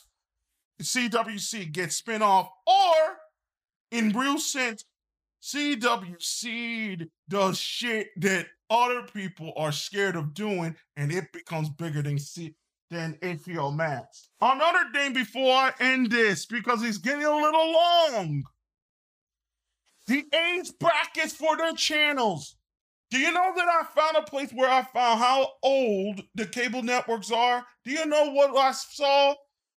CWC 0.82 1.70
gets 1.70 1.94
spin 1.94 2.20
off, 2.20 2.50
or 2.66 3.18
in 3.92 4.10
real 4.10 4.38
sense, 4.38 4.84
CWC 5.40 7.08
does 7.28 7.60
shit 7.60 8.08
that 8.16 8.46
other 8.68 9.02
people 9.02 9.52
are 9.56 9.70
scared 9.70 10.16
of 10.16 10.34
doing, 10.34 10.74
and 10.96 11.12
it 11.12 11.32
becomes 11.32 11.70
bigger 11.70 12.02
than 12.02 12.18
C 12.18 12.56
than 12.90 13.14
HBO 13.22 13.72
Max. 13.72 14.30
Another 14.40 14.90
thing 14.92 15.12
before 15.12 15.52
I 15.52 15.72
end 15.78 16.10
this, 16.10 16.44
because 16.44 16.82
it's 16.82 16.98
getting 16.98 17.22
a 17.22 17.36
little 17.36 17.72
long. 17.72 18.42
The 20.08 20.24
age 20.34 20.72
brackets 20.80 21.34
for 21.34 21.56
their 21.56 21.74
channels 21.74 22.56
Do 23.12 23.18
you 23.18 23.30
know 23.30 23.52
that 23.54 23.68
I 23.68 23.82
found 23.94 24.16
a 24.16 24.22
place 24.22 24.52
where 24.52 24.70
I 24.70 24.80
found 24.84 25.18
how 25.18 25.46
old 25.62 26.22
the 26.34 26.46
cable 26.46 26.82
networks 26.82 27.30
are? 27.30 27.62
Do 27.84 27.90
you 27.90 28.06
know 28.06 28.30
what 28.30 28.56
I 28.56 28.72
saw? 28.72 29.34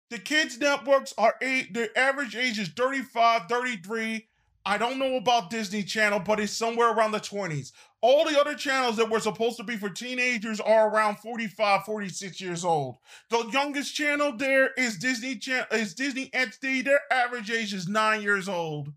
The 0.10 0.20
kids' 0.20 0.58
networks 0.58 1.14
are 1.18 1.36
eight, 1.42 1.74
their 1.74 1.90
average 1.98 2.38
age 2.38 2.60
is 2.60 2.70
35, 2.70 3.50
33. 3.50 4.26
I 4.66 4.78
don't 4.78 4.98
know 4.98 5.18
about 5.18 5.50
Disney 5.50 5.84
Channel, 5.84 6.20
but 6.20 6.40
it's 6.40 6.54
somewhere 6.54 6.94
around 6.94 7.12
the 7.12 7.20
20s. 7.20 7.74
All 8.00 8.24
the 8.24 8.40
other 8.40 8.56
channels 8.56 8.96
that 8.96 9.10
were 9.10 9.20
supposed 9.20 9.58
to 9.58 9.66
be 9.66 9.76
for 9.76 9.90
teenagers 9.90 10.62
are 10.62 10.90
around 10.90 11.18
45, 11.18 11.84
46 11.84 12.40
years 12.40 12.64
old. 12.64 12.96
The 13.30 13.50
youngest 13.52 13.94
channel 13.94 14.32
there 14.32 14.70
is 14.78 14.98
Disney 14.98 15.36
Channel 15.36 15.66
is 15.74 15.94
Disney 15.94 16.30
XD. 16.30 16.86
Their 16.86 17.02
average 17.12 17.52
age 17.52 17.74
is 17.74 17.90
9 17.90 18.22
years 18.22 18.48
old. 18.48 18.94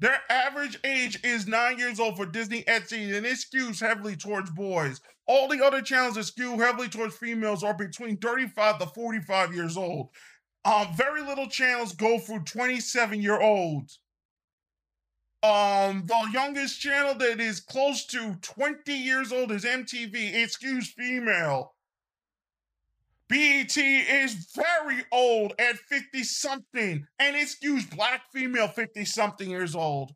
Their 0.00 0.18
average 0.30 0.78
age 0.82 1.22
is 1.22 1.46
nine 1.46 1.78
years 1.78 2.00
old 2.00 2.16
for 2.16 2.24
Disney 2.24 2.62
XD, 2.64 3.16
and 3.16 3.26
it 3.26 3.36
skews 3.36 3.80
heavily 3.80 4.16
towards 4.16 4.50
boys. 4.50 5.02
All 5.26 5.46
the 5.46 5.62
other 5.62 5.82
channels 5.82 6.14
that 6.14 6.24
skew 6.24 6.58
heavily 6.58 6.88
towards 6.88 7.16
females 7.16 7.62
are 7.62 7.74
between 7.74 8.16
35 8.16 8.78
to 8.78 8.86
45 8.86 9.54
years 9.54 9.76
old. 9.76 10.08
Um, 10.64 10.88
very 10.96 11.20
little 11.22 11.48
channels 11.48 11.92
go 11.92 12.18
through 12.18 12.44
27 12.44 13.20
year 13.20 13.40
olds. 13.40 14.00
Um, 15.42 16.04
the 16.06 16.30
youngest 16.32 16.80
channel 16.80 17.14
that 17.14 17.38
is 17.38 17.60
close 17.60 18.06
to 18.06 18.36
20 18.40 18.92
years 18.92 19.32
old 19.32 19.52
is 19.52 19.64
MTV. 19.64 20.14
It 20.14 20.50
skews 20.50 20.86
female. 20.86 21.74
BET 23.30 23.76
is 23.76 24.52
very 24.56 25.04
old 25.12 25.54
at 25.60 25.76
50 25.76 26.24
something, 26.24 27.06
and 27.20 27.36
it 27.36 27.46
skews 27.48 27.88
black 27.94 28.22
female 28.32 28.66
50 28.66 29.04
something 29.04 29.48
years 29.48 29.76
old. 29.76 30.10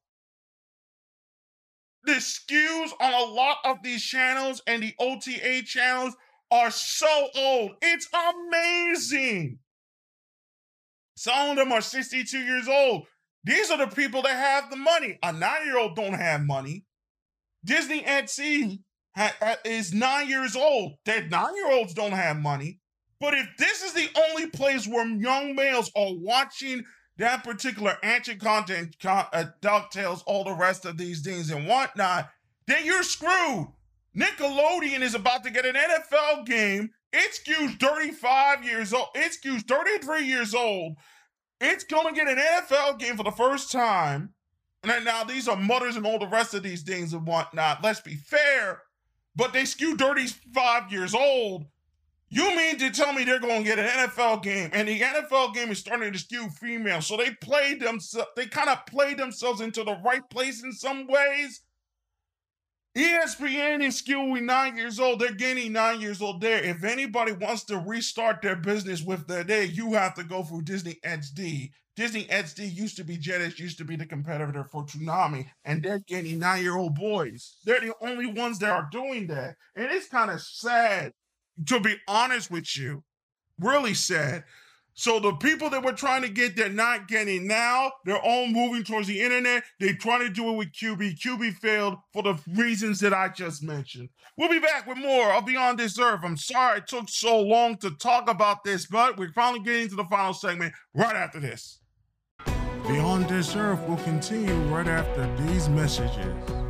The 2.03 2.15
skews 2.15 2.91
on 3.01 3.15
a 3.15 3.33
lot 3.33 3.59
of 3.65 3.79
these 3.85 4.03
channels 4.03 4.61
and 4.67 4.83
the 4.83 4.95
OTA 4.99 5.63
channels 5.65 6.17
are 6.51 6.73
so 6.73 7.29
old. 7.37 7.77
It's 7.81 8.09
amazing. 8.13 9.61
Some 11.17 11.51
of 11.51 11.57
them 11.57 11.71
are 11.71 11.81
62 11.81 12.37
years 12.37 12.69
old. 12.69 13.07
These 13.45 13.71
are 13.71 13.79
the 13.79 13.95
people 13.95 14.23
that 14.23 14.37
have 14.37 14.71
the 14.71 14.77
money. 14.77 15.19
A 15.23 15.33
nine 15.33 15.65
year 15.65 15.79
old 15.79 15.95
don't 15.95 16.15
have 16.15 16.43
money. 16.43 16.85
Disney 17.65 18.05
ha- 18.05 18.67
ha- 19.17 19.57
is 19.65 19.95
nine 19.95 20.29
years 20.29 20.57
old. 20.57 20.95
That 21.07 21.31
nine 21.31 21.55
year 21.55 21.71
olds 21.71 21.95
don't 21.95 22.13
have 22.13 22.37
money. 22.37 22.81
But 23.25 23.33
if 23.33 23.57
this 23.57 23.83
is 23.83 23.95
the 23.95 24.11
only 24.29 24.49
place 24.49 24.87
where 24.87 25.07
young 25.07 25.55
males 25.55 25.91
are 25.97 26.13
watching 26.13 26.85
that 27.17 27.43
particular 27.43 27.97
ancient 28.05 28.39
content, 28.39 28.97
uh, 29.03 29.47
DuckTales, 29.63 30.23
all 30.27 30.45
the 30.45 30.53
rest 30.53 30.85
of 30.85 30.99
these 30.99 31.23
things 31.23 31.51
and 31.51 31.67
whatnot, 31.67 32.29
then 32.67 32.85
you're 32.85 33.03
screwed. 33.03 33.69
Nickelodeon 34.15 35.01
is 35.01 35.15
about 35.15 35.43
to 35.45 35.51
get 35.51 35.65
an 35.65 35.75
NFL 35.75 36.45
game. 36.45 36.91
It 37.15 37.33
skews 37.33 37.81
35 37.81 38.63
years 38.63 38.93
old. 38.93 39.09
It 39.15 39.33
skews 39.33 39.67
33 39.67 40.27
years 40.27 40.55
old. 40.55 40.97
It's 41.63 41.85
going 41.85 42.15
to 42.15 42.21
get 42.21 42.29
an 42.29 42.37
NFL 42.37 42.99
game 42.99 43.17
for 43.17 43.25
the 43.25 43.31
first 43.31 43.73
time. 43.73 44.35
And 44.83 45.07
now 45.07 45.25
these 45.25 45.49
are 45.49 45.57
mothers 45.57 45.97
and 45.97 46.05
all 46.05 46.19
the 46.19 46.29
rest 46.29 46.53
of 46.53 46.63
these 46.63 46.83
things 46.83 47.15
and 47.15 47.27
whatnot. 47.27 47.83
Let's 47.83 48.01
be 48.01 48.17
fair. 48.17 48.83
But 49.35 49.55
they 49.55 49.65
skew 49.65 49.97
35 49.97 50.93
years 50.93 51.15
old. 51.15 51.65
You 52.35 52.57
mean 52.57 52.79
to 52.79 52.91
tell 52.91 53.13
me 53.13 53.23
they're 53.23 53.39
going 53.39 53.63
to 53.63 53.69
get 53.69 53.79
an 53.79 53.87
NFL 53.87 54.43
game, 54.43 54.69
and 54.73 54.89
the 54.89 54.99
NFL 54.99 55.55
game 55.55 55.71
is 55.71 55.79
starting 55.79 56.13
to 56.13 56.19
skew 56.19 56.49
female? 56.49 57.01
So 57.01 57.17
they 57.17 57.31
played 57.31 57.79
themselves. 57.79 58.27
They 58.35 58.47
kind 58.47 58.69
of 58.69 58.85
played 58.87 59.19
themselves 59.19 59.61
into 59.61 59.85
the 59.85 59.97
right 60.05 60.29
place 60.31 60.65
in 60.65 60.73
some 60.73 61.07
ways. 61.07 61.63
ESPN 62.99 63.85
is 63.85 64.03
skewing 64.03 64.43
nine 64.43 64.77
years 64.77 64.99
old. 64.99 65.21
They're 65.21 65.33
gaining 65.33 65.75
nine 65.75 66.01
years 66.01 66.21
old 66.21 66.41
there. 66.41 66.61
If 66.61 66.83
anybody 66.83 67.31
wants 67.31 67.63
to 67.67 67.79
restart 67.79 68.43
their 68.43 68.57
business 68.57 69.01
with 69.01 69.29
their 69.29 69.45
day, 69.45 69.67
you 69.67 69.93
have 69.93 70.15
to 70.15 70.25
go 70.25 70.43
through 70.43 70.63
Disney 70.63 70.99
XD. 71.05 71.71
Disney 71.95 72.25
XD 72.25 72.75
used 72.75 72.97
to 72.97 73.05
be 73.05 73.17
Jetix, 73.17 73.61
used 73.61 73.79
to 73.79 73.85
be 73.85 73.95
the 73.95 74.07
competitor 74.07 74.65
for 74.65 74.85
Toonami, 74.85 75.47
and 75.65 75.85
they're 75.85 76.01
getting 76.01 76.41
nine 76.41 76.65
year 76.65 76.77
old 76.77 76.97
boys. 76.97 77.59
They're 77.65 77.79
the 77.79 77.95
only 78.01 78.27
ones 78.27 78.59
that 78.59 78.71
are 78.71 78.89
doing 78.91 79.29
that. 79.29 79.55
And 79.77 79.87
it's 79.93 80.09
kind 80.09 80.33
of 80.33 80.41
sad 80.41 81.13
to 81.67 81.81
be 81.81 81.97
honest 82.09 82.51
with 82.51 82.77
you, 82.77 83.03
really 83.59 83.95
sad. 83.95 84.45
So 84.97 85.19
the 85.19 85.33
people 85.33 85.71
that 85.71 85.83
we're 85.83 85.93
trying 85.93 86.23
to 86.23 86.29
get, 86.29 86.55
they're 86.57 86.69
not 86.69 87.09
getting 87.09 87.49
now. 87.49 87.91
They're 88.05 88.17
all 88.17 88.47
moving 88.47 88.85
towards 88.85 89.09
the 89.09 89.21
internet. 89.21 89.65
They're 89.81 89.95
trying 89.95 90.21
to 90.21 90.31
do 90.31 90.51
it 90.51 90.57
with 90.57 90.73
Quibi. 90.73 91.19
Quibi 91.19 91.53
failed 91.53 91.97
for 92.13 92.23
the 92.23 92.39
reasons 92.55 93.01
that 93.01 93.13
I 93.13 93.29
just 93.29 93.61
mentioned. 93.63 94.11
We'll 94.37 94.49
be 94.49 94.61
back 94.61 94.87
with 94.87 94.99
more 94.99 95.33
of 95.33 95.47
Beyond 95.47 95.81
This 95.81 95.99
Earth. 95.99 96.21
I'm 96.23 96.37
sorry 96.37 96.79
it 96.79 96.87
took 96.87 97.09
so 97.09 97.41
long 97.41 97.77
to 97.79 97.91
talk 97.91 98.31
about 98.31 98.63
this, 98.63 98.87
but 98.87 99.19
we're 99.19 99.33
finally 99.33 99.65
getting 99.65 99.89
to 99.89 99.97
the 99.97 100.05
final 100.05 100.33
segment 100.33 100.75
right 100.95 101.17
after 101.17 101.41
this. 101.41 101.81
Beyond 102.87 103.29
This 103.29 103.57
Earth 103.57 103.81
will 103.89 103.97
continue 103.99 104.55
right 104.73 104.87
after 104.87 105.29
these 105.47 105.69
messages. 105.69 106.64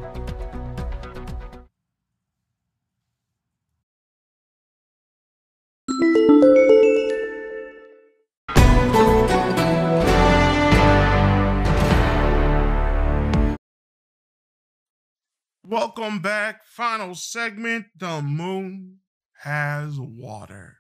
Welcome 15.67 16.21
back. 16.21 16.65
Final 16.67 17.15
segment. 17.15 17.87
The 17.97 18.23
moon 18.23 18.99
has 19.43 19.99
water. 19.99 20.79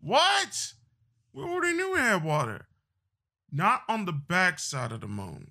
What? 0.00 0.74
We 1.32 1.44
already 1.44 1.76
knew 1.76 1.94
it 1.94 2.00
had 2.00 2.24
water. 2.24 2.66
Not 3.52 3.82
on 3.88 4.04
the 4.04 4.12
back 4.12 4.58
side 4.58 4.92
of 4.92 5.00
the 5.00 5.08
moon, 5.08 5.50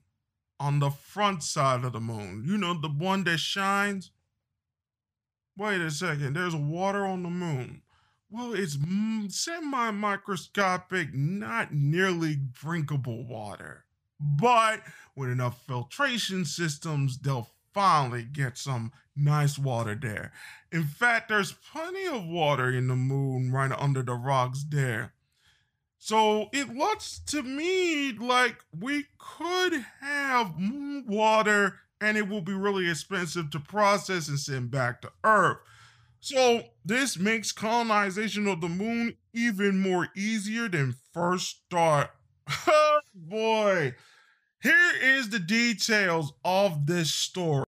on 0.60 0.80
the 0.80 0.90
front 0.90 1.44
side 1.44 1.84
of 1.84 1.94
the 1.94 2.00
moon. 2.00 2.44
You 2.48 2.58
know, 2.58 2.74
the 2.74 2.90
one 2.90 3.24
that 3.26 3.40
shines. 3.40 4.12
Wait 5.58 5.82
a 5.82 5.92
second. 5.92 6.36
There's 6.36 6.56
water 6.56 7.06
on 7.06 7.24
the 7.24 7.30
moon. 7.30 7.82
Well, 8.32 8.54
it's 8.54 8.78
mm, 8.78 9.32
semi 9.32 9.92
microscopic, 9.92 11.14
not 11.14 11.74
nearly 11.74 12.36
drinkable 12.36 13.26
water. 13.26 13.86
But 14.20 14.82
with 15.16 15.30
enough 15.30 15.66
filtration 15.66 16.46
systems, 16.46 17.18
they'll 17.18 17.50
finally 17.74 18.24
get 18.24 18.58
some 18.58 18.92
nice 19.16 19.58
water 19.58 19.96
there. 19.96 20.32
In 20.72 20.84
fact, 20.84 21.30
there's 21.30 21.54
plenty 21.54 22.06
of 22.06 22.26
water 22.26 22.70
in 22.70 22.88
the 22.88 22.96
moon 22.96 23.52
right 23.52 23.72
under 23.72 24.04
the 24.04 24.14
rocks 24.14 24.64
there. 24.68 25.14
So 25.98 26.50
it 26.54 26.70
looks 26.76 27.20
to 27.28 27.42
me 27.44 28.14
like 28.14 28.58
we 28.78 29.06
could 29.18 29.86
have 30.02 30.58
moon 30.58 31.06
water 31.08 31.80
and 32.00 32.18
it 32.18 32.28
will 32.30 32.42
be 32.42 32.54
really 32.54 32.90
expensive 32.90 33.50
to 33.52 33.60
process 33.60 34.30
and 34.30 34.40
send 34.40 34.72
back 34.72 35.02
to 35.02 35.12
Earth. 35.24 35.58
So 36.22 36.64
this 36.86 37.18
makes 37.18 37.52
colonization 37.52 38.48
of 38.48 38.62
the 38.62 38.70
moon 38.70 39.18
even 39.34 39.80
more 39.80 40.10
easier 40.16 40.68
than 40.70 40.96
first 41.14 41.64
thought. 41.70 42.12
Oh 42.68 43.00
boy. 43.14 43.96
Here 44.62 44.92
is 45.02 45.30
the 45.30 45.40
details 45.40 46.34
of 46.46 46.88
this 46.88 47.14
story. 47.14 47.66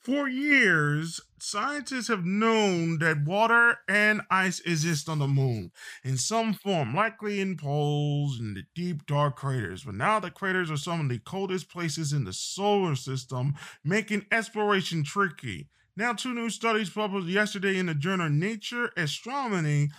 For 0.00 0.28
years, 0.28 1.20
scientists 1.38 2.08
have 2.08 2.26
known 2.26 2.98
that 2.98 3.24
water 3.24 3.78
and 3.88 4.20
ice 4.30 4.60
exist 4.60 5.08
on 5.08 5.18
the 5.18 5.28
moon 5.28 5.72
in 6.04 6.18
some 6.18 6.52
form, 6.54 6.94
likely 6.94 7.40
in 7.40 7.56
poles 7.56 8.38
and 8.38 8.56
the 8.56 8.64
deep, 8.74 9.06
dark 9.06 9.36
craters. 9.36 9.84
But 9.84 9.94
now 9.94 10.20
the 10.20 10.30
craters 10.30 10.70
are 10.70 10.76
some 10.76 11.00
of 11.00 11.08
the 11.08 11.20
coldest 11.20 11.70
places 11.70 12.12
in 12.12 12.24
the 12.24 12.32
solar 12.32 12.96
system, 12.96 13.54
making 13.84 14.26
exploration 14.30 15.04
tricky. 15.04 15.68
Now, 15.94 16.14
two 16.14 16.32
new 16.32 16.48
studies 16.48 16.88
published 16.88 17.26
yesterday 17.28 17.78
in 17.78 17.86
the 17.86 17.94
journal 17.94 18.30
Nature 18.30 18.90
Astronomy 18.96 19.90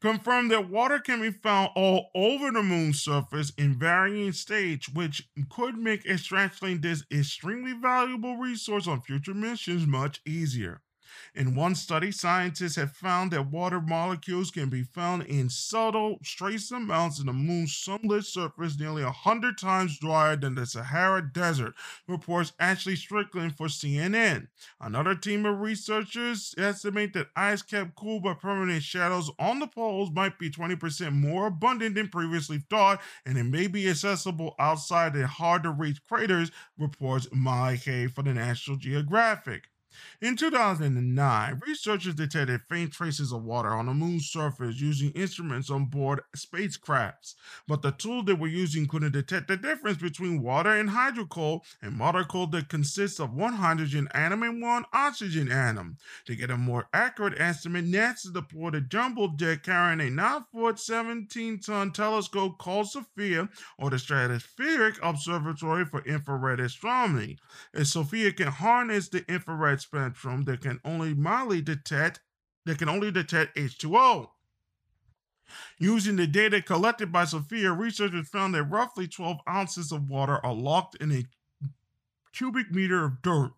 confirmed 0.00 0.50
that 0.50 0.70
water 0.70 0.98
can 0.98 1.20
be 1.20 1.30
found 1.30 1.70
all 1.76 2.10
over 2.14 2.50
the 2.50 2.62
moon's 2.62 3.02
surface 3.02 3.52
in 3.58 3.78
varying 3.78 4.32
states, 4.32 4.88
which 4.88 5.28
could 5.50 5.76
make 5.76 6.06
extracting 6.06 6.80
this 6.80 7.04
extremely 7.12 7.72
valuable 7.72 8.36
resource 8.36 8.86
on 8.86 9.02
future 9.02 9.34
missions 9.34 9.86
much 9.86 10.20
easier. 10.26 10.80
In 11.34 11.54
one 11.54 11.74
study, 11.74 12.10
scientists 12.10 12.76
have 12.76 12.92
found 12.92 13.30
that 13.30 13.50
water 13.50 13.80
molecules 13.80 14.50
can 14.50 14.68
be 14.68 14.82
found 14.82 15.24
in 15.24 15.50
subtle 15.50 16.18
trace 16.22 16.70
amounts 16.70 17.20
in 17.20 17.26
the 17.26 17.32
moon's 17.32 17.76
sunlit 17.76 18.24
surface, 18.24 18.78
nearly 18.78 19.04
100 19.04 19.58
times 19.58 19.98
drier 19.98 20.36
than 20.36 20.54
the 20.54 20.66
Sahara 20.66 21.22
Desert, 21.22 21.74
reports 22.08 22.52
Ashley 22.58 22.96
Strickland 22.96 23.56
for 23.56 23.66
CNN. 23.66 24.48
Another 24.80 25.14
team 25.14 25.46
of 25.46 25.60
researchers 25.60 26.54
estimate 26.58 27.12
that 27.12 27.28
ice 27.36 27.62
kept 27.62 27.94
cool 27.94 28.20
by 28.20 28.34
permanent 28.34 28.82
shadows 28.82 29.30
on 29.38 29.58
the 29.58 29.66
poles 29.66 30.10
might 30.10 30.38
be 30.38 30.50
20% 30.50 31.12
more 31.12 31.46
abundant 31.46 31.94
than 31.94 32.08
previously 32.08 32.58
thought, 32.70 33.00
and 33.24 33.38
it 33.38 33.44
may 33.44 33.66
be 33.66 33.88
accessible 33.88 34.54
outside 34.58 35.12
the 35.12 35.26
hard 35.26 35.62
to 35.62 35.70
reach 35.70 36.04
craters, 36.04 36.50
reports 36.78 37.28
Molly 37.32 37.76
Hay 37.76 38.06
for 38.06 38.22
the 38.22 38.34
National 38.34 38.76
Geographic. 38.76 39.68
In 40.20 40.36
2009, 40.36 41.62
researchers 41.66 42.14
detected 42.14 42.62
faint 42.68 42.92
traces 42.92 43.32
of 43.32 43.44
water 43.44 43.70
on 43.70 43.86
the 43.86 43.94
moon's 43.94 44.26
surface 44.26 44.80
using 44.80 45.10
instruments 45.12 45.70
on 45.70 45.86
board 45.86 46.20
spacecrafts, 46.36 47.34
but 47.68 47.82
the 47.82 47.92
tool 47.92 48.22
they 48.22 48.32
were 48.32 48.46
using 48.46 48.86
couldn't 48.86 49.12
detect 49.12 49.48
the 49.48 49.56
difference 49.56 49.98
between 49.98 50.42
water 50.42 50.70
and 50.70 50.90
hydroxyl, 50.90 51.60
a 51.82 51.90
molecule 51.90 52.46
that 52.48 52.68
consists 52.68 53.20
of 53.20 53.34
one 53.34 53.54
hydrogen 53.54 54.08
atom 54.14 54.42
and 54.42 54.62
one 54.62 54.84
oxygen 54.92 55.50
atom. 55.50 55.96
To 56.26 56.34
get 56.34 56.50
a 56.50 56.56
more 56.56 56.88
accurate 56.92 57.40
estimate, 57.40 57.86
NASA 57.86 58.32
deployed 58.32 58.74
a 58.74 58.80
jumbo 58.80 59.28
jet 59.36 59.62
carrying 59.62 60.00
a 60.00 60.10
9 60.10 60.44
foot 60.52 60.78
17 60.78 61.60
ton 61.60 61.92
telescope 61.92 62.58
called 62.58 62.88
SOFIA, 62.88 63.48
or 63.78 63.90
the 63.90 63.96
Stratospheric 63.96 64.98
Observatory 65.02 65.84
for 65.84 66.00
Infrared 66.04 66.60
Astronomy. 66.60 67.38
As 67.74 67.92
SOFIA 67.92 68.32
can 68.32 68.48
harness 68.48 69.08
the 69.08 69.24
infrared 69.30 69.80
spectrum 69.86 70.44
that 70.44 70.60
can 70.60 70.80
only 70.84 71.14
mildly 71.14 71.62
detect 71.62 72.20
that 72.64 72.78
can 72.78 72.88
only 72.88 73.12
detect 73.12 73.56
H2O. 73.56 74.28
Using 75.78 76.16
the 76.16 76.26
data 76.26 76.60
collected 76.60 77.12
by 77.12 77.24
SOFIA, 77.24 77.72
researchers 77.72 78.28
found 78.28 78.54
that 78.54 78.64
roughly 78.64 79.06
12 79.06 79.38
ounces 79.48 79.92
of 79.92 80.10
water 80.10 80.44
are 80.44 80.52
locked 80.52 80.96
in 80.96 81.12
a 81.12 81.24
cubic 82.32 82.72
meter 82.72 83.04
of 83.04 83.22
dirt. 83.22 83.52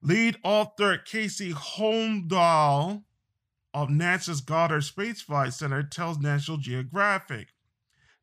Lead 0.00 0.38
author 0.42 0.96
Casey 0.96 1.52
Holmdahl 1.52 3.04
of 3.74 3.88
NASA's 3.88 4.40
Goddard 4.40 4.82
Space 4.82 5.20
Flight 5.20 5.52
Center 5.52 5.82
tells 5.82 6.18
National 6.18 6.56
Geographic. 6.56 7.48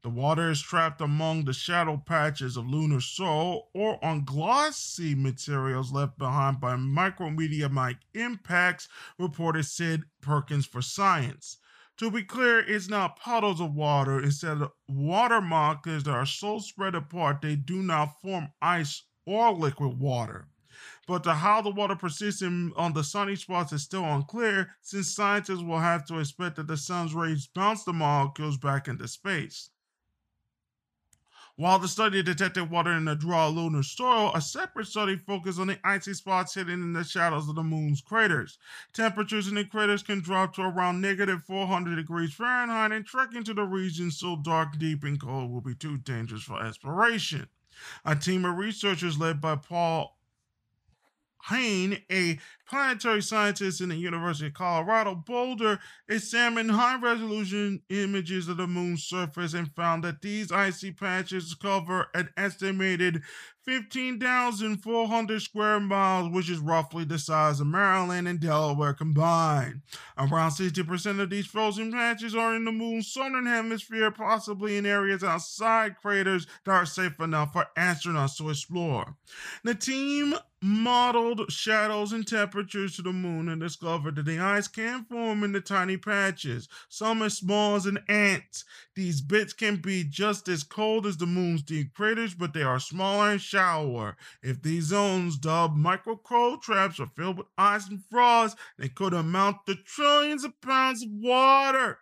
The 0.01 0.09
water 0.09 0.49
is 0.49 0.61
trapped 0.61 1.01
among 1.01 1.43
the 1.43 1.51
shadow 1.51 1.97
patches 1.97 2.55
of 2.55 2.65
lunar 2.65 3.01
soil 3.01 3.67
or 3.73 4.03
on 4.03 4.23
glossy 4.23 5.13
materials 5.13 5.91
left 5.91 6.17
behind 6.17 6.61
by 6.61 6.76
micrometeorite 6.76 7.97
impacts, 8.13 8.88
reported 9.17 9.65
Sid 9.65 10.05
Perkins 10.21 10.65
for 10.65 10.81
Science. 10.81 11.57
To 11.97 12.09
be 12.09 12.23
clear, 12.23 12.59
it's 12.59 12.88
not 12.88 13.19
puddles 13.19 13.59
of 13.59 13.73
water. 13.73 14.21
Instead, 14.21 14.61
of 14.61 14.71
water 14.88 15.41
molecules 15.41 16.03
that 16.03 16.11
are 16.11 16.26
so 16.26 16.59
spread 16.59 16.95
apart 16.95 17.41
they 17.41 17.57
do 17.57 17.84
not 17.84 18.21
form 18.21 18.53
ice 18.61 19.03
or 19.26 19.51
liquid 19.51 19.99
water. 19.99 20.47
But 21.07 21.23
the, 21.23 21.34
how 21.34 21.61
the 21.61 21.71
water 21.71 21.97
persists 21.97 22.41
in, 22.41 22.71
on 22.77 22.93
the 22.93 23.03
sunny 23.03 23.35
spots 23.35 23.73
is 23.73 23.84
still 23.84 24.05
unclear, 24.05 24.77
since 24.81 25.13
scientists 25.13 25.61
will 25.61 25.80
have 25.80 26.05
to 26.05 26.19
expect 26.19 26.55
that 26.55 26.67
the 26.67 26.77
sun's 26.77 27.13
rays 27.13 27.47
bounce 27.47 27.84
the 27.84 27.91
molecules 27.91 28.57
back 28.57 28.88
into 28.88 29.05
space. 29.05 29.71
While 31.60 31.80
the 31.80 31.90
study 31.90 32.23
detected 32.23 32.69
water 32.69 32.94
in 32.94 33.03
the 33.03 33.18
dry 33.18 33.45
lunar 33.48 33.84
soil, 33.84 34.31
a 34.34 34.40
separate 34.40 34.88
study 34.88 35.18
focused 35.18 35.60
on 35.60 35.68
the 35.68 35.77
icy 35.84 36.14
spots 36.14 36.53
hidden 36.53 36.81
in 36.81 36.94
the 36.94 37.03
shadows 37.03 37.49
of 37.49 37.56
the 37.56 37.64
moon's 37.64 37.99
craters. 37.99 38.57
Temperatures 38.94 39.49
in 39.49 39.56
the 39.56 39.65
craters 39.65 40.02
can 40.02 40.22
drop 40.22 40.56
to 40.56 40.61
around 40.61 41.02
negative 41.02 41.44
400 41.44 41.98
degrees 41.98 42.34
Fahrenheit, 42.34 42.94
and 42.94 43.06
trekking 43.06 43.44
to 43.44 43.53
the 43.53 43.65
region 43.65 44.10
so 44.10 44.38
dark, 44.38 44.80
deep, 44.80 45.03
and 45.03 45.19
cold 45.19 45.52
will 45.52 45.60
be 45.60 45.76
too 45.76 45.98
dangerous 45.98 46.44
for 46.44 46.64
exploration. 46.65 47.49
A 48.06 48.15
team 48.15 48.45
of 48.45 48.56
researchers 48.56 49.19
led 49.19 49.41
by 49.41 49.57
Paul 49.57 50.18
Hayne, 51.48 52.03
a 52.11 52.40
planetary 52.68 53.22
scientist 53.22 53.82
in 53.82 53.90
the 53.90 53.95
University 53.95 54.48
of 54.48 54.53
Colorado 54.53 55.16
Boulder, 55.16 55.80
examined 56.07 56.72
high 56.72 56.99
resolution 56.99 57.82
images 57.90 58.48
of 58.48 58.57
the 58.57 58.68
moon's 58.68 59.03
surface 59.03 59.53
and 59.53 59.74
found 59.74 60.03
that 60.03 60.22
these 60.22 60.52
icy 60.52 60.91
patches 60.91 61.56
cover 61.56 62.07
an 62.14 62.30
estimated 62.38 63.22
15,400 63.65 65.41
square 65.41 65.80
miles, 65.80 66.31
which 66.31 66.49
is 66.49 66.60
roughly 66.60 67.03
the 67.03 67.19
size 67.19 67.60
of 67.60 67.68
Maryland 67.68 68.27
and 68.27 68.40
Delaware 68.40 68.94
combined. 68.94 69.81
Around 70.18 70.52
60% 70.52 71.19
of 71.19 71.30
these 71.30 71.45
frozen 71.45 71.91
patches 71.91 72.36
are 72.36 72.56
in 72.56 72.65
the 72.65 72.72
moon's 72.72 73.11
southern 73.11 73.45
hemisphere, 73.45 74.11
possibly 74.11 74.77
in 74.77 74.86
areas 74.86 75.23
outside 75.23 75.98
craters 75.98 76.48
that 76.65 76.72
are 76.72 76.86
safe 76.86 77.19
enough 77.19 77.53
for 77.53 77.68
astronauts 77.77 78.38
to 78.38 78.49
explore. 78.49 79.15
The 79.64 79.76
team 79.76 80.36
modeled 80.61 81.49
shadows 81.52 82.11
and 82.11 82.27
temperatures 82.27 82.95
to 82.95 83.02
the 83.02 83.14
moon 83.14 83.48
and 83.48 83.61
discovered 83.61 84.15
that 84.15 84.26
the 84.26 84.40
ice 84.40 84.68
can 84.68 85.06
form 85.06 85.44
in 85.44 85.52
the 85.53 85.61
tiny 85.61 85.95
patches, 85.98 86.68
some 86.90 87.22
as 87.22 87.38
small 87.38 87.76
as 87.76 87.86
an 87.86 87.99
ant. 88.10 88.64
These 88.95 89.22
bits 89.22 89.53
can 89.53 89.77
be 89.77 90.03
just 90.03 90.49
as 90.49 90.64
cold 90.64 91.06
as 91.06 91.18
the 91.18 91.26
moon's 91.26 91.61
deep 91.61 91.94
craters, 91.94 92.34
but 92.34 92.53
they 92.53 92.64
are 92.64 92.80
smaller 92.80 93.31
and 93.31 93.41
shallower. 93.49 94.15
If 94.43 94.61
these 94.61 94.85
zones, 94.85 95.38
dubbed 95.38 95.76
micro 95.76 96.15
traps, 96.57 96.99
are 96.99 97.11
filled 97.15 97.39
with 97.39 97.47
ice 97.57 97.89
and 97.89 98.03
frost, 98.09 98.57
they 98.77 98.89
could 98.89 99.13
amount 99.13 99.65
to 99.65 99.76
trillions 99.76 100.43
of 100.43 100.59
pounds 100.61 101.03
of 101.03 101.09
water. 101.11 101.99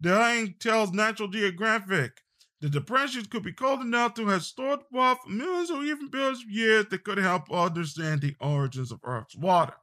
The 0.00 0.54
tells 0.60 0.92
Natural 0.92 1.28
Geographic. 1.28 2.22
The 2.60 2.68
depressions 2.68 3.26
could 3.26 3.42
be 3.42 3.52
cold 3.52 3.80
enough 3.80 4.14
to 4.14 4.28
have 4.28 4.44
stored 4.44 4.80
water 4.92 5.20
for 5.24 5.30
millions 5.30 5.70
or 5.70 5.82
even 5.82 6.10
billions 6.10 6.44
of 6.44 6.50
years 6.50 6.86
that 6.90 7.02
could 7.02 7.18
help 7.18 7.50
understand 7.50 8.20
the 8.20 8.36
origins 8.40 8.92
of 8.92 9.00
Earth's 9.02 9.36
water. 9.36 9.74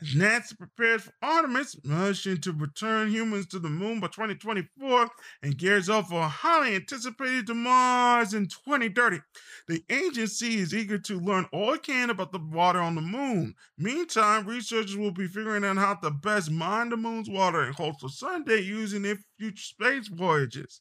As 0.00 0.14
NASA 0.14 0.56
prepares 0.56 1.02
for 1.02 1.12
Artemis, 1.22 1.76
mission 1.84 2.40
to 2.42 2.52
return 2.52 3.10
humans 3.10 3.46
to 3.46 3.58
the 3.58 3.68
moon 3.68 4.00
by 4.00 4.08
2024, 4.08 5.10
and 5.42 5.58
gears 5.58 5.88
up 5.88 6.08
for 6.08 6.20
a 6.20 6.28
highly 6.28 6.74
anticipated 6.74 7.46
to 7.46 7.54
Mars 7.54 8.34
in 8.34 8.46
2030. 8.46 9.20
The 9.66 9.84
agency 9.90 10.58
is 10.58 10.74
eager 10.74 10.98
to 10.98 11.18
learn 11.18 11.46
all 11.52 11.72
it 11.74 11.82
can 11.82 12.10
about 12.10 12.32
the 12.32 12.38
water 12.38 12.80
on 12.80 12.94
the 12.94 13.00
moon. 13.00 13.54
Meantime, 13.78 14.46
researchers 14.46 14.96
will 14.96 15.12
be 15.12 15.26
figuring 15.26 15.64
out 15.64 15.76
how 15.76 15.94
to 15.94 16.10
best 16.10 16.50
mine 16.50 16.90
the 16.90 16.96
moon's 16.96 17.28
water 17.28 17.62
and 17.62 17.74
host 17.74 18.04
a 18.04 18.08
Sunday 18.08 18.60
using 18.60 19.04
for 19.04 19.18
future 19.38 19.62
space 19.62 20.08
voyages. 20.08 20.80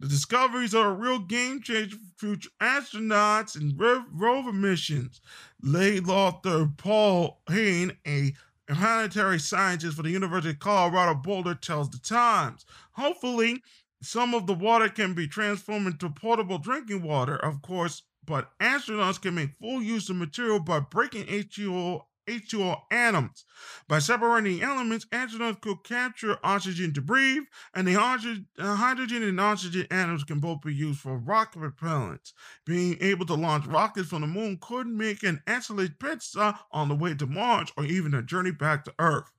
The 0.00 0.08
discoveries 0.08 0.74
are 0.74 0.88
a 0.88 0.94
real 0.94 1.18
game 1.18 1.62
changer 1.62 1.96
for 1.96 2.18
future 2.18 2.50
astronauts 2.60 3.56
and 3.56 3.80
rover 4.12 4.52
missions. 4.52 5.20
Lead 5.62 6.08
author 6.08 6.70
Paul 6.76 7.40
Hayne, 7.48 7.96
a 8.06 8.34
planetary 8.68 9.38
scientist 9.38 9.96
for 9.96 10.02
the 10.02 10.10
University 10.10 10.50
of 10.50 10.58
Colorado 10.58 11.14
Boulder, 11.14 11.54
tells 11.54 11.90
the 11.90 11.98
Times. 11.98 12.66
Hopefully, 12.92 13.62
some 14.02 14.34
of 14.34 14.46
the 14.46 14.54
water 14.54 14.88
can 14.88 15.14
be 15.14 15.26
transformed 15.26 15.86
into 15.86 16.10
potable 16.10 16.58
drinking 16.58 17.02
water, 17.02 17.36
of 17.36 17.62
course, 17.62 18.02
but 18.24 18.50
astronauts 18.58 19.20
can 19.20 19.34
make 19.34 19.54
full 19.54 19.82
use 19.82 20.10
of 20.10 20.16
material 20.16 20.60
by 20.60 20.80
breaking 20.80 21.26
H2O 21.26 22.02
H2O 22.26 22.82
atoms. 22.90 23.44
By 23.88 23.98
separating 23.98 24.62
elements, 24.62 25.06
astronauts 25.06 25.60
could 25.60 25.84
capture 25.84 26.38
oxygen 26.42 26.92
to 26.94 27.00
breathe, 27.00 27.44
and 27.74 27.86
the 27.86 27.96
uh, 27.96 28.74
hydrogen 28.76 29.22
and 29.22 29.40
oxygen 29.40 29.86
atoms 29.90 30.24
can 30.24 30.40
both 30.40 30.62
be 30.62 30.74
used 30.74 31.00
for 31.00 31.16
rocket 31.16 31.60
propellants. 31.60 32.32
Being 32.64 32.96
able 33.00 33.26
to 33.26 33.34
launch 33.34 33.66
rockets 33.66 34.08
from 34.08 34.22
the 34.22 34.26
moon 34.26 34.58
could 34.60 34.86
make 34.86 35.22
an 35.22 35.42
excellent 35.46 35.98
pit 35.98 36.22
stop 36.22 36.66
on 36.72 36.88
the 36.88 36.94
way 36.94 37.14
to 37.14 37.26
Mars 37.26 37.72
or 37.76 37.84
even 37.84 38.14
a 38.14 38.22
journey 38.22 38.50
back 38.50 38.84
to 38.84 38.94
Earth. 38.98 39.30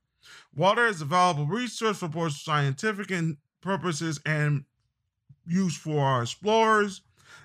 Water 0.55 0.85
is 0.88 1.01
a 1.01 1.05
valuable 1.05 1.45
resource 1.45 1.99
for 1.99 2.07
both 2.07 2.34
scientific 2.34 3.11
purposes 3.61 4.19
and 4.26 4.65
use 5.45 5.77
for 5.77 5.99
our 5.99 6.23
explorers, 6.23 7.01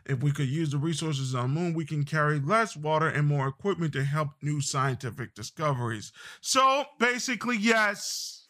if 0.06 0.22
we 0.22 0.32
could 0.32 0.48
use 0.48 0.70
the 0.70 0.78
resources 0.78 1.34
on 1.34 1.54
the 1.54 1.60
moon, 1.60 1.74
we 1.74 1.84
can 1.84 2.04
carry 2.04 2.38
less 2.38 2.76
water 2.76 3.08
and 3.08 3.26
more 3.26 3.48
equipment 3.48 3.92
to 3.94 4.04
help 4.04 4.30
new 4.42 4.60
scientific 4.60 5.34
discoveries. 5.34 6.12
So 6.40 6.84
basically, 6.98 7.56
yes, 7.56 8.48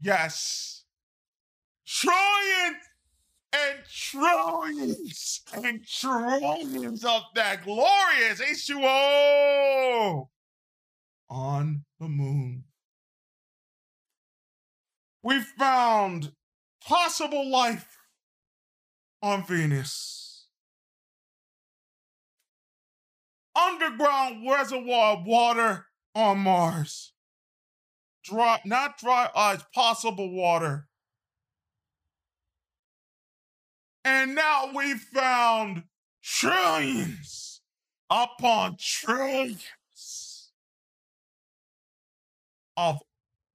yes, 0.00 0.84
trillions 1.86 2.76
and 3.52 3.78
trillions 3.90 5.40
and 5.52 5.86
trillions 5.86 7.04
of 7.04 7.22
that 7.34 7.64
glorious 7.64 8.40
H2O 8.40 10.28
on 11.30 11.84
the 11.98 12.08
moon. 12.08 12.64
We 15.22 15.40
found 15.40 16.32
possible 16.86 17.50
life 17.50 17.98
on 19.22 19.44
Venus. 19.46 20.27
Underground 23.58 24.48
reservoir 24.48 25.16
of 25.16 25.26
water 25.26 25.86
on 26.14 26.38
Mars. 26.38 27.12
dry, 28.24 28.60
not 28.64 28.98
dry 28.98 29.28
ice, 29.34 29.62
possible 29.74 30.30
water. 30.30 30.86
And 34.04 34.34
now 34.34 34.70
we 34.74 34.94
found 34.94 35.84
trillions 36.22 37.60
upon 38.10 38.76
trillions 38.78 40.50
of 42.76 43.02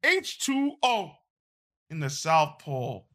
H2O 0.03 1.15
in 1.89 1.99
the 1.99 2.09
South 2.09 2.59
Pole 2.59 3.07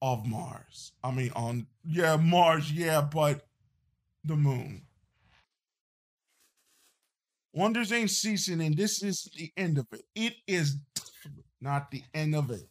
of 0.00 0.26
Mars. 0.26 0.92
I 1.02 1.10
mean, 1.10 1.32
on, 1.34 1.66
yeah, 1.84 2.16
Mars, 2.16 2.70
yeah, 2.72 3.00
but 3.00 3.46
the 4.26 4.36
moon. 4.36 4.82
Wonders 7.52 7.92
ain't 7.92 8.10
ceasing, 8.10 8.60
and 8.60 8.76
this 8.76 9.02
is 9.02 9.30
the 9.36 9.50
end 9.56 9.78
of 9.78 9.86
it. 9.92 10.04
It 10.14 10.34
is 10.46 10.76
not 11.60 11.90
the 11.90 12.02
end 12.12 12.34
of 12.34 12.50
it. 12.50 12.68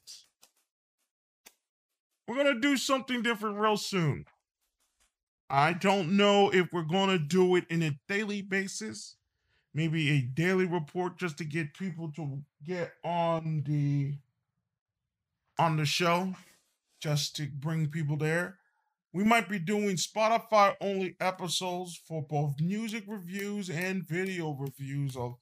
We're 2.27 2.35
going 2.35 2.53
to 2.53 2.59
do 2.59 2.77
something 2.77 3.21
different 3.21 3.57
real 3.57 3.77
soon. 3.77 4.25
I 5.49 5.73
don't 5.73 6.17
know 6.17 6.51
if 6.51 6.71
we're 6.71 6.83
going 6.83 7.09
to 7.09 7.19
do 7.19 7.55
it 7.55 7.65
in 7.69 7.83
a 7.83 7.99
daily 8.07 8.41
basis, 8.41 9.15
maybe 9.73 10.09
a 10.09 10.21
daily 10.21 10.65
report 10.65 11.17
just 11.17 11.37
to 11.37 11.45
get 11.45 11.75
people 11.75 12.11
to 12.15 12.43
get 12.63 12.93
on 13.03 13.63
the 13.65 14.15
on 15.57 15.77
the 15.77 15.85
show 15.85 16.33
just 16.99 17.35
to 17.37 17.47
bring 17.47 17.87
people 17.87 18.17
there. 18.17 18.57
We 19.15 19.23
might 19.23 19.47
be 19.47 19.59
doing 19.59 19.95
Spotify 19.95 20.75
only 20.81 21.15
episodes 21.21 21.97
for 22.05 22.21
both 22.21 22.59
music 22.59 23.05
reviews 23.07 23.69
and 23.69 24.05
video 24.05 24.51
reviews 24.51 25.15
of 25.15 25.37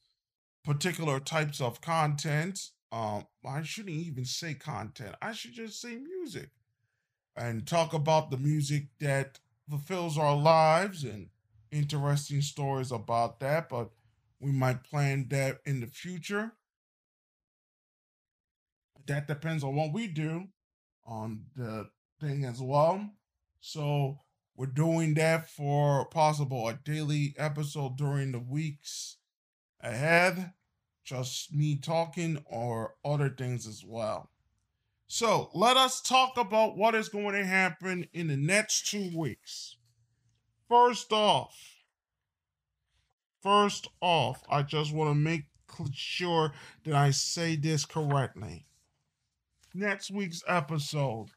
particular 0.63 1.19
types 1.19 1.59
of 1.59 1.81
content. 1.81 2.59
Um, 2.91 3.25
I 3.43 3.63
shouldn't 3.63 3.95
even 3.95 4.25
say 4.25 4.53
content, 4.53 5.15
I 5.23 5.33
should 5.33 5.53
just 5.53 5.81
say 5.81 5.95
music 5.95 6.51
and 7.35 7.65
talk 7.65 7.95
about 7.95 8.29
the 8.29 8.37
music 8.37 8.89
that 8.99 9.39
fulfills 9.67 10.19
our 10.19 10.35
lives 10.35 11.03
and 11.03 11.29
interesting 11.71 12.43
stories 12.43 12.91
about 12.91 13.39
that. 13.39 13.69
But 13.69 13.89
we 14.39 14.51
might 14.51 14.83
plan 14.83 15.25
that 15.31 15.61
in 15.65 15.79
the 15.79 15.87
future. 15.87 16.51
That 19.07 19.27
depends 19.27 19.63
on 19.63 19.73
what 19.73 19.93
we 19.93 20.05
do 20.05 20.49
on 21.07 21.45
the 21.55 21.89
thing 22.21 22.45
as 22.45 22.61
well. 22.61 23.09
So 23.65 24.19
we're 24.57 24.65
doing 24.65 25.13
that 25.13 25.49
for 25.49 26.05
possible 26.07 26.67
a 26.67 26.73
daily 26.73 27.33
episode 27.37 27.95
during 27.95 28.33
the 28.33 28.39
weeks 28.39 29.15
ahead. 29.79 30.51
Just 31.05 31.53
me 31.53 31.77
talking 31.77 32.43
or 32.45 32.95
other 33.05 33.29
things 33.29 33.65
as 33.65 33.81
well. 33.85 34.29
So 35.07 35.49
let 35.53 35.77
us 35.77 36.01
talk 36.01 36.37
about 36.37 36.75
what 36.75 36.93
is 36.93 37.07
going 37.07 37.35
to 37.35 37.45
happen 37.45 38.05
in 38.11 38.27
the 38.27 38.35
next 38.35 38.91
two 38.91 39.17
weeks. 39.17 39.77
First 40.67 41.13
off, 41.13 41.57
first 43.41 43.87
off, 44.01 44.43
I 44.49 44.63
just 44.63 44.93
want 44.93 45.09
to 45.09 45.15
make 45.15 45.45
sure 45.93 46.51
that 46.83 46.95
I 46.95 47.11
say 47.11 47.55
this 47.55 47.85
correctly. 47.85 48.65
Next 49.73 50.11
week's 50.11 50.43
episode 50.49 51.29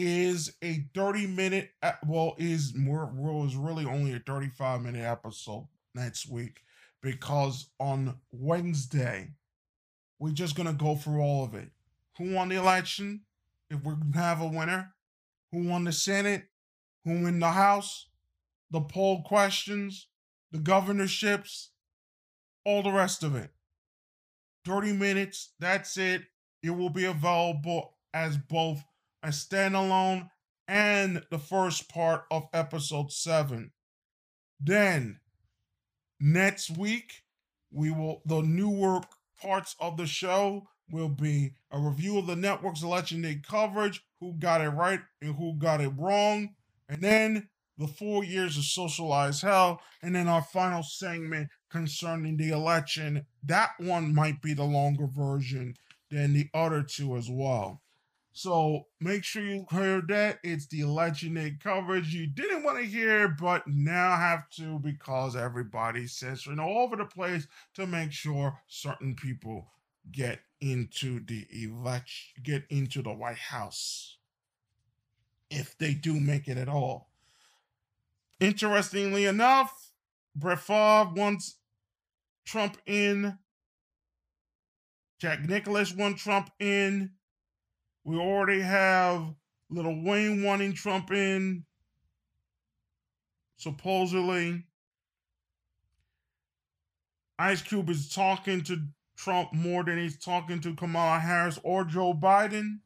is 0.00 0.54
a 0.62 0.86
30 0.94 1.26
minute 1.26 1.70
well 2.06 2.34
is 2.38 2.74
more 2.74 3.12
is 3.46 3.54
really 3.54 3.84
only 3.84 4.14
a 4.14 4.18
35 4.18 4.80
minute 4.80 5.04
episode 5.04 5.68
next 5.94 6.30
week 6.30 6.62
because 7.02 7.68
on 7.78 8.16
Wednesday 8.32 9.28
we're 10.18 10.32
just 10.32 10.56
gonna 10.56 10.72
go 10.72 10.96
through 10.96 11.20
all 11.20 11.44
of 11.44 11.54
it. 11.54 11.70
Who 12.16 12.34
won 12.34 12.48
the 12.48 12.56
election, 12.56 13.22
if 13.68 13.84
we 13.84 13.94
have 14.14 14.40
a 14.40 14.46
winner, 14.46 14.94
who 15.52 15.68
won 15.68 15.84
the 15.84 15.92
Senate, 15.92 16.44
who 17.04 17.26
in 17.26 17.38
the 17.38 17.50
House, 17.50 18.08
the 18.70 18.80
poll 18.80 19.22
questions, 19.22 20.08
the 20.50 20.58
governorships, 20.58 21.70
all 22.64 22.82
the 22.82 22.92
rest 22.92 23.22
of 23.22 23.36
it. 23.36 23.50
30 24.64 24.94
minutes, 24.94 25.52
that's 25.58 25.96
it. 25.96 26.22
It 26.62 26.70
will 26.70 26.90
be 26.90 27.04
available 27.04 27.96
as 28.12 28.36
both 28.36 28.82
a 29.22 29.28
standalone 29.28 30.30
and 30.66 31.24
the 31.30 31.38
first 31.38 31.88
part 31.88 32.24
of 32.30 32.48
episode 32.52 33.12
7. 33.12 33.72
Then, 34.60 35.20
next 36.20 36.76
week, 36.76 37.24
we 37.72 37.90
will, 37.90 38.22
the 38.24 38.42
newer 38.42 39.00
parts 39.40 39.74
of 39.80 39.96
the 39.96 40.06
show 40.06 40.66
will 40.90 41.08
be 41.08 41.54
a 41.70 41.78
review 41.78 42.18
of 42.18 42.26
the 42.26 42.36
network's 42.36 42.82
election 42.82 43.22
day 43.22 43.40
coverage, 43.46 44.04
who 44.20 44.34
got 44.34 44.60
it 44.60 44.68
right 44.68 45.00
and 45.22 45.34
who 45.36 45.54
got 45.54 45.80
it 45.80 45.92
wrong, 45.96 46.50
and 46.88 47.00
then 47.00 47.48
the 47.78 47.88
four 47.88 48.22
years 48.22 48.58
of 48.58 48.64
socialized 48.64 49.42
hell, 49.42 49.80
and 50.02 50.14
then 50.14 50.28
our 50.28 50.42
final 50.42 50.82
segment 50.82 51.48
concerning 51.70 52.36
the 52.36 52.50
election. 52.50 53.24
That 53.42 53.70
one 53.78 54.14
might 54.14 54.42
be 54.42 54.52
the 54.52 54.64
longer 54.64 55.06
version 55.06 55.76
than 56.10 56.34
the 56.34 56.48
other 56.52 56.82
two 56.82 57.16
as 57.16 57.30
well. 57.30 57.80
So 58.40 58.86
make 59.00 59.22
sure 59.22 59.42
you 59.42 59.66
heard 59.68 60.08
that. 60.08 60.38
It's 60.42 60.66
the 60.66 60.80
day 60.80 61.58
coverage 61.62 62.14
you 62.14 62.26
didn't 62.26 62.62
want 62.62 62.78
to 62.78 62.86
hear, 62.86 63.28
but 63.28 63.68
now 63.68 64.16
have 64.16 64.48
to 64.52 64.78
because 64.78 65.36
everybody's 65.36 66.16
know 66.16 66.58
all 66.58 66.84
over 66.84 66.96
the 66.96 67.04
place 67.04 67.46
to 67.74 67.86
make 67.86 68.12
sure 68.12 68.58
certain 68.66 69.14
people 69.14 69.66
get 70.10 70.40
into 70.62 71.20
the 71.26 71.46
election, 71.52 72.42
get 72.42 72.64
into 72.70 73.02
the 73.02 73.12
White 73.12 73.36
House, 73.36 74.16
if 75.50 75.76
they 75.76 75.92
do 75.92 76.18
make 76.18 76.48
it 76.48 76.56
at 76.56 76.70
all. 76.70 77.10
Interestingly 78.40 79.26
enough, 79.26 79.92
Brett 80.34 80.60
Favre 80.60 81.10
wants 81.14 81.56
Trump 82.46 82.78
in. 82.86 83.36
Jack 85.18 85.46
Nicklaus 85.46 85.94
wants 85.94 86.22
Trump 86.22 86.48
in. 86.58 87.10
We 88.10 88.18
already 88.18 88.60
have 88.60 89.32
Lil 89.70 90.02
Wayne 90.02 90.42
wanting 90.42 90.72
Trump 90.72 91.12
in. 91.12 91.64
Supposedly. 93.56 94.64
Ice 97.38 97.62
Cube 97.62 97.88
is 97.88 98.08
talking 98.08 98.64
to 98.64 98.78
Trump 99.16 99.52
more 99.52 99.84
than 99.84 99.96
he's 99.96 100.18
talking 100.18 100.60
to 100.62 100.74
Kamala 100.74 101.20
Harris 101.20 101.60
or 101.62 101.84
Joe 101.84 102.12
Biden. 102.12 102.80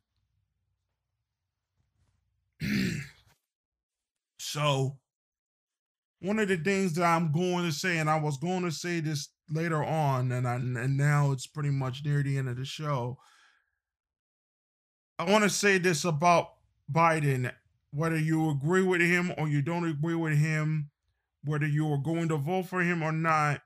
so, 4.38 4.98
one 6.20 6.38
of 6.38 6.48
the 6.48 6.58
things 6.58 6.92
that 6.96 7.04
I'm 7.04 7.32
going 7.32 7.64
to 7.64 7.72
say, 7.72 7.96
and 7.96 8.10
I 8.10 8.20
was 8.20 8.36
going 8.36 8.64
to 8.64 8.70
say 8.70 9.00
this 9.00 9.30
later 9.48 9.82
on, 9.82 10.32
and 10.32 10.46
I 10.46 10.56
and 10.56 10.98
now 10.98 11.32
it's 11.32 11.46
pretty 11.46 11.70
much 11.70 12.04
near 12.04 12.22
the 12.22 12.36
end 12.36 12.50
of 12.50 12.58
the 12.58 12.66
show. 12.66 13.16
I 15.18 15.30
want 15.30 15.44
to 15.44 15.50
say 15.50 15.78
this 15.78 16.04
about 16.04 16.54
Biden, 16.92 17.52
whether 17.92 18.18
you 18.18 18.50
agree 18.50 18.82
with 18.82 19.00
him 19.00 19.32
or 19.38 19.48
you 19.48 19.62
don't 19.62 19.88
agree 19.88 20.16
with 20.16 20.36
him, 20.36 20.90
whether 21.44 21.66
you 21.66 21.90
are 21.92 21.98
going 21.98 22.28
to 22.28 22.36
vote 22.36 22.66
for 22.66 22.82
him 22.82 23.02
or 23.02 23.12
not, 23.12 23.60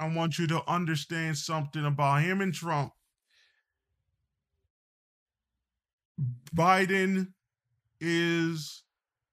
I 0.00 0.08
want 0.08 0.38
you 0.38 0.46
to 0.48 0.68
understand 0.68 1.38
something 1.38 1.84
about 1.84 2.22
him 2.22 2.40
and 2.40 2.52
Trump. 2.52 2.92
Biden 6.54 7.28
is 8.00 8.82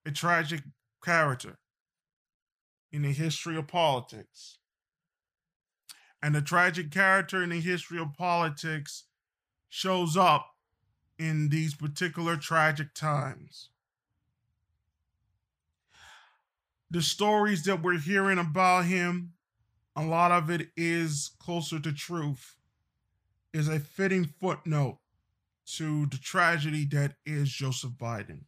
a 0.06 0.12
tragic 0.12 0.62
character 1.04 1.58
in 2.92 3.02
the 3.02 3.12
history 3.12 3.56
of 3.56 3.66
politics. 3.66 4.58
And 6.22 6.34
the 6.34 6.42
tragic 6.42 6.92
character 6.92 7.42
in 7.42 7.50
the 7.50 7.60
history 7.60 7.98
of 7.98 8.14
politics 8.14 9.04
shows 9.68 10.16
up 10.16 10.51
in 11.22 11.48
these 11.50 11.74
particular 11.74 12.36
tragic 12.36 12.94
times. 12.94 13.68
The 16.90 17.02
stories 17.02 17.62
that 17.64 17.82
we're 17.82 18.00
hearing 18.00 18.38
about 18.38 18.86
him 18.86 19.34
a 19.94 20.04
lot 20.04 20.32
of 20.32 20.50
it 20.50 20.68
is 20.76 21.32
closer 21.38 21.78
to 21.78 21.92
truth, 21.92 22.56
is 23.52 23.68
a 23.68 23.78
fitting 23.78 24.24
footnote 24.40 24.98
to 25.76 26.06
the 26.06 26.16
tragedy 26.16 26.86
that 26.86 27.14
is 27.26 27.50
Joseph 27.50 27.92
Biden. 27.92 28.44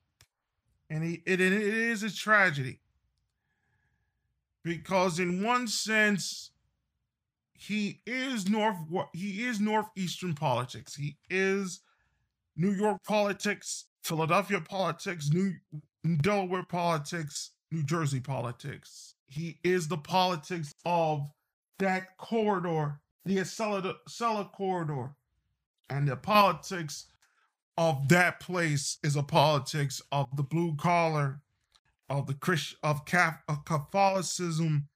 And 0.89 1.05
he, 1.05 1.23
it, 1.27 1.41
it 1.41 1.53
is 1.53 2.03
a 2.03 2.15
tragedy 2.15 2.81
because, 4.63 5.19
in 5.19 5.43
one 5.43 5.69
sense, 5.69 6.51
he 7.53 8.01
is 8.07 8.49
north 8.49 8.77
he 9.13 9.45
is 9.45 9.61
northeastern 9.61 10.35
politics. 10.35 10.97
He 10.97 11.17
is 11.31 11.81
New 12.57 12.73
York 12.73 13.03
politics, 13.05 13.87
Philadelphia 14.03 14.61
politics, 14.61 15.31
New 15.31 15.55
Delaware 16.19 16.65
politics, 16.65 17.53
New 17.71 17.83
Jersey 17.83 18.21
politics. 18.21 19.15
He 19.27 19.59
is 19.65 19.89
the 19.89 19.97
politics 19.97 20.73
of 20.85 21.31
that 21.79 22.17
corridor 22.19 23.01
the 23.25 23.39
Acela, 23.39 24.53
corridor. 24.53 25.15
And 25.89 26.09
the 26.09 26.17
politics 26.17 27.07
of 27.77 28.09
that 28.09 28.41
place 28.41 28.99
is 29.03 29.17
a 29.17 29.23
politics 29.23 30.01
of 30.13 30.29
the 30.37 30.43
blue 30.43 30.77
collar, 30.77 31.41
of 32.09 32.27
the 32.27 32.35
Christ, 32.35 32.77
of 32.83 33.05
Catholicism, 33.05 34.89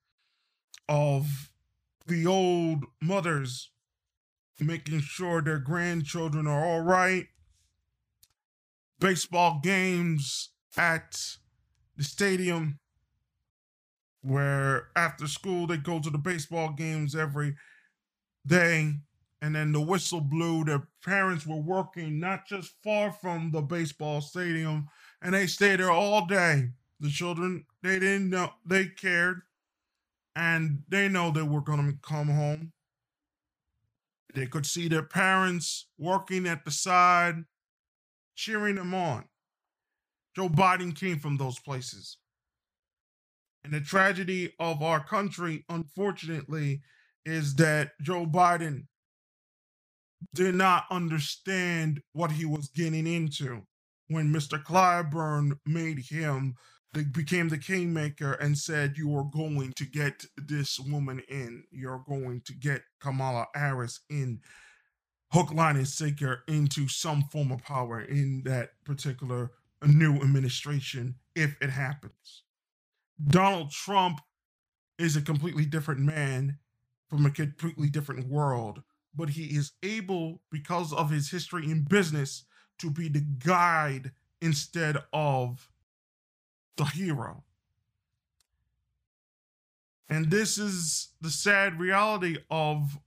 of 0.89 1.51
the 2.07 2.27
old 2.27 2.85
mothers 3.03 3.71
making 4.61 5.01
sure 5.01 5.41
their 5.41 5.59
grandchildren 5.59 6.47
are 6.47 6.65
all 6.65 6.81
right. 6.81 7.29
Baseball 9.01 9.61
games 9.63 10.51
at 10.77 11.17
the 11.97 12.05
stadium 12.05 12.79
where 14.23 14.89
after 14.97 15.27
school 15.27 15.67
they 15.67 15.77
go 15.77 16.01
to 16.01 16.11
the 16.11 16.19
baseball 16.19 16.73
games 16.73 17.15
every 17.15 17.55
day 18.47 18.95
and 19.41 19.55
then 19.55 19.73
the 19.73 19.81
whistle 19.81 20.21
blew. 20.21 20.65
Their 20.65 20.89
parents 21.05 21.47
were 21.47 21.61
working 21.61 22.19
not 22.19 22.47
just 22.47 22.75
far 22.83 23.13
from 23.13 23.53
the 23.53 23.63
baseball 23.63 24.21
stadium 24.21 24.89
and 25.23 25.35
they 25.35 25.47
stayed 25.47 25.81
there 25.81 25.91
all 25.91 26.27
day. 26.27 26.71
The 27.01 27.11
children 27.11 27.65
they 27.83 28.01
didn't 28.01 28.31
know 28.31 28.53
they 28.67 28.87
cared 28.87 29.43
and 30.35 30.83
they 30.89 31.09
know 31.09 31.31
they 31.31 31.43
were 31.43 31.61
going 31.61 31.91
to 31.91 31.99
come 32.03 32.29
home. 32.29 32.73
They 34.35 34.47
could 34.47 34.67
see 34.67 34.89
their 34.89 35.03
parents 35.03 35.87
working 35.97 36.47
at 36.47 36.65
the 36.65 36.71
side 36.71 37.45
cheering 38.39 38.77
them 38.77 38.95
on. 38.95 39.25
Joe 40.37 40.49
biden 40.49 40.99
came 40.99 41.19
from 41.19 41.37
those 41.37 41.59
places. 41.59 42.19
And 43.65 43.73
the 43.73 43.81
tragedy 43.81 44.55
of 44.61 44.83
our 44.83 45.05
country, 45.05 45.65
unfortunately, 45.69 46.81
is 47.25 47.57
that 47.57 47.91
Joe 48.01 48.25
Biden 48.25 48.85
did 50.33 50.55
not 50.55 50.85
understand 50.91 52.01
what 52.13 52.31
he 52.31 52.45
was 52.45 52.69
getting 52.69 53.07
into 53.07 53.63
when 54.07 54.33
Mr. 54.33 54.63
Clyburn 54.63 55.59
made 55.67 55.99
him 55.99 56.55
they 56.95 57.05
became 57.05 57.49
the 57.49 57.59
kingmaker 57.59 58.33
and 58.33 58.57
said 58.57 58.97
you 58.97 59.15
are 59.17 59.25
going 59.25 59.73
to 59.77 59.85
get 59.85 60.25
this 60.37 60.81
woman 60.81 61.21
in. 61.29 61.65
You're 61.71 62.03
going 62.09 62.41
to 62.47 62.55
get 62.55 62.83
kamala 63.01 63.47
harris 63.55 64.01
in 64.09 64.41
hook 65.31 65.53
line 65.53 65.77
and 65.77 65.89
sinker 65.89 66.43
into 66.49 66.89
some 66.89 67.23
form 67.23 67.53
of 67.53 67.63
power 67.63 68.01
in 68.01 68.43
that 68.45 68.73
particular 68.85 69.51
new 69.87 70.17
administration 70.17 71.15
if 71.35 71.57
it 71.61 71.71
happens 71.71 72.43
Donald 73.27 73.71
Trump 73.71 74.21
is 74.99 75.17
a 75.17 75.23
completely 75.23 75.65
different 75.65 76.01
man 76.01 76.59
from 77.09 77.27
a 77.27 77.31
completely 77.31 77.89
different 77.89 78.29
world, 78.29 78.83
but 79.15 79.31
he 79.31 79.57
is 79.57 79.73
able, 79.83 80.43
because 80.51 80.93
of 80.93 81.11
his 81.11 81.31
history 81.31 81.71
in 81.71 81.83
business, 81.83 82.45
to 82.79 82.91
be 82.91 83.09
the 83.09 83.21
guide 83.21 84.13
instead 84.41 84.97
of 85.13 85.71
the 86.77 86.85
hero. 86.85 87.43
And 90.09 90.31
this 90.31 90.59
is 90.59 91.09
the 91.21 91.31
sad 91.31 91.81
reality 91.81 92.39
of 92.51 92.99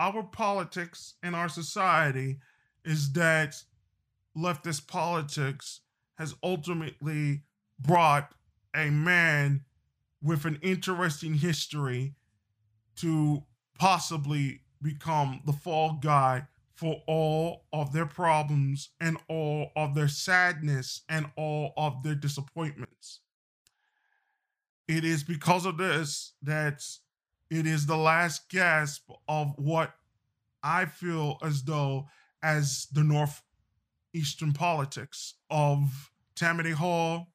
our 0.00 0.22
politics 0.22 1.14
and 1.22 1.36
our 1.36 1.48
society 1.48 2.38
is 2.86 3.12
that 3.12 3.54
leftist 4.36 4.88
politics 4.88 5.82
has 6.16 6.34
ultimately 6.42 7.42
brought 7.78 8.32
a 8.74 8.88
man 8.88 9.62
with 10.22 10.46
an 10.46 10.58
interesting 10.62 11.34
history 11.34 12.14
to 12.96 13.42
possibly 13.78 14.62
become 14.80 15.42
the 15.44 15.52
fall 15.52 15.98
guy 16.00 16.46
for 16.74 17.02
all 17.06 17.66
of 17.70 17.92
their 17.92 18.06
problems 18.06 18.88
and 19.00 19.18
all 19.28 19.70
of 19.76 19.94
their 19.94 20.08
sadness 20.08 21.02
and 21.10 21.26
all 21.36 21.74
of 21.76 22.02
their 22.02 22.14
disappointments. 22.14 23.20
It 24.88 25.04
is 25.04 25.22
because 25.22 25.66
of 25.66 25.76
this 25.76 26.32
that 26.42 26.82
it 27.50 27.66
is 27.66 27.86
the 27.86 27.96
last 27.96 28.48
gasp 28.48 29.10
of 29.28 29.54
what 29.56 29.92
I 30.62 30.86
feel 30.86 31.38
as 31.42 31.64
though 31.64 32.08
as 32.42 32.86
the 32.92 33.02
northeastern 33.02 34.52
politics 34.52 35.34
of 35.50 36.10
Tammany 36.36 36.70
Hall, 36.70 37.32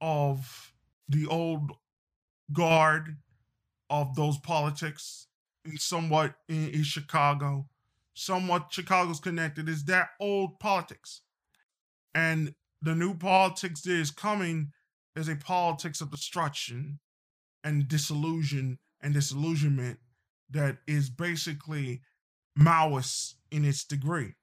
of 0.00 0.72
the 1.08 1.26
old 1.26 1.72
guard 2.52 3.16
of 3.88 4.14
those 4.14 4.38
politics 4.38 5.28
somewhat 5.76 6.34
in, 6.48 6.68
in 6.70 6.82
Chicago, 6.82 7.68
somewhat 8.14 8.68
Chicago's 8.70 9.20
connected 9.20 9.68
is 9.68 9.84
that 9.84 10.10
old 10.20 10.58
politics. 10.58 11.22
And 12.14 12.54
the 12.82 12.94
new 12.94 13.14
politics 13.14 13.82
that 13.82 13.92
is 13.92 14.10
coming 14.10 14.72
is 15.14 15.28
a 15.28 15.36
politics 15.36 16.00
of 16.00 16.10
destruction 16.10 16.98
and 17.62 17.88
disillusion 17.88 18.78
and 19.02 19.14
disillusionment 19.14 19.98
that 20.50 20.78
is 20.86 21.10
basically 21.10 22.02
Maoist 22.58 23.34
in 23.50 23.64
its 23.64 23.84
degree. 23.84 24.34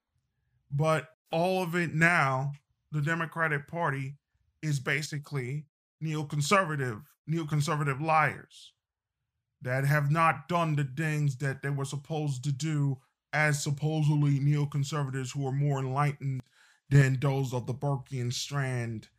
But 0.72 1.10
all 1.31 1.64
of 1.64 1.76
it 1.76 1.94
now, 1.94 2.53
the 2.91 3.02
Democratic 3.02 3.68
Party 3.68 4.15
is 4.61 4.80
basically 4.80 5.65
neoconservative, 6.03 7.03
neoconservative 7.30 8.02
liars 8.02 8.73
that 9.61 9.86
have 9.86 10.10
not 10.10 10.48
done 10.48 10.76
the 10.76 10.88
things 10.98 11.38
that 11.38 11.61
they 11.61 11.69
were 11.69 11.86
supposed 11.86 12.44
to 12.44 12.52
do 12.52 12.98
as 13.34 13.61
supposedly 13.61 14.40
neoconservatives 14.40 15.34
who 15.34 15.45
are 15.45 15.52
more 15.52 15.80
enlightened 15.80 16.41
than 16.90 17.19
those 17.19 17.53
of 17.53 17.68
the 17.68 17.73
Burkean 17.73 18.34
strand. 18.34 19.10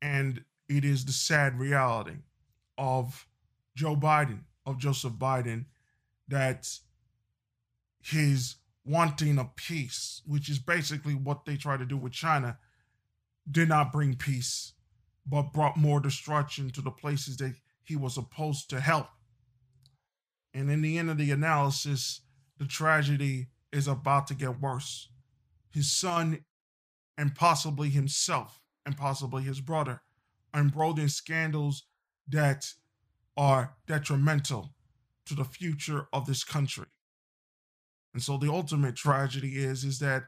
And 0.00 0.44
it 0.68 0.84
is 0.84 1.04
the 1.04 1.12
sad 1.12 1.58
reality 1.58 2.18
of 2.78 3.26
Joe 3.76 3.96
Biden, 3.96 4.40
of 4.66 4.78
Joseph 4.78 5.14
Biden, 5.14 5.66
that 6.28 6.68
his 8.02 8.56
wanting 8.84 9.38
a 9.38 9.50
peace, 9.56 10.22
which 10.26 10.48
is 10.48 10.58
basically 10.58 11.14
what 11.14 11.44
they 11.44 11.56
try 11.56 11.76
to 11.76 11.86
do 11.86 11.96
with 11.96 12.12
China, 12.12 12.58
did 13.50 13.68
not 13.68 13.92
bring 13.92 14.14
peace, 14.14 14.72
but 15.26 15.52
brought 15.52 15.76
more 15.76 16.00
destruction 16.00 16.70
to 16.70 16.80
the 16.80 16.90
places 16.90 17.36
that 17.38 17.54
he 17.82 17.96
was 17.96 18.14
supposed 18.14 18.70
to 18.70 18.80
help. 18.80 19.08
And 20.52 20.70
in 20.70 20.82
the 20.82 20.98
end 20.98 21.10
of 21.10 21.18
the 21.18 21.30
analysis, 21.30 22.20
the 22.58 22.66
tragedy 22.66 23.48
is 23.72 23.88
about 23.88 24.26
to 24.28 24.34
get 24.34 24.60
worse. 24.60 25.08
His 25.70 25.90
son 25.90 26.44
and 27.18 27.34
possibly 27.34 27.90
himself 27.90 28.60
and 28.86 28.96
possibly 28.96 29.42
his 29.42 29.60
brother 29.60 30.02
are 30.52 30.60
embroiled 30.60 30.98
in 30.98 31.08
scandals 31.08 31.84
that 32.28 32.72
are 33.36 33.74
detrimental 33.86 34.70
to 35.26 35.34
the 35.34 35.44
future 35.44 36.06
of 36.12 36.26
this 36.26 36.44
country. 36.44 36.86
And 38.12 38.22
so 38.22 38.36
the 38.36 38.50
ultimate 38.50 38.96
tragedy 38.96 39.56
is 39.56 39.84
is 39.84 39.98
that 39.98 40.24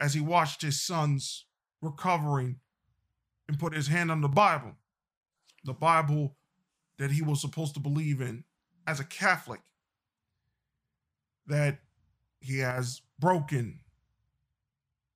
as 0.00 0.14
he 0.14 0.20
watched 0.20 0.62
his 0.62 0.80
sons 0.80 1.46
recovering 1.80 2.56
and 3.48 3.58
put 3.58 3.74
his 3.74 3.88
hand 3.88 4.10
on 4.10 4.20
the 4.20 4.28
Bible, 4.28 4.72
the 5.64 5.72
Bible 5.72 6.36
that 6.98 7.12
he 7.12 7.22
was 7.22 7.40
supposed 7.40 7.74
to 7.74 7.80
believe 7.80 8.20
in 8.20 8.44
as 8.86 9.00
a 9.00 9.04
Catholic, 9.04 9.60
that 11.46 11.78
he 12.40 12.58
has 12.58 13.00
broken 13.18 13.80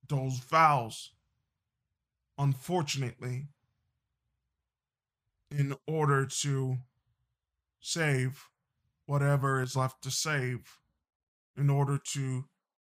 those 0.07 0.39
vows, 0.39 1.11
unfortunately, 2.37 3.47
in 5.51 5.75
order 5.87 6.25
to 6.25 6.77
save 7.79 8.45
whatever 9.05 9.61
is 9.61 9.75
left 9.75 10.03
to 10.03 10.11
save, 10.11 10.77
in 11.57 11.69
order 11.69 11.97
to 11.97 12.45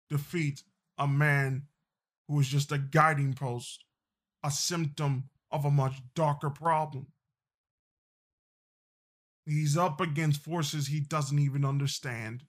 defeat 0.09 0.63
a 0.99 1.09
man 1.09 1.63
who 2.29 2.39
is 2.39 2.49
just 2.49 2.71
a 2.71 2.79
guiding 2.79 3.33
post, 3.33 3.85
a 4.45 4.51
symptom 4.51 5.25
of 5.51 5.65
a 5.65 5.71
much 5.71 6.03
darker 6.15 6.51
problem. 6.51 7.07
He's 9.47 9.77
up 9.77 10.01
against 10.01 10.43
forces 10.43 10.87
he 10.87 11.01
doesn't 11.01 11.39
even 11.39 11.65
understand. 11.65 12.45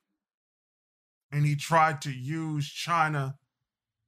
And 1.31 1.45
he 1.45 1.55
tried 1.55 2.01
to 2.01 2.11
use 2.11 2.69
China, 2.69 3.37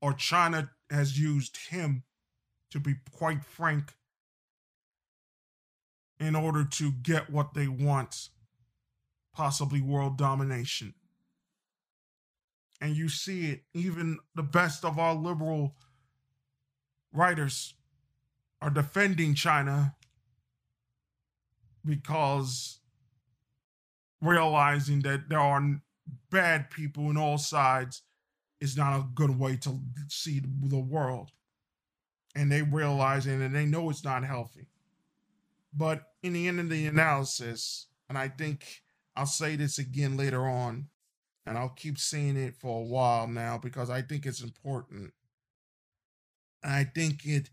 or 0.02 0.14
China 0.14 0.70
has 0.90 1.18
used 1.18 1.58
him, 1.70 2.04
to 2.70 2.80
be 2.80 2.96
quite 3.12 3.46
frank, 3.46 3.94
in 6.20 6.36
order 6.36 6.64
to 6.64 6.92
get 6.92 7.30
what 7.30 7.54
they 7.54 7.68
want, 7.68 8.30
possibly 9.34 9.82
world 9.82 10.18
domination 10.18 10.94
and 12.84 12.98
you 12.98 13.08
see 13.08 13.50
it 13.50 13.64
even 13.74 14.18
the 14.36 14.44
best 14.44 14.84
of 14.84 15.00
our 15.00 15.16
liberal 15.16 15.74
writers 17.14 17.76
are 18.62 18.70
defending 18.70 19.34
China 19.34 19.96
because 21.86 22.80
realizing 24.22 25.00
that 25.04 25.30
there 25.30 25.40
are 25.40 25.80
bad 26.30 26.70
people 26.70 27.10
in 27.10 27.16
all 27.16 27.38
sides 27.38 28.02
is 28.60 28.76
not 28.76 29.00
a 29.00 29.08
good 29.16 29.40
way 29.40 29.56
to 29.56 29.80
see 30.10 30.42
the 30.64 30.78
world. 30.78 31.32
And 32.36 32.52
they 32.52 32.64
realize 32.64 33.28
it 33.28 33.40
and 33.40 33.56
they 33.56 33.66
know 33.66 33.90
it's 33.90 34.04
not 34.04 34.26
healthy. 34.26 34.68
But 35.76 36.04
in 36.22 36.34
the 36.34 36.48
end 36.48 36.60
of 36.60 36.70
the 36.70 36.86
analysis, 36.86 37.88
and 38.08 38.18
I 38.18 38.28
think 38.28 38.82
I'll 39.16 39.26
say 39.26 39.56
this 39.56 39.80
again 39.80 40.18
later 40.18 40.48
on, 40.48 40.90
and 41.46 41.58
I'll 41.58 41.70
keep 41.70 41.98
saying 41.98 42.38
it 42.38 42.56
for 42.56 42.80
a 42.82 42.86
while 42.86 43.28
now 43.28 43.58
because 43.58 43.90
I 43.90 44.02
think 44.02 44.26
it's 44.26 44.42
important. 44.42 45.14
And 46.62 46.74
I 46.74 46.86
think 46.86 47.26
it 47.26 47.50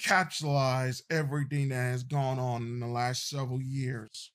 capsulized 0.00 1.02
everything 1.10 1.70
that 1.70 1.76
has 1.76 2.02
gone 2.02 2.38
on 2.38 2.62
in 2.62 2.80
the 2.80 2.86
last 2.86 3.28
several 3.28 3.60
years. 3.60 4.30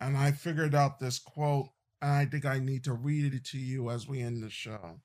And 0.00 0.16
I 0.16 0.32
figured 0.32 0.74
out 0.74 0.98
this 0.98 1.18
quote, 1.18 1.68
and 2.00 2.10
I 2.10 2.24
think 2.24 2.46
I 2.46 2.58
need 2.58 2.84
to 2.84 2.94
read 2.94 3.34
it 3.34 3.44
to 3.46 3.58
you 3.58 3.90
as 3.90 4.08
we 4.08 4.20
end 4.20 4.42
the 4.42 4.50
show. 4.50 5.00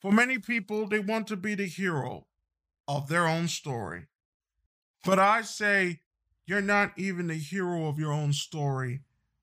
For 0.00 0.12
many 0.12 0.38
people, 0.38 0.86
they 0.86 1.00
want 1.00 1.26
to 1.28 1.36
be 1.36 1.54
the 1.54 1.66
hero 1.66 2.26
of 2.86 3.08
their 3.08 3.26
own 3.26 3.48
story. 3.48 4.06
But 5.04 5.18
I 5.18 5.42
say, 5.42 6.00
you're 6.46 6.60
not 6.60 6.92
even 6.96 7.28
the 7.28 7.34
hero 7.34 7.86
of 7.86 7.98
your 7.98 8.12
own 8.12 8.32
story. 8.32 9.00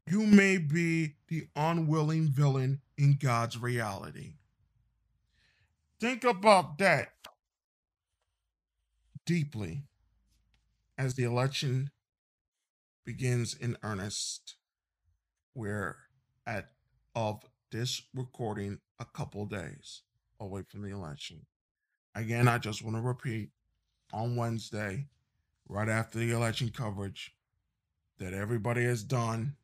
You 0.07 0.25
may 0.25 0.57
be 0.57 1.15
the 1.27 1.47
unwilling 1.55 2.29
villain 2.29 2.81
in 2.97 3.17
God's 3.19 3.57
reality. 3.57 4.33
Think 5.99 6.23
about 6.23 6.77
that 6.79 7.09
deeply 9.25 9.83
as 10.97 11.13
the 11.13 11.23
election 11.23 11.91
begins 13.05 13.53
in 13.53 13.77
earnest. 13.83 14.55
We're 15.53 15.97
at 16.45 16.71
of 17.15 17.43
this 17.71 18.01
recording 18.15 18.79
a 18.99 19.05
couple 19.05 19.45
days 19.45 20.01
away 20.39 20.63
from 20.67 20.81
the 20.81 20.89
election. 20.89 21.45
Again, 22.15 22.47
I 22.47 22.57
just 22.57 22.83
want 22.83 22.95
to 22.97 23.01
repeat 23.01 23.49
on 24.11 24.35
Wednesday, 24.35 25.07
right 25.72 25.88
after 25.88 26.19
the 26.19 26.31
election 26.31 26.69
coverage, 26.69 27.34
that 28.19 28.34
everybody 28.34 28.84
has 28.84 29.03
done 29.03 29.56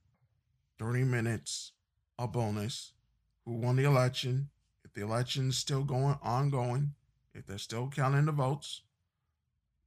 30 0.80 1.04
minutes 1.04 1.74
a 2.18 2.26
bonus 2.26 2.94
who 3.46 3.54
won 3.54 3.76
the 3.76 3.84
election. 3.84 4.50
If 4.86 4.94
the 4.94 5.02
election's 5.02 5.58
still 5.58 5.84
going 5.84 6.18
ongoing, 6.24 6.94
if 7.34 7.46
they're 7.46 7.58
still 7.58 7.90
counting 7.94 8.26
the 8.26 8.32
votes, 8.32 8.84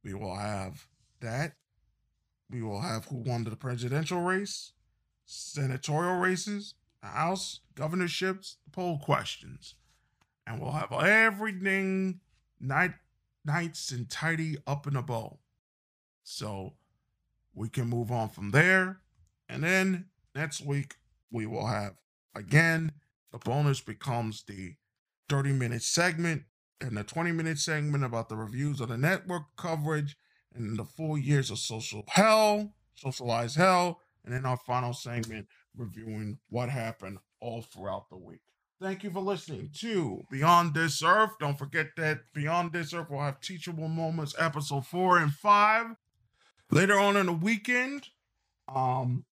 we 0.03 0.13
will 0.13 0.35
have 0.35 0.87
that. 1.21 1.53
We 2.51 2.61
will 2.61 2.81
have 2.81 3.05
who 3.05 3.17
won 3.17 3.43
the 3.43 3.55
presidential 3.55 4.21
race, 4.21 4.73
senatorial 5.25 6.19
races, 6.19 6.75
the 7.01 7.07
House, 7.07 7.61
governorships, 7.73 8.57
poll 8.71 8.99
questions. 8.99 9.73
And 10.45 10.61
we'll 10.61 10.71
have 10.71 10.91
everything 10.91 12.19
night 12.59 12.93
nights 13.43 13.91
and 13.91 14.07
tidy 14.07 14.57
up 14.67 14.85
in 14.85 14.95
a 14.95 15.01
bow. 15.01 15.39
So 16.23 16.73
we 17.53 17.69
can 17.69 17.87
move 17.87 18.11
on 18.11 18.29
from 18.29 18.51
there. 18.51 19.01
And 19.49 19.63
then 19.63 20.05
next 20.35 20.61
week 20.65 20.95
we 21.31 21.45
will 21.45 21.67
have 21.67 21.95
again 22.35 22.91
the 23.31 23.37
bonus 23.39 23.81
becomes 23.81 24.43
the 24.43 24.75
30 25.29 25.53
minute 25.53 25.83
segment 25.83 26.43
and 26.79 26.97
the 26.97 27.03
20 27.03 27.31
minute 27.31 27.59
segment 27.59 28.03
about 28.03 28.29
the 28.29 28.35
reviews 28.35 28.81
of 28.81 28.89
the 28.89 28.97
network 28.97 29.43
coverage 29.55 30.17
and 30.53 30.77
the 30.77 30.85
four 30.85 31.17
years 31.17 31.49
of 31.49 31.59
social 31.59 32.03
hell, 32.07 32.73
socialized 32.95 33.55
hell, 33.55 33.99
and 34.25 34.33
then 34.33 34.45
our 34.45 34.57
final 34.57 34.93
segment 34.93 35.47
reviewing 35.75 36.39
what 36.49 36.69
happened 36.69 37.17
all 37.39 37.61
throughout 37.61 38.09
the 38.09 38.17
week. 38.17 38.41
Thank 38.81 39.03
you 39.03 39.11
for 39.11 39.21
listening 39.21 39.69
to 39.79 40.23
Beyond 40.31 40.73
This 40.73 41.03
Earth. 41.03 41.31
Don't 41.39 41.57
forget 41.57 41.89
that 41.97 42.21
Beyond 42.33 42.73
This 42.73 42.93
Earth 42.93 43.11
will 43.11 43.21
have 43.21 43.39
Teachable 43.39 43.87
Moments 43.87 44.35
episode 44.39 44.87
four 44.87 45.19
and 45.19 45.31
five. 45.31 45.95
Later 46.71 46.97
on 46.97 47.17
in 47.17 47.25
the 47.25 47.33
weekend, 47.33 48.07
um, 48.73 49.25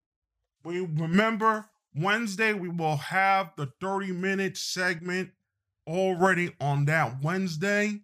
we 0.65 0.81
remember 0.81 1.69
Wednesday 1.95 2.51
we 2.51 2.67
will 2.67 2.97
have 2.97 3.53
the 3.55 3.71
30 3.79 4.11
minute 4.11 4.57
segment 4.57 5.31
already 5.87 6.53
on 6.59 6.85
that 6.85 7.23
Wednesday, 7.23 8.01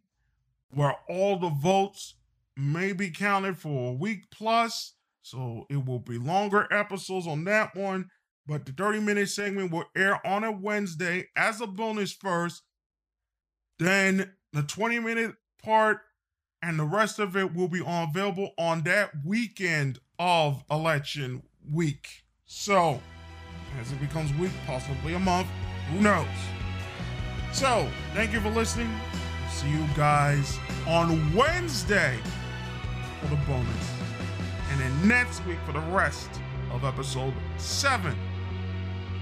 where 0.69 0.95
all 1.09 1.37
the 1.37 1.49
votes 1.49 2.15
may 2.55 2.93
be 2.93 3.09
counted 3.09 3.57
for 3.57 3.89
a 3.91 3.93
week 3.93 4.31
plus. 4.31 4.93
So 5.21 5.65
it 5.69 5.85
will 5.85 5.99
be 5.99 6.17
longer 6.17 6.71
episodes 6.71 7.27
on 7.27 7.43
that 7.43 7.75
one. 7.75 8.09
But 8.47 8.65
the 8.65 8.71
30 8.71 9.01
minute 9.01 9.27
segment 9.27 9.71
will 9.71 9.85
air 9.97 10.25
on 10.25 10.45
a 10.45 10.51
Wednesday 10.51 11.27
as 11.35 11.59
a 11.59 11.67
bonus 11.67 12.13
first. 12.13 12.63
Then 13.79 14.31
the 14.53 14.63
20 14.63 14.99
minute 14.99 15.35
part 15.61 15.99
and 16.65 16.79
the 16.79 16.83
rest 16.83 17.19
of 17.19 17.37
it 17.37 17.53
will 17.53 17.67
be 17.67 17.81
on, 17.81 18.09
available 18.09 18.51
on 18.57 18.81
that 18.81 19.11
weekend 19.23 19.99
of 20.17 20.63
election 20.71 21.43
week. 21.71 22.07
So, 22.45 22.99
as 23.79 23.91
it 23.91 23.99
becomes 23.99 24.33
week, 24.33 24.51
possibly 24.65 25.13
a 25.13 25.19
month, 25.19 25.47
who 25.91 26.01
knows? 26.01 26.25
So, 27.53 27.87
thank 28.15 28.33
you 28.33 28.41
for 28.41 28.49
listening. 28.49 28.89
See 29.51 29.69
you 29.69 29.85
guys 29.95 30.57
on 30.87 31.35
Wednesday 31.35 32.17
for 33.21 33.27
the 33.27 33.35
bonus. 33.47 33.91
And 34.71 34.79
then 34.79 35.07
next 35.07 35.45
week 35.45 35.59
for 35.67 35.71
the 35.71 35.79
rest 35.79 36.29
of 36.71 36.83
episode 36.83 37.33
7, 37.57 38.17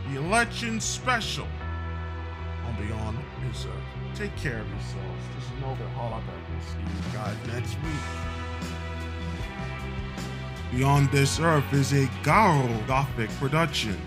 the 0.10 0.20
election 0.20 0.80
special 0.80 1.48
on 2.66 2.88
Beyond 2.88 3.18
Earth. 3.50 3.66
Take 4.16 4.36
care 4.38 4.60
of 4.60 4.70
yourselves. 4.70 5.24
This 5.36 5.44
is 5.44 5.62
Nova 5.62 5.84
Holoback. 5.98 6.43
See 6.72 6.80
you 6.80 7.14
guys 7.18 7.36
next 7.48 7.76
week. 7.84 8.04
Beyond 10.72 11.12
This 11.12 11.40
Earth 11.40 11.72
is 11.74 11.94
a 11.94 12.08
Garo 12.24 12.88
Gothic 12.88 13.30
production. 13.32 14.00